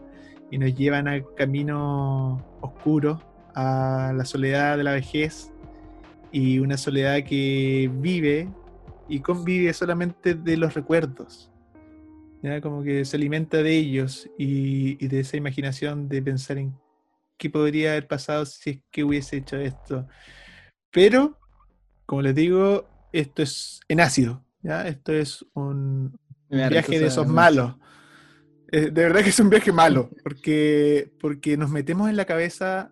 [0.50, 3.20] y nos llevan al camino oscuro,
[3.54, 5.52] a la soledad de la vejez
[6.32, 8.48] y una soledad que vive
[9.08, 11.50] y convive solamente de los recuerdos.
[12.42, 12.60] ¿ya?
[12.60, 16.74] Como que se alimenta de ellos y, y de esa imaginación de pensar en
[17.36, 20.06] qué podría haber pasado si es que hubiese hecho esto.
[20.90, 21.38] Pero
[22.06, 24.86] como les digo, esto es en ácido, ¿ya?
[24.86, 26.18] Esto es un
[26.48, 27.76] viaje de esos malos.
[28.76, 32.90] Eh, de verdad que es un viaje malo, porque, porque nos metemos en la cabeza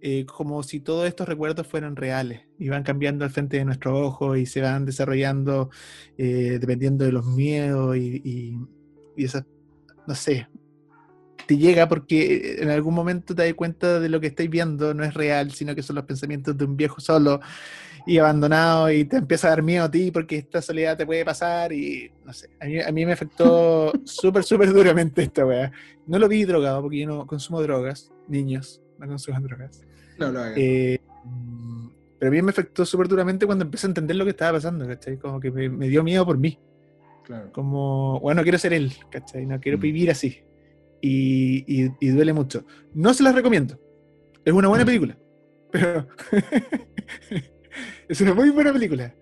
[0.00, 3.96] eh, como si todos estos recuerdos fueran reales y van cambiando al frente de nuestros
[3.96, 5.70] ojos y se van desarrollando
[6.18, 8.58] eh, dependiendo de los miedos y, y,
[9.16, 9.44] y esas,
[10.08, 10.48] no sé,
[11.46, 15.04] te llega porque en algún momento te das cuenta de lo que estáis viendo no
[15.04, 17.40] es real, sino que son los pensamientos de un viejo solo
[18.06, 21.24] y abandonado y te empieza a dar miedo a ti porque esta soledad te puede
[21.24, 25.72] pasar y no sé, a mí, me afectó súper, súper duramente esta weá.
[26.06, 29.82] No lo vi drogado porque yo no consumo drogas, niños, no consumo drogas.
[30.18, 30.54] No lo hagan.
[30.56, 31.00] Eh,
[32.18, 34.86] pero a mí me afectó súper duramente cuando empecé a entender lo que estaba pasando,
[34.86, 35.18] ¿cachai?
[35.18, 36.58] Como que me, dio miedo por mí.
[37.24, 37.50] Claro.
[37.52, 39.46] Como, bueno, quiero ser él, ¿cachai?
[39.46, 39.80] No quiero mm.
[39.80, 40.42] vivir así.
[41.02, 42.64] Y, y, duele mucho.
[42.94, 43.78] No se las recomiendo.
[44.44, 44.86] Es una buena mm.
[44.86, 45.18] película.
[45.72, 46.06] Pero
[48.08, 49.12] Es una muy buena película.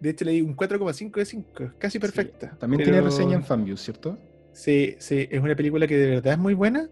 [0.00, 1.72] De hecho, le di un 4,5 de 5.
[1.78, 2.56] Casi perfecta.
[2.58, 4.18] También tiene reseña en Fanview, ¿cierto?
[4.52, 5.28] Sí, sí.
[5.30, 6.88] Es una película que de verdad es muy buena.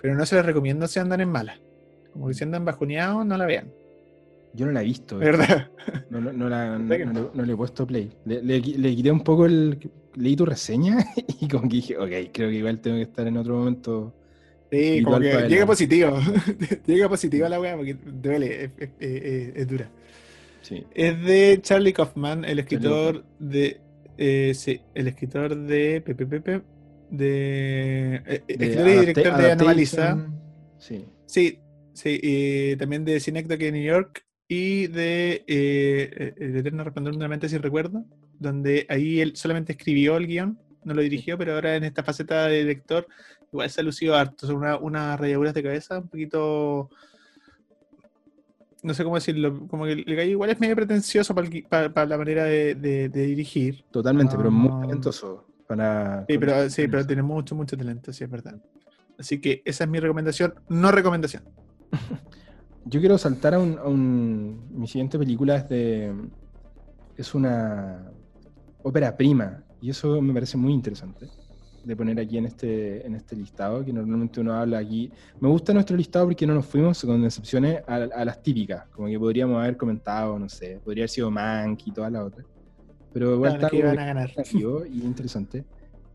[0.00, 1.58] pero no se les recomiendo si andan en mala.
[2.12, 3.72] Como que si andan bajoneados, no la vean.
[4.52, 5.18] Yo no la he visto.
[5.18, 5.70] ¿Verdad?
[6.10, 8.10] No, no, la, no, le he puesto play.
[8.24, 9.78] Le, le, quité un poco el.
[10.16, 10.98] Leí tu reseña
[11.40, 14.12] y como que dije, ok, creo que igual tengo que estar en otro momento.
[14.70, 16.18] Sí, como que llega positivo.
[16.86, 19.90] llega positiva la weá porque duele, es, dura.
[20.62, 20.84] Sí.
[20.94, 23.80] Es de Charlie Kaufman, el escritor de.
[24.18, 26.00] Eh, sí, el escritor de.
[26.00, 26.62] Pepe,
[27.10, 28.22] de.
[28.26, 30.26] Eh, escritor y director de Anomalisa.
[30.78, 31.04] Sí.
[31.26, 31.60] Sí,
[31.92, 37.18] sí, y también de Synecdoche de New York y de eh, El Eterno Resplandor de
[37.18, 38.04] una mente sin recuerdo,
[38.38, 42.46] donde ahí él solamente escribió el guion, no lo dirigió, pero ahora en esta faceta
[42.48, 43.06] de director
[43.52, 46.90] igual se ha lucido harto, son unas una rayaduras de cabeza un poquito
[48.82, 52.44] no sé cómo decirlo, como que el gallo igual es medio pretencioso para, la manera
[52.44, 53.84] de, dirigir.
[53.90, 54.80] Totalmente, pero muy ah.
[54.86, 56.24] talentoso para...
[56.28, 58.60] Sí, pero, sí, pero tiene mucho, mucho talento, sí, es verdad.
[59.18, 61.42] Así que esa es mi recomendación, no recomendación.
[62.86, 66.14] Yo quiero saltar a un, Mi siguiente película es de.
[67.16, 68.10] Es una
[68.82, 69.62] ópera prima.
[69.82, 71.28] Y eso me parece muy interesante
[71.84, 75.10] de poner aquí en este, en este listado, que normalmente uno habla aquí.
[75.40, 79.18] Me gusta nuestro listado porque no nos fuimos con excepciones a, las típicas, como que
[79.18, 82.46] podríamos haber comentado, no sé, podría haber sido Mank y todas las otras.
[83.12, 83.68] Pero igual está
[84.86, 85.64] y interesante.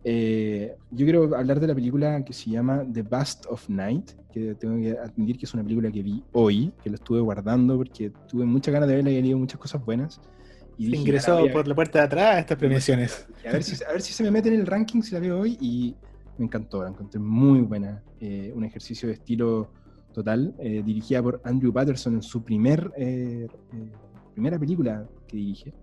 [0.07, 4.53] Eh, yo quiero hablar de la película que se llama The Bust of Night, que
[4.53, 8.11] tengo que admitir que es una película que vi hoy, que lo estuve guardando porque
[8.29, 10.21] tuve muchas ganas de verla y he leído muchas cosas buenas.
[10.77, 13.27] Y ingresó por la puerta de atrás a estas premiaciones.
[13.47, 15.39] A ver, si, a ver si se me mete en el ranking si la veo
[15.39, 15.95] hoy y
[16.37, 18.03] me encantó, la encontré muy buena.
[18.19, 19.71] Eh, un ejercicio de estilo
[20.13, 22.91] total, eh, dirigida por Andrew Patterson en su primer,
[24.33, 25.73] primera película que dirige.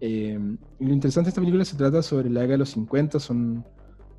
[0.00, 0.38] Eh,
[0.78, 3.64] lo interesante de esta película se trata sobre la década de los 50, son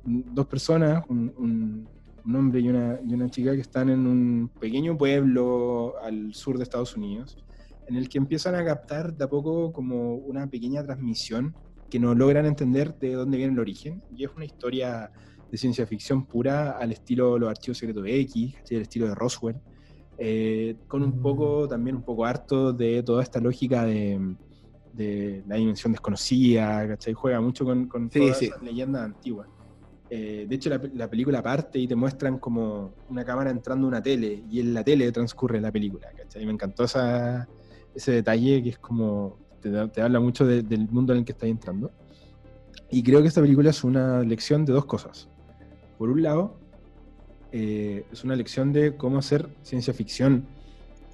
[0.04, 1.88] dos personas, un,
[2.34, 6.64] hombre y una, y una, chica que están en un pequeño pueblo al sur de
[6.64, 7.38] Estados Unidos,
[7.90, 11.54] en el que empiezan a captar de a poco como una pequeña transmisión
[11.90, 15.10] que no logran entender de dónde viene el origen, y es una historia
[15.50, 19.56] de ciencia ficción pura al estilo Los Archivos Secretos de X, el estilo de Roswell,
[20.16, 24.36] eh, con un poco, también un poco harto de toda esta lógica de
[24.92, 27.14] de la dimensión desconocida, ¿cachai?
[27.14, 29.48] Juega mucho con, con todas esas leyendas antiguas.
[30.08, 34.02] Eh, de hecho, la, película parte y te muestran como una cámara entrando a una
[34.02, 36.44] tele y en la tele transcurre la película, ¿cachai?
[36.44, 37.48] Me encantó esa,
[37.94, 41.90] ese detalle que es como, te, habla mucho del mundo en el que estás entrando.
[42.90, 45.28] Y creo que esta película es una lección de dos cosas.
[45.98, 46.56] Por un lado,
[47.52, 50.44] eh, es una lección de cómo hacer ciencia ficción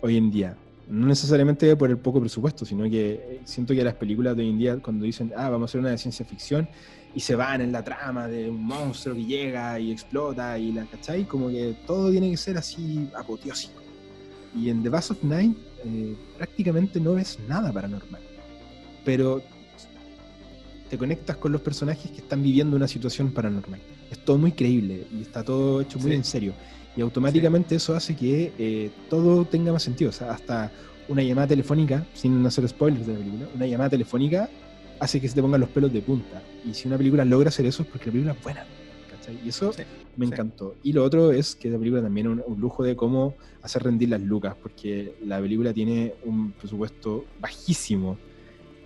[0.00, 0.56] hoy en día
[0.88, 4.50] no necesariamente por el poco presupuesto, sino que eh, siento que las películas de hoy
[4.50, 6.68] en día, cuando dicen, ah, vamos a hacer una de ciencia ficción,
[7.14, 10.84] y se van en la trama de un monstruo que llega y explota, y la,
[10.84, 11.24] ¿cachai?
[11.24, 13.82] Como que todo tiene que ser así apoteósico.
[14.54, 15.56] Y en The Bass of Night
[15.86, 18.20] eh, prácticamente no ves nada paranormal.
[19.04, 19.42] Pero
[20.90, 23.80] te conectas con los personajes que están viviendo una situación paranormal.
[24.10, 26.52] Es todo muy creíble y está todo hecho muy en serio.
[26.96, 30.10] Y automáticamente eso hace que eh, todo tenga más sentido.
[30.10, 30.70] O sea, hasta
[31.08, 34.48] una llamada telefónica, sin hacer spoilers de la película, una llamada telefónica
[34.98, 36.42] hace que se te pongan los pelos de punta.
[36.64, 38.64] Y si una película logra hacer eso es porque la película es buena.
[39.26, 39.40] ¿Cachai?
[39.44, 39.72] Y eso
[40.16, 40.76] me encantó.
[40.82, 44.10] Y lo otro es que la película también es un, lujo de cómo hacer rendir
[44.10, 48.16] las lucas, porque la película tiene un presupuesto bajísimo,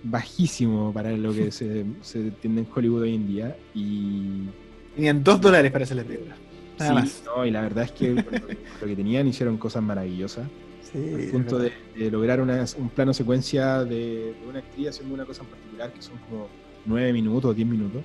[0.02, 3.56] bajísimo para lo que se, se entiende en Hollywood hoy en día.
[3.74, 4.48] Y.
[4.94, 6.36] Tenían dos dólares para hacer la película
[6.80, 8.10] sí, No, y la verdad es que
[8.80, 10.46] lo que tenían hicieron cosas maravillosas.
[10.82, 11.72] Sí, al punto de,
[12.10, 16.48] lograr un plano secuencia de, una actriz haciendo una cosa en particular que son como
[16.84, 18.02] nueve minutos, diez minutos,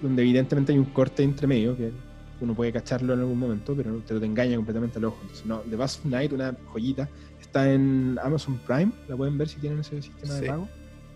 [0.00, 1.92] donde evidentemente hay un corte entre medio que
[2.40, 5.18] uno puede cacharlo en algún momento, pero te lo te engaña completamente al ojo.
[5.22, 7.08] Entonces, no, The Bass of Night, una joyita,
[7.40, 10.68] está en Amazon Prime, la pueden ver si tienen ese sistema de pago,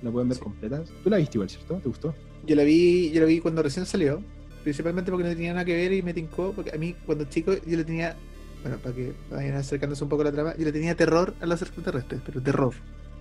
[0.02, 0.82] la pueden ver completa.
[1.04, 1.76] Tú la viste igual, ¿cierto?
[1.76, 2.14] ¿Te gustó?
[2.44, 4.22] Yo la vi, yo la vi cuando recién salió
[4.62, 7.52] principalmente porque no tenía nada que ver y me tincó, porque a mí cuando chico
[7.66, 8.16] yo le tenía,
[8.62, 11.46] bueno, para que vayan acercándose un poco a la trama, yo le tenía terror a
[11.46, 12.74] los extraterrestres, pero terror.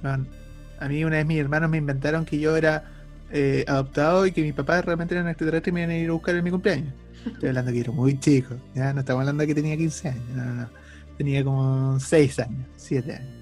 [0.04, 3.01] a mí una vez mis hermanos me inventaron que yo era
[3.32, 6.10] eh, adoptado y que mi papá realmente era un extraterrestre y me iban a ir
[6.10, 6.94] a buscar en mi cumpleaños.
[7.26, 10.24] Estoy hablando que era muy chico, ya no estamos hablando de que tenía 15 años,
[10.36, 10.70] no, no.
[11.18, 13.42] Tenía como 6 años, 7 años.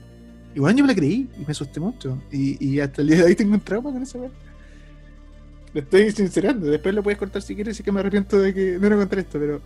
[0.56, 2.22] Y bueno, yo me la creí y me asusté mucho.
[2.32, 4.32] Y, hasta el día de hoy tengo un trauma con esa vez.
[5.74, 6.66] Lo estoy sincerando.
[6.68, 9.20] Después lo puedes cortar si quieres, y que me arrepiento de que no lo conté
[9.20, 9.62] esto, pero.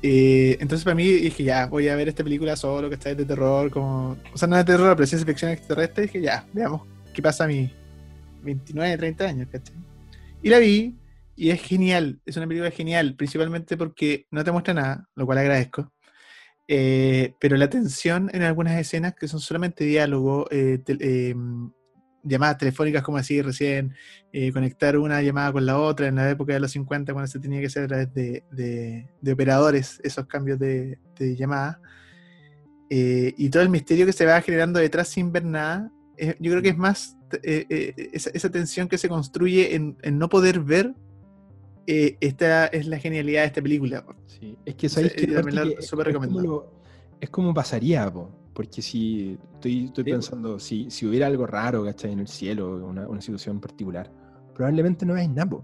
[0.00, 3.24] Eh, entonces para mí dije, ya, voy a ver esta película solo, que está de
[3.24, 4.16] terror, como...
[4.32, 6.04] O sea, no de terror, pero ciencia ficción extraterrestre.
[6.04, 6.82] Dije, ya, veamos
[7.12, 7.72] qué pasa a mis
[8.42, 9.76] 29, 30 años, ¿cachai?
[10.42, 10.96] Y la vi,
[11.36, 15.38] y es genial, es una película genial, principalmente porque no te muestra nada, lo cual
[15.38, 15.92] agradezco.
[16.70, 21.70] Eh, pero la tensión en algunas escenas que son solamente diálogo, eh, em,
[22.22, 23.94] llamadas telefónicas, como así recién,
[24.32, 27.40] eh, conectar una llamada con la otra en la época de los 50, cuando se
[27.40, 31.80] tenía que hacer a través de, operadores esos cambios de, llamada.
[32.90, 35.90] y todo el misterio que se va generando detrás sin ver nada,
[36.40, 40.94] yo creo que es más esa, tensión que se construye en, en no poder ver
[41.90, 44.04] eh, esta es la genialidad de esta película.
[44.66, 46.64] es que sabéis que, es, como
[47.18, 48.12] es como pasaría,
[48.52, 52.12] porque si estoy, pensando, si, si hubiera algo raro, ¿cachai?
[52.12, 54.12] En el cielo, una, una situación particular,
[54.54, 55.62] probablemente no veáis nada,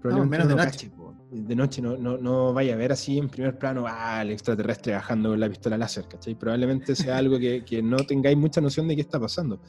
[0.00, 0.90] Probablemente menos de noche.
[1.32, 4.92] de noche no, no, no, vaya a ver así en primer plano al ah, extraterrestre
[4.92, 6.36] bajando con la pistola láser, ¿cachai?
[6.36, 9.60] Probablemente sea algo que, que no tengáis mucha noción de qué está pasando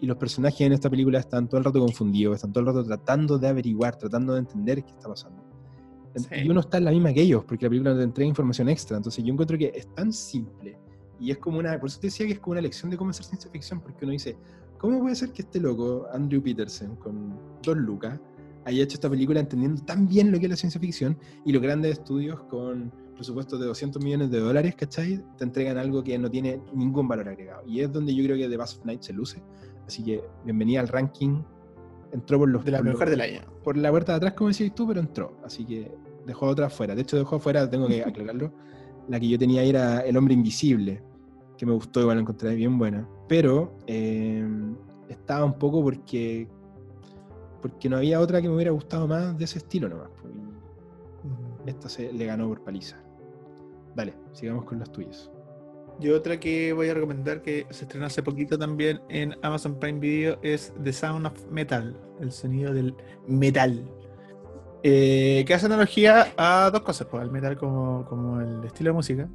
[0.00, 2.84] y los personajes en esta película están todo el rato confundidos, están todo el rato
[2.84, 5.42] tratando de averiguar, tratando de entender qué está pasando.
[6.30, 8.68] Y uno está en la misma que ellos, porque la película no te entrega información
[8.68, 8.96] extra.
[8.96, 10.78] Entonces yo encuentro que es tan simple
[11.20, 13.10] y es como una, por eso te decía que es como una lección de cómo
[13.10, 14.36] hacer ciencia ficción, porque uno dice,
[14.78, 18.18] ¿cómo puede ser que este loco, Andrew Peterson, con Don Lucas,
[18.64, 21.62] haya hecho esta película entendiendo tan bien lo que es la ciencia ficción y los
[21.62, 25.24] grandes estudios con presupuestos de 200 millones de dólares, ¿cachai?
[25.38, 27.62] Te entregan algo que no tiene ningún valor agregado.
[27.66, 29.42] Y es donde yo creo que The Bass of Night se luce,
[29.86, 31.42] Así que bienvenida al ranking.
[32.12, 32.64] Entró por los.
[32.64, 33.40] De la mejor del año.
[33.62, 35.38] Por la puerta de atrás, como decías tú, pero entró.
[35.44, 35.92] Así que
[36.26, 36.94] dejó otra afuera.
[36.94, 38.52] De hecho, dejó afuera, tengo que aclararlo.
[39.08, 41.02] la que yo tenía era El Hombre Invisible,
[41.56, 43.08] que me gustó, igual la encontré bien buena.
[43.28, 44.44] Pero eh,
[45.08, 46.48] estaba un poco porque.
[47.62, 50.10] Porque no había otra que me hubiera gustado más de ese estilo nomás.
[50.20, 50.34] Pues,
[51.66, 52.96] esta se le ganó por paliza.
[53.94, 55.30] Dale, sigamos con los tuyos.
[55.98, 59.98] Y otra que voy a recomendar que se estrenó hace poquito también en Amazon Prime
[59.98, 62.94] Video es The Sound of Metal, el sonido del
[63.26, 63.82] metal.
[64.82, 68.94] Eh, que hace analogía a dos cosas, pues, al metal como, como el estilo de
[68.94, 69.28] música,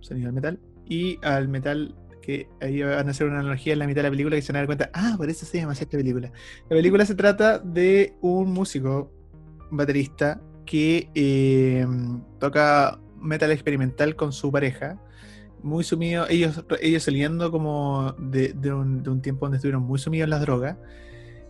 [0.00, 3.86] sonido del metal, y al metal que ahí van a hacer una analogía en la
[3.86, 5.72] mitad de la película que se van a dar cuenta, ah, por eso se llama
[5.72, 6.30] esta película.
[6.68, 9.10] La película se trata de un músico,
[9.70, 11.86] un baterista, que eh,
[12.38, 15.00] toca metal experimental con su pareja
[15.62, 20.40] muy sumidos, ellos, ellos saliendo como de, un, tiempo donde estuvieron muy sumidos en las
[20.40, 20.76] drogas,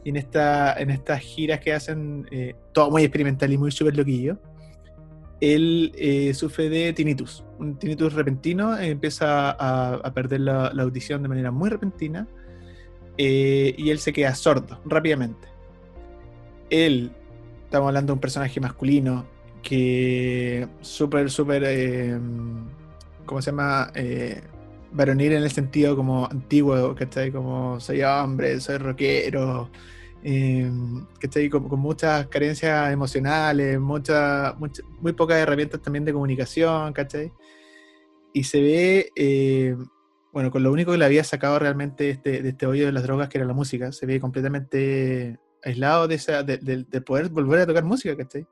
[0.05, 3.97] y en, esta, en estas giras que hacen, eh, todo muy experimental y muy súper
[3.97, 4.39] loquillo,
[5.41, 11.51] él eh, sufre de tinnitus, un tinnitus repentino, empieza a, perder la, audición de manera
[11.51, 12.29] muy repentina,
[13.19, 15.49] eh, y él se queda sordo rápidamente.
[16.71, 17.13] Él,
[17.65, 19.27] estamos hablando de un personaje masculino,
[19.63, 21.65] que súper, súper
[23.27, 23.91] ¿cómo se llama?
[23.95, 24.41] Eh,
[24.93, 27.31] varonil en el sentido como antiguo, ¿cachai?
[27.33, 29.71] Como soy hombre, soy rockero,
[30.23, 30.71] eh,
[31.19, 31.49] ¿cachai?
[31.49, 34.55] Con, con, muchas carencias emocionales, mucha,
[35.01, 37.33] muy pocas herramientas también de comunicación, ¿cachai?
[38.33, 39.77] Y se ve, eh,
[40.33, 43.03] bueno, con lo único que le había sacado realmente este, de este hoyo de las
[43.03, 47.61] drogas, que era la música, se ve completamente aislado de, esa, de, de poder volver
[47.61, 48.47] a tocar música, ¿cachai?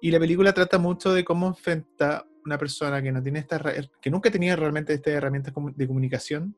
[0.00, 3.60] Y la película trata mucho de cómo enfrenta una persona que no tiene esta
[4.00, 6.56] que nunca tenía realmente estas herramientas de comunicación,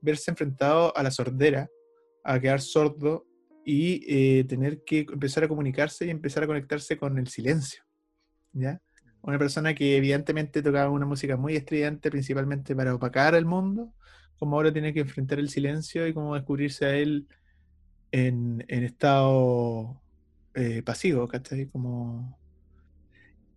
[0.00, 1.68] verse enfrentado a la sordera,
[2.22, 3.26] a quedar sordo
[3.64, 7.82] y eh, tener que empezar a comunicarse y empezar a conectarse con el silencio.
[8.52, 8.80] ¿ya?
[9.22, 13.94] Una persona que evidentemente tocaba una música muy estridente, principalmente para opacar el mundo,
[14.38, 17.26] como ahora tiene que enfrentar el silencio y cómo descubrirse a él
[18.12, 20.02] en, estado
[20.54, 21.66] eh, pasivo, ¿cachai?
[21.66, 22.38] Como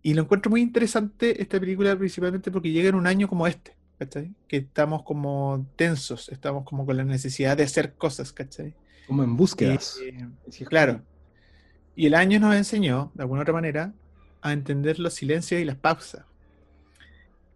[0.02, 3.76] y lo encuentro muy interesante esta película principalmente porque llega en un año como este,
[3.98, 4.32] ¿cachai?
[4.46, 8.74] Que estamos como tensos, estamos como con la necesidad de hacer cosas, ¿cachai?
[9.06, 9.98] Como en búsquedas.
[10.02, 11.02] Eh, claro.
[11.96, 13.92] Y el año nos enseñó, de alguna otra manera,
[14.40, 16.24] a entender los silencios y las pausas.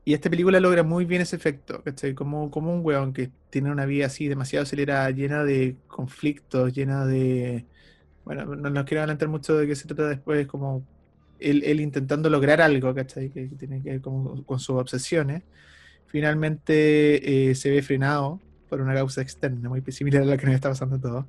[0.04, 2.12] Y esta película logra muy bien ese efecto, ¿cachai?
[2.14, 7.06] Como, como un weón que tiene una vida así demasiado acelerada, llena de conflictos, llena
[7.06, 7.66] de...
[8.24, 10.84] Bueno, no nos quiero adelantar mucho de qué se trata después, como
[11.42, 12.94] él, intentando lograr algo.
[12.94, 15.42] Que, tiene que ver con, sus obsesiones,
[16.06, 20.54] finalmente eh, se ve frenado por una causa externa, muy similar a la que nos
[20.54, 21.26] está pasando a todos,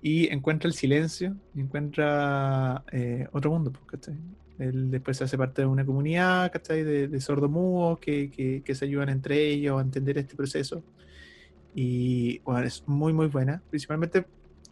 [0.00, 4.16] y encuentra el silencio, encuentra eh, otro mundo, pues, ¿cachai?
[4.58, 6.82] Él después se hace parte de una comunidad, ¿cachai?
[6.82, 10.82] De, de sordomudos que, que, que, se ayudan entre ellos a entender este proceso.
[11.74, 14.24] Y bueno, es muy, muy buena, principalmente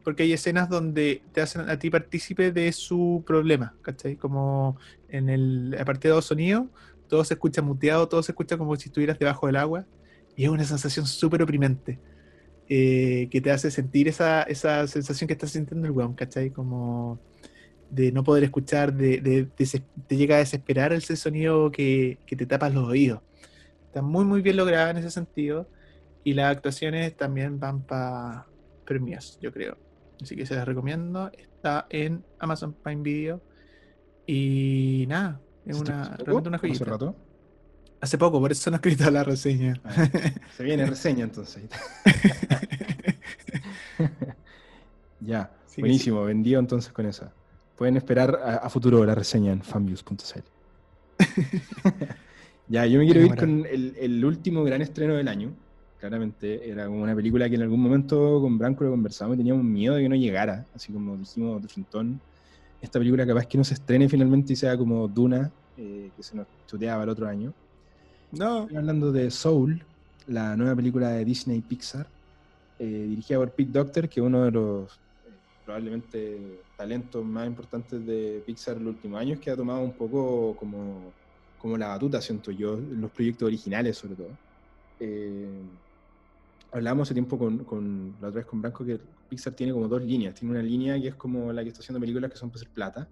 [0.05, 4.17] porque hay escenas donde te hacen a ti partícipe de su problema, ¿cachai?
[4.17, 4.77] Como
[5.09, 6.69] en el apartado de sonido,
[7.09, 9.87] todo se escucha muteado, todo se escucha como si estuvieras debajo del agua,
[10.37, 11.99] y es una sensación súper oprimente,
[12.69, 16.51] eh, que te hace sentir esa, esa sensación que estás sintiendo el weón, ¿cachai?
[16.51, 17.21] Como
[17.91, 19.49] de no poder escuchar, de, de,
[20.07, 23.21] te llega a desesperar ese sonido que, que te tapas los oídos.
[23.87, 25.69] Está muy, muy bien lograda en ese sentido.
[26.23, 28.47] Y las actuaciones también van para
[28.85, 29.77] premios, yo creo.
[30.23, 31.31] Así que se las recomiendo.
[31.33, 33.41] Está en Amazon Prime Video.
[34.27, 36.85] Y nada, es una, realmente una joyita.
[36.85, 37.17] ¿Hace rato?
[38.01, 39.79] Hace poco, por eso no he escrito la reseña.
[39.85, 40.09] Ah,
[40.57, 41.65] se viene reseña entonces.
[45.21, 47.33] ya, buenísimo, vendido entonces con esa.
[47.77, 50.41] Pueden esperar a, futuro la reseña en fanviews.cl.
[52.69, 55.53] ya, yo me quiero ir con el, último gran estreno del año.
[56.01, 59.63] Claramente era como una película que en algún momento con Branco lo conversamos y teníamos
[59.63, 62.19] miedo de que no llegara, así como dijimos de frontón.
[62.81, 66.35] Esta película capaz que no se estrene finalmente y sea como Duna, eh, que se
[66.35, 67.53] nos chuteaba el otro año.
[68.33, 68.63] No.
[68.63, 69.85] Estoy hablando de Soul,
[70.27, 72.07] la nueva película de Disney Pixar,
[72.79, 75.31] eh, dirigida por Pete Doctor, que es uno de los eh,
[75.67, 80.57] probablemente talentos más importantes de Pixar en los últimos años, que ha tomado un poco
[80.57, 81.13] como,
[81.59, 84.31] como la batuta, siento yo, en los proyectos originales sobre todo.
[84.99, 85.61] Eh,
[86.73, 88.99] hablábamos hace tiempo con, con, la otra vez con Branco que
[89.29, 90.35] Pixar tiene como dos líneas.
[90.35, 92.71] Tiene una línea que es como la que está haciendo películas que son para ser
[92.71, 93.09] plata,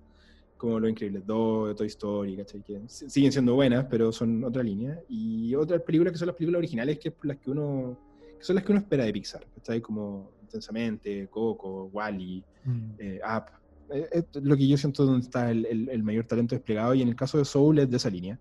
[0.56, 2.62] como Los Increíbles 2, Toy Story, ¿cachai?
[2.62, 5.00] Que siguen siendo buenas, pero son otra línea.
[5.08, 7.98] Y otras películas que son las películas originales, que, las que, uno,
[8.38, 9.80] que son las que uno espera de Pixar, ¿cachai?
[9.80, 12.90] Como Intensamente, Coco, Wally, mm.
[12.98, 13.44] eh, Up.
[13.90, 17.08] Eh, es lo que yo siento donde está el, el, mayor talento desplegado, y en
[17.08, 18.38] el caso de Soul es de esa línea.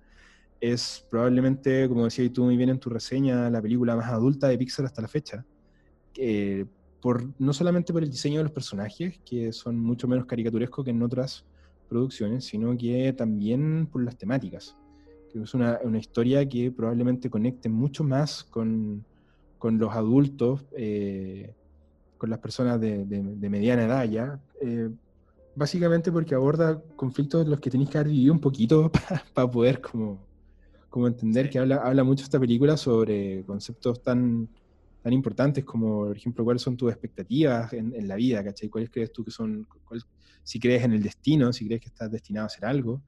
[0.59, 4.57] Es probablemente, como decías tú muy bien en tu reseña, la película más adulta de
[4.57, 5.45] Pixar hasta la fecha.
[7.01, 10.91] por, no solamente por el diseño de los personajes, que son mucho menos caricaturescos que
[10.91, 11.45] en otras
[11.87, 14.75] producciones, sino que también por las temáticas.
[15.31, 19.05] Que es una, una historia que probablemente conecte mucho más con,
[19.57, 21.53] con los adultos, eh,
[22.17, 24.89] con las personas de, de, mediana edad ya, eh,
[25.55, 28.91] básicamente porque aborda conflictos de los que tenéis que haber vivido un poquito
[29.33, 30.19] para poder como,
[30.89, 34.47] como entender que habla, habla mucho esta película sobre conceptos tan,
[35.01, 38.69] tan importantes como, por ejemplo, cuáles son tus expectativas en, en la vida, ¿cachai?
[38.69, 39.67] ¿Cuáles crees tú que son,
[40.43, 43.01] si crees en el destino, si crees que estás destinado a hacer algo,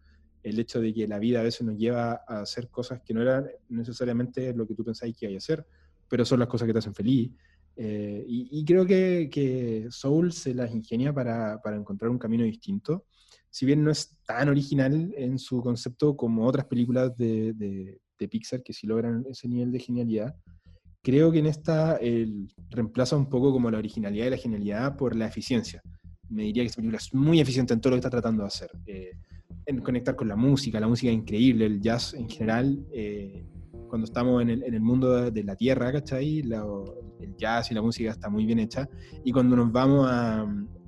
[0.44, 3.22] el hecho de que la vida a veces nos lleva a hacer cosas que no
[3.22, 5.66] eran necesariamente lo que tú pensáis que hay que hacer,
[6.08, 7.32] pero son las cosas que te hacen feliz.
[7.76, 13.06] Eh, y, creo que, que, Soul se las ingenia para, para, encontrar un camino distinto.
[13.50, 18.28] Si bien no es tan original en su concepto como otras películas de, de, de
[18.28, 20.36] Pixar que sí logran ese nivel de genialidad,
[21.02, 22.00] creo que en esta
[22.70, 25.82] reemplaza un poco como la originalidad y la genialidad por la eficiencia
[26.30, 28.48] me diría que esta película es muy eficiente en todo lo que está tratando de
[28.48, 28.70] hacer.
[28.86, 29.12] Eh,
[29.66, 32.86] en conectar con la música, la música es increíble, el jazz en general.
[32.92, 33.46] Eh,
[33.88, 36.40] cuando estamos en el, en el, mundo de la tierra, ¿cachai?
[36.40, 38.88] el jazz y la música está muy bien hecha.
[39.24, 40.08] Y cuando nos vamos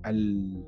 [0.03, 0.65] al,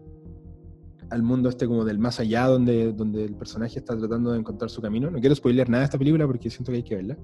[1.13, 4.71] al mundo este como del más allá, donde, donde el personaje está tratando de encontrar
[4.71, 7.17] su camino, no quiero spoiler nada de esta película porque siento que hay que verla.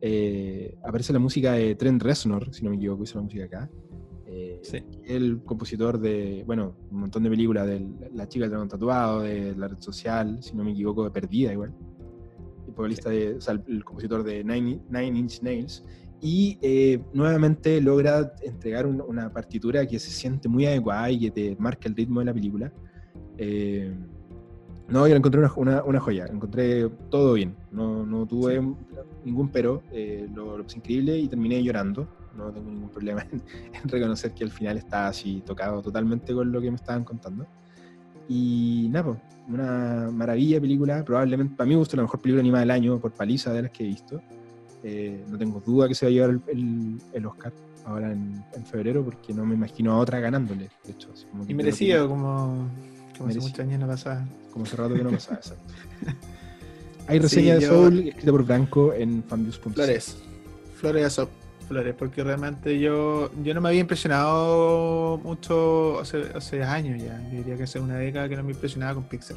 [0.00, 3.70] Eh, aparece la música de Trent Reznor, si no me equivoco, hizo la música acá.
[5.04, 9.56] El compositor de, bueno, un montón de películas, de La chica del dragón tatuado, de
[9.56, 11.72] La red social, si no me equivoco, de Perdida igual.
[12.66, 15.82] El, vocalista de, el compositor de Nine, Inch Nails.
[16.20, 21.56] Y eh, nuevamente logra entregar una partitura que se siente muy adecuada y que te
[21.58, 22.72] marca el ritmo de la película.
[23.38, 23.92] Eh,
[24.88, 28.62] no, yo encontré una, una, joya, encontré todo bien, no, no tuve
[29.24, 32.06] ningún pero, eh, lo, lo increíble y terminé llorando
[32.36, 36.60] no tengo ningún problema en, reconocer que al final estaba así tocado totalmente con lo
[36.60, 37.46] que me estaban contando.
[38.28, 39.18] Y nada, pues,
[39.48, 43.12] una maravilla película, probablemente, para mí me gusta la mejor película animada del año por
[43.12, 44.20] paliza de las que he visto.
[44.82, 47.52] Eh, no tengo duda que se va a llevar el, el, Oscar
[47.84, 51.10] ahora en, febrero porque no me imagino a otra ganándole, de hecho.
[51.48, 52.68] y merecido, como,
[53.16, 54.24] como hace muchos años no pasaba.
[54.52, 55.74] Como hace rato que no pasaba, exacto.
[57.08, 59.72] Hay reseña de Soul escrita por Blanco en fanviews.com.
[59.72, 60.16] Flores.
[60.80, 61.28] Flores Soul.
[61.68, 67.20] Flores, porque realmente yo, yo no me había impresionado mucho hace, hace años ya.
[67.30, 69.36] Yo diría que hace una década que no me impresionaba con Pixar.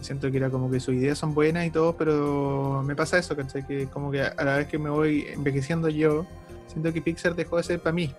[0.00, 3.36] Siento que era como que sus ideas son buenas y todo, pero me pasa eso,
[3.36, 3.66] ¿cachai?
[3.66, 6.26] Que como que a la vez que me voy envejeciendo yo,
[6.66, 8.12] siento que Pixar dejó de ser para mí.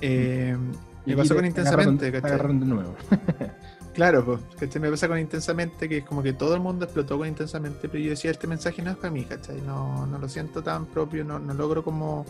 [0.00, 0.56] Eh,
[1.04, 2.38] me pasó con Intensamente, ¿cachai?
[2.38, 2.94] de nuevo.
[3.94, 4.80] Claro, pues, ¿cachai?
[4.80, 8.02] Me pasa con intensamente que es como que todo el mundo explotó con intensamente, pero
[8.02, 9.60] yo decía, este mensaje no es para mí, ¿cachai?
[9.60, 12.24] No, no lo siento tan propio, no, no logro como,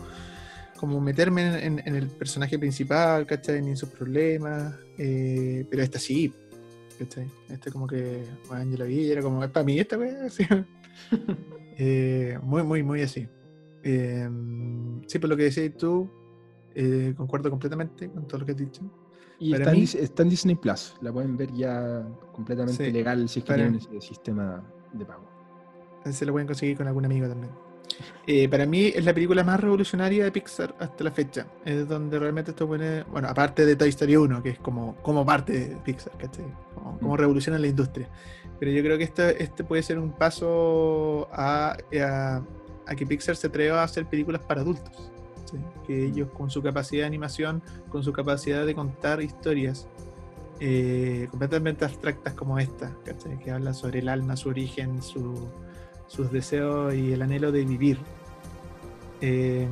[0.77, 3.61] como meterme en, el personaje principal, ¿cachai?
[3.61, 6.33] Ni en sus problemas, eh, pero esta sí,
[6.99, 7.31] ¿cachai?
[7.49, 10.45] Este como que, bueno, yo vi era como, es para mí esta wea, así.
[11.77, 13.25] eh, muy, muy, muy así.
[13.83, 14.29] Eh,
[15.07, 16.09] sí, por lo que decías tú,
[16.75, 18.81] eh, concuerdo completamente con todo lo que has dicho.
[19.39, 19.71] Y está,
[20.23, 24.63] en, Disney Plus, la pueden ver ya completamente legal si es que tienen ese sistema
[24.93, 25.27] de pago.
[26.09, 27.51] Se lo pueden conseguir con algún amigo también.
[28.25, 31.47] Eh, para mí es la película más revolucionaria de Pixar hasta la fecha.
[31.65, 35.25] Es donde realmente esto pone, bueno, aparte de Toy Story 1, que es como, como
[35.25, 36.45] parte de Pixar, ¿cachai?
[36.75, 37.17] Como, mm.
[37.17, 38.09] revoluciona la industria.
[38.59, 43.47] Pero yo creo que este, este puede ser un paso a, a, que Pixar se
[43.47, 45.11] atreva a hacer películas para adultos.
[45.85, 46.11] Que mm.
[46.11, 49.87] ellos con su capacidad de animación, con su capacidad de contar historias,
[50.59, 53.37] eh, completamente abstractas como esta, ¿cachai?
[53.39, 55.49] que habla sobre el alma, su origen, su,
[56.07, 57.97] sus deseos y el anhelo de vivir.
[59.21, 59.69] Em,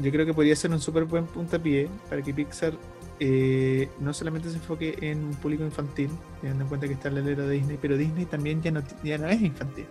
[0.00, 2.74] yo creo que podría ser un súper buen puntapié para que Pixar
[3.20, 7.24] eh, no solamente se enfoque en un público infantil, teniendo en cuenta que está en
[7.24, 9.86] la era de Disney, pero Disney también ya no, ya no es infantil.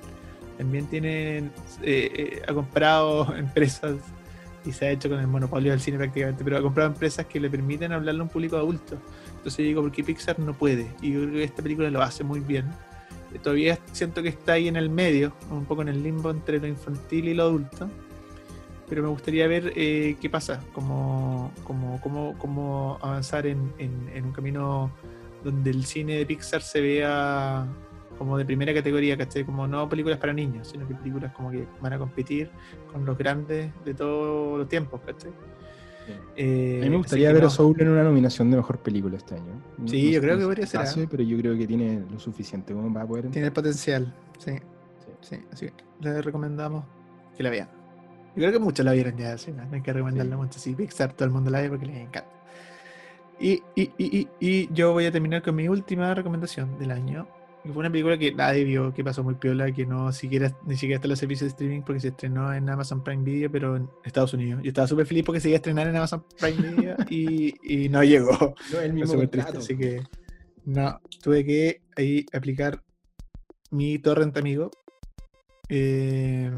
[0.57, 1.51] También tiene, eh,
[1.81, 3.95] eh, ha comprado empresas
[4.65, 7.39] y se ha hecho con el monopolio del cine prácticamente, pero ha comprado empresas que
[7.39, 8.97] le permiten hablarle a un público adulto.
[9.37, 10.87] Entonces digo, porque Pixar no puede.
[11.01, 12.65] Y yo creo que esta película lo hace muy bien
[13.39, 16.67] todavía siento que está ahí en el medio, un poco en el limbo entre lo
[16.67, 17.89] infantil y lo adulto.
[18.89, 24.33] Pero me gustaría ver eh, qué pasa, cómo, cómo, cómo, cómo avanzar en, en, un
[24.33, 24.91] camino
[25.45, 27.65] donde el cine de Pixar se vea
[28.21, 29.43] como de primera categoría, ¿cachai?
[29.43, 32.51] Como no películas para niños, sino que películas como que van a competir
[32.91, 35.31] con los grandes de todos los tiempos, ¿cachai?
[36.35, 39.33] Eh, a mí me gustaría ver a Soul en una nominación de mejor película este
[39.33, 39.59] año.
[39.87, 40.81] Sí, yo creo que podría ser.
[40.81, 41.07] ¿ah?
[41.09, 43.31] pero yo creo que tiene lo suficiente como para poder.
[43.31, 44.51] Tiene el potencial, sí.
[45.21, 46.85] Sí, así que le recomendamos
[47.35, 47.69] que la vean.
[48.35, 49.51] Yo creo que muchos la vieron ya, ¿sí?
[49.51, 50.59] no hay que recomendarla mucho.
[50.59, 52.29] Sí, Pixar, todo el mundo la ve porque les encanta.
[53.39, 57.27] Y, y, y, y, yo voy a terminar con mi última recomendación del año,
[57.63, 60.95] fue una película que nadie vio, que pasó muy piola, que no siquiera, ni siquiera
[60.95, 63.89] está en los servicios de streaming porque se estrenó en Amazon Prime Video, pero en
[64.03, 64.61] Estados Unidos.
[64.63, 67.89] Yo estaba súper feliz porque se iba a estrenar en Amazon Prime Video y, y
[67.89, 68.55] no llegó.
[68.71, 70.01] No el mismo triste, así que
[70.65, 72.81] no, tuve que ahí aplicar
[73.69, 74.71] mi torrent amigo.
[75.69, 76.51] Eh,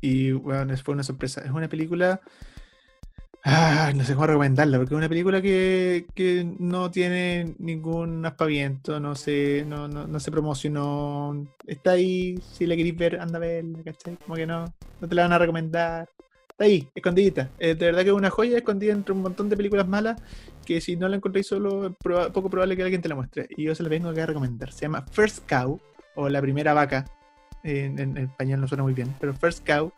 [0.00, 1.40] y bueno, fue una sorpresa.
[1.42, 2.20] Es una película
[3.42, 6.04] Ah, no sé cómo recomendarla, porque es una película que,
[6.58, 11.46] no tiene ningún aspaviento, no se, no, no, se promocionó.
[11.66, 14.16] Está ahí, si la queréis ver, anda a verla, ¿cachai?
[14.16, 14.66] Como que no,
[15.00, 16.08] no te la van a recomendar.
[16.50, 17.50] Está ahí, escondidita.
[17.58, 20.20] de verdad que es una joya escondida entre un montón de películas malas
[20.66, 21.94] que si no la encontréis solo, es
[22.32, 23.48] poco probable que alguien te la muestre.
[23.56, 24.70] Y yo se la vengo a recomendar.
[24.72, 25.80] Se llama First Cow,
[26.14, 27.04] o La Primera Vaca.
[27.62, 29.92] En español no suena muy bien, pero First Cow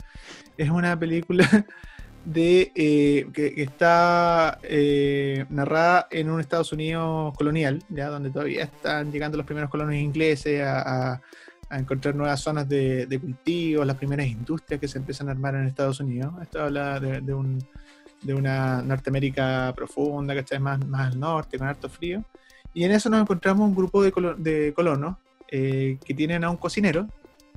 [0.57, 1.47] es una película
[2.25, 9.11] de eh, que, está eh, narrada en un Estados Unidos colonial, ya donde todavía están
[9.11, 11.21] llegando los primeros colonos ingleses a,
[11.71, 15.65] encontrar nuevas zonas de, de, cultivo, las primeras industrias que se empiezan a armar en
[15.65, 16.31] Estados Unidos.
[16.39, 17.57] Esto habla de, un,
[18.21, 22.23] de una Norteamérica profunda, que Más, más al norte, con harto frío.
[22.75, 25.15] Y en eso nos encontramos un grupo de, de colonos
[25.47, 27.07] eh, que tienen a un cocinero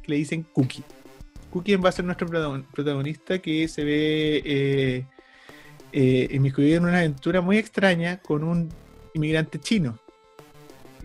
[0.02, 0.82] que le dicen Cookie.
[1.56, 2.28] Cookie va a ser nuestro
[2.72, 5.06] protagonista que se ve eh,
[5.90, 8.68] eh, inmiscuido en una aventura muy extraña con un
[9.14, 9.98] inmigrante chino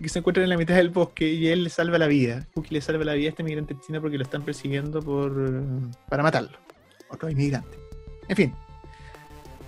[0.00, 2.46] que se encuentra en la mitad del bosque y él le salva la vida.
[2.52, 5.32] Cookie le salva la vida a este inmigrante chino porque lo están persiguiendo por,
[6.08, 6.58] para matarlo.
[7.08, 7.78] Otro inmigrante.
[8.28, 8.54] En fin.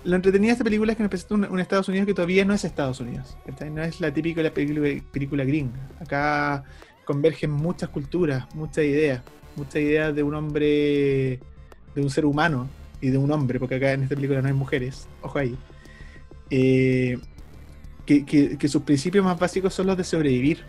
[0.03, 2.53] Lo entretenido de esta película es que nos presenta un, Estados Unidos que todavía no
[2.53, 3.37] es Estados Unidos.
[3.71, 5.79] No es la típica la película, película gringa.
[5.99, 6.63] Acá
[7.05, 9.21] convergen muchas culturas, muchas ideas
[9.55, 11.39] muchas ideas de un hombre,
[11.95, 12.69] de un ser humano
[13.01, 15.55] y de un hombre, porque acá en esta película no hay mujeres, ojo ahí,
[16.49, 17.17] eh,
[18.05, 20.63] que, sus principios más básicos son los de sobrevivir.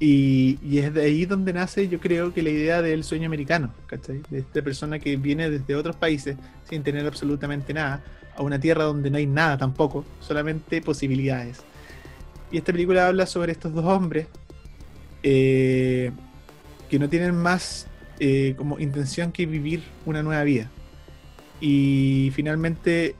[0.00, 4.22] Y, es de ahí donde nace, yo creo, que la idea del sueño americano, ¿cachai?
[4.30, 6.36] De esta persona que viene desde otros países
[6.68, 8.04] sin tener absolutamente nada,
[8.36, 11.62] a una tierra donde no hay nada tampoco, solamente posibilidades.
[12.52, 14.28] Y esta película habla sobre estos dos hombres
[15.22, 16.12] eh,
[16.88, 17.86] que no tienen más
[18.20, 20.70] eh, como intención que vivir una nueva vida.
[21.60, 23.16] Y finalmente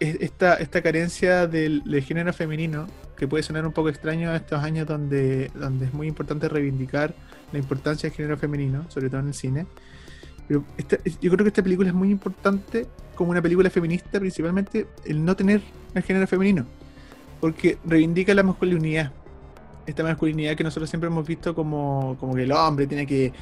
[0.00, 4.86] esta, esta carencia del, género femenino, que puede sonar un poco extraño a estos años
[4.86, 7.14] donde, donde es muy importante reivindicar
[7.52, 9.66] la importancia del género femenino, sobre todo en el cine.
[10.48, 10.64] Pero
[11.20, 15.36] yo creo que esta película es muy importante como una película feminista, principalmente el no
[15.36, 15.60] tener
[15.94, 16.66] el género femenino,
[17.40, 19.12] porque reivindica la masculinidad,
[19.86, 23.32] esta masculinidad que nosotros siempre hemos visto como, como que el hombre tiene que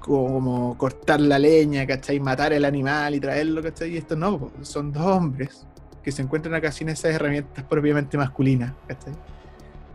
[0.00, 2.18] como cortar la leña, ¿cachai?
[2.18, 3.94] Matar el animal y traerlo, ¿cachai?
[3.94, 5.66] Y esto no, son dos hombres
[6.02, 9.12] que se encuentran acá sin esas herramientas propiamente masculinas, ¿cachai?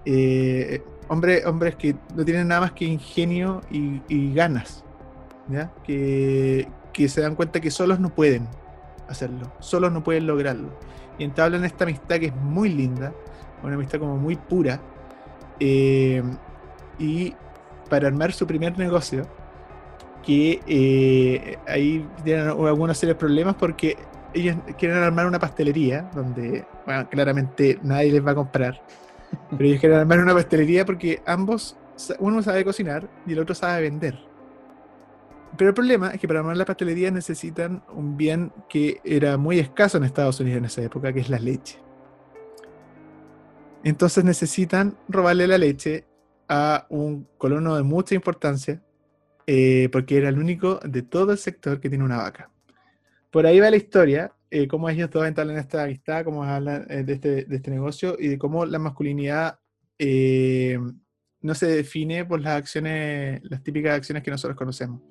[0.06, 4.84] Eh, hombres que no tienen nada más que ingenio y, ganas,
[5.49, 5.72] ¿ya?
[5.84, 8.48] Que, que se dan cuenta que solos no pueden
[9.10, 10.69] hacerlo, solos no pueden lograrlo.
[11.19, 13.11] Y entablan esta amistad que es muy linda,
[13.64, 14.80] una amistad como muy pura,
[15.60, 16.24] eh,
[17.00, 17.34] y
[17.90, 19.28] para armar su primer negocio,
[20.24, 23.96] que eh, ahí tienen algunos serios problemas porque
[24.34, 28.82] ellos quieren armar una pastelería donde, bueno, claramente nadie les va a comprar.
[29.52, 31.78] Pero ellos quieren armar una pastelería porque ambos,
[32.20, 34.20] uno sabe cocinar y el otro sabe vender.
[35.58, 39.60] Pero el problema es que para armar la pastelería necesitan un bien que era muy
[39.60, 41.80] escaso en Estados Unidos en esa época, que es la leche.
[43.88, 46.04] Entonces necesitan robarle la leche
[46.50, 48.84] a un colono de mucha importancia,
[49.46, 52.52] eh, porque era el único de todo el sector que tiene una vaca.
[53.32, 56.86] Por ahí va la historia, eh, cómo ellos dos entran en esta amistad, cómo hablan
[56.90, 59.58] eh, de, este, de, este, negocio y de cómo la masculinidad
[59.98, 65.02] no se define por las acciones, las típicas acciones que nosotros conocemos.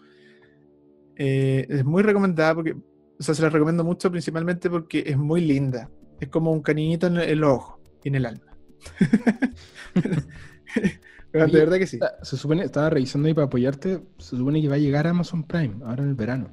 [1.16, 5.88] es muy recomendada porque, o sea, se la recomiendo mucho principalmente porque es muy linda.
[6.20, 8.55] Es como un cariñito en el ojo y en el alma.
[11.32, 11.98] de verdad que sí.
[12.22, 15.42] Se supone, estaba revisando ahí para apoyarte, se supone que va a llegar a Amazon
[15.42, 16.48] Prime ahora en el verano.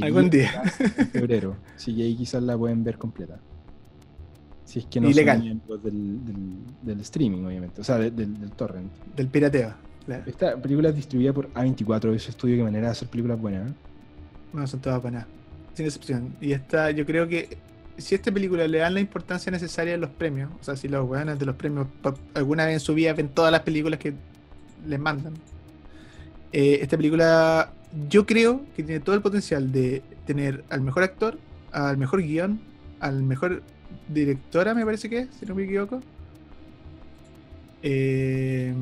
[0.00, 0.62] Algún día.
[0.98, 1.56] En febrero.
[1.76, 3.40] Sí, y ahí quizás la pueden ver completa.
[4.64, 5.60] Si es que no Ilegal.
[5.66, 6.20] son del,
[6.82, 7.80] del, streaming, obviamente.
[7.80, 8.92] O sea, del, torrent.
[9.16, 9.74] Del pirateo.
[10.26, 13.70] Esta película es distribuida por A24, ese estudio que manera de hacer películas buenas.
[13.70, 13.74] ¿eh?
[14.52, 15.26] No, son todas buenas.
[15.74, 16.36] Sin excepción.
[16.40, 17.56] Y esta, yo creo que
[17.98, 20.88] si a esta película le dan la importancia necesaria en los premios, o sea, si
[20.88, 21.86] los weones de los premios
[22.34, 24.14] alguna vez en su vida ven todas las películas que
[24.86, 25.34] les mandan,
[26.52, 27.72] eh, esta película
[28.08, 31.38] yo creo que tiene todo el potencial de tener al mejor actor,
[31.72, 32.60] al mejor guion,
[33.00, 33.62] al mejor
[34.08, 36.00] directora, me parece que es, si no me equivoco.
[37.82, 38.72] Eh,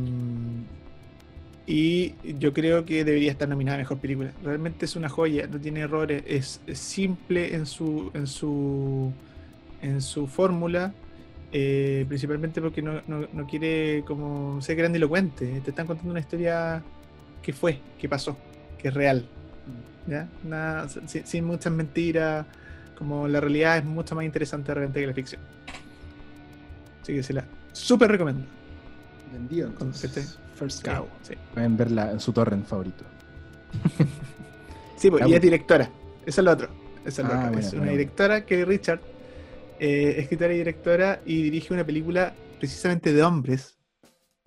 [1.70, 4.32] y yo creo que debería estar nominada a mejor película.
[4.42, 9.12] Realmente es una joya, no tiene errores, es, simple en su en su
[9.80, 10.92] en su fórmula,
[11.52, 15.60] eh, principalmente porque no, quiere como ser grandilocuente.
[15.60, 16.82] Te están contando una historia
[17.40, 18.36] que fue, que pasó,
[18.76, 19.24] que es real.
[20.08, 20.28] ¿ya?
[20.42, 22.46] Nada, sin, muchas mentiras,
[22.98, 25.40] como la realidad es mucho más interesante de repente que la ficción.
[27.00, 28.44] Así que se la súper recomiendo.
[29.32, 30.36] Vendido entonces.
[30.60, 31.08] First Cow.
[31.54, 33.02] Pueden verla en su torrent favorito.
[34.96, 35.90] sí, pues, y es directora.
[36.26, 36.68] Eso es lo otro.
[37.06, 39.00] Eso es, lo ah, es una directora que Richard,
[39.78, 43.78] eh, escritora y directora, y dirige una película precisamente de hombres.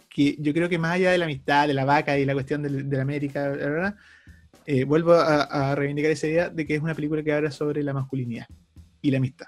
[0.07, 2.61] Que yo creo que más allá de la amistad, de la vaca y la cuestión
[2.61, 3.95] de, la América, ¿verdad?
[4.67, 7.81] Eh, vuelvo a, a reivindicar esa idea de que es una película que habla sobre
[7.81, 8.45] la masculinidad
[9.01, 9.47] y la amistad.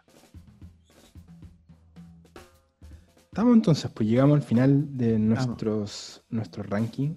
[3.36, 7.16] Estamos entonces, pues llegamos al final de nuestros, nuestro ranking.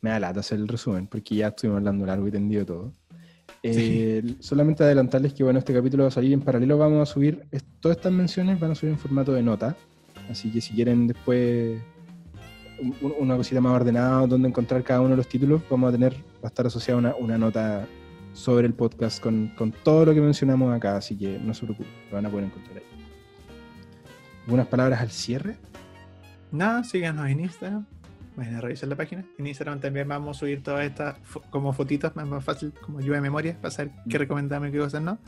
[0.00, 2.92] Me da lata hacer el resumen, porque ya estuvimos hablando largo y tendido todo.
[3.62, 7.46] Eh, solamente adelantarles que bueno, este capítulo va a salir en paralelo, vamos a subir,
[7.78, 9.76] todas estas menciones van a subir en formato de nota,
[10.28, 11.80] así que si quieren después
[13.20, 16.46] una cosita más ordenada donde encontrar cada uno de los títulos, vamos a tener, va
[16.46, 17.86] a estar asociada una, una nota
[18.32, 21.92] sobre el podcast con, con, todo lo que mencionamos acá, así que no se preocupen,
[22.10, 22.99] lo van a poder encontrar ahí.
[24.50, 25.54] ¿Algunas palabras al cierre?
[26.50, 27.86] Nada, síganos en Instagram.
[28.34, 29.24] Vayan a revisar la página.
[29.38, 31.14] En Instagram también vamos a subir todas estas
[31.50, 34.22] como fotitos, más, más fácil, como lluvia de memoria, para saber qué mm.
[34.22, 35.18] recomendamos y qué cosas no.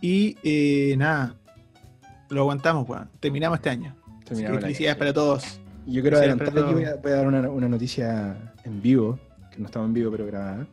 [0.00, 1.34] Y eh, nada,
[2.30, 3.10] lo aguantamos, weón.
[3.20, 3.94] Terminamos este año.
[4.24, 5.60] Terminamos felicidades para todos.
[5.84, 9.20] Yo quiero adelantar que voy a, dar una, una, noticia en vivo,
[9.52, 10.66] que no estaba en vivo, pero grabada.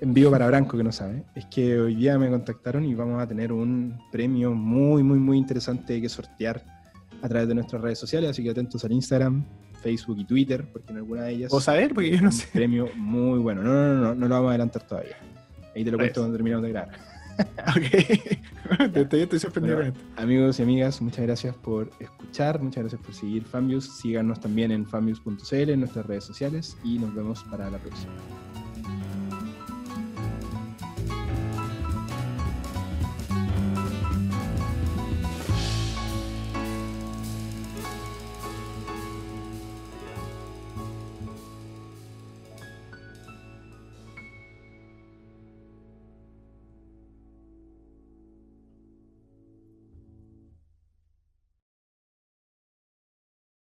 [0.00, 1.24] En vivo para Branco, que no sabe.
[1.34, 5.36] Es que hoy día me contactaron y vamos a tener un premio muy, muy, muy
[5.36, 6.80] interesante que sortear
[7.22, 9.44] a través de nuestras redes sociales, así que atentos al Instagram,
[9.80, 11.52] Facebook y Twitter, porque en alguna de ellas...
[11.52, 11.94] ¿O saber?
[11.94, 12.46] Porque yo no sé.
[12.46, 13.62] Un premio muy bueno.
[13.62, 15.16] No, no, no, no, lo vamos a adelantar todavía.
[15.74, 16.90] Ahí te lo cuento cuando terminemos de grabar.
[17.68, 18.92] ok.
[19.08, 20.00] te, estoy sorprendido esto.
[20.16, 23.98] Amigos y amigas, muchas gracias por escuchar, muchas gracias por seguir Fambius.
[23.98, 28.12] Síganos también en fambius.cl, en nuestras redes sociales, y nos vemos para la próxima.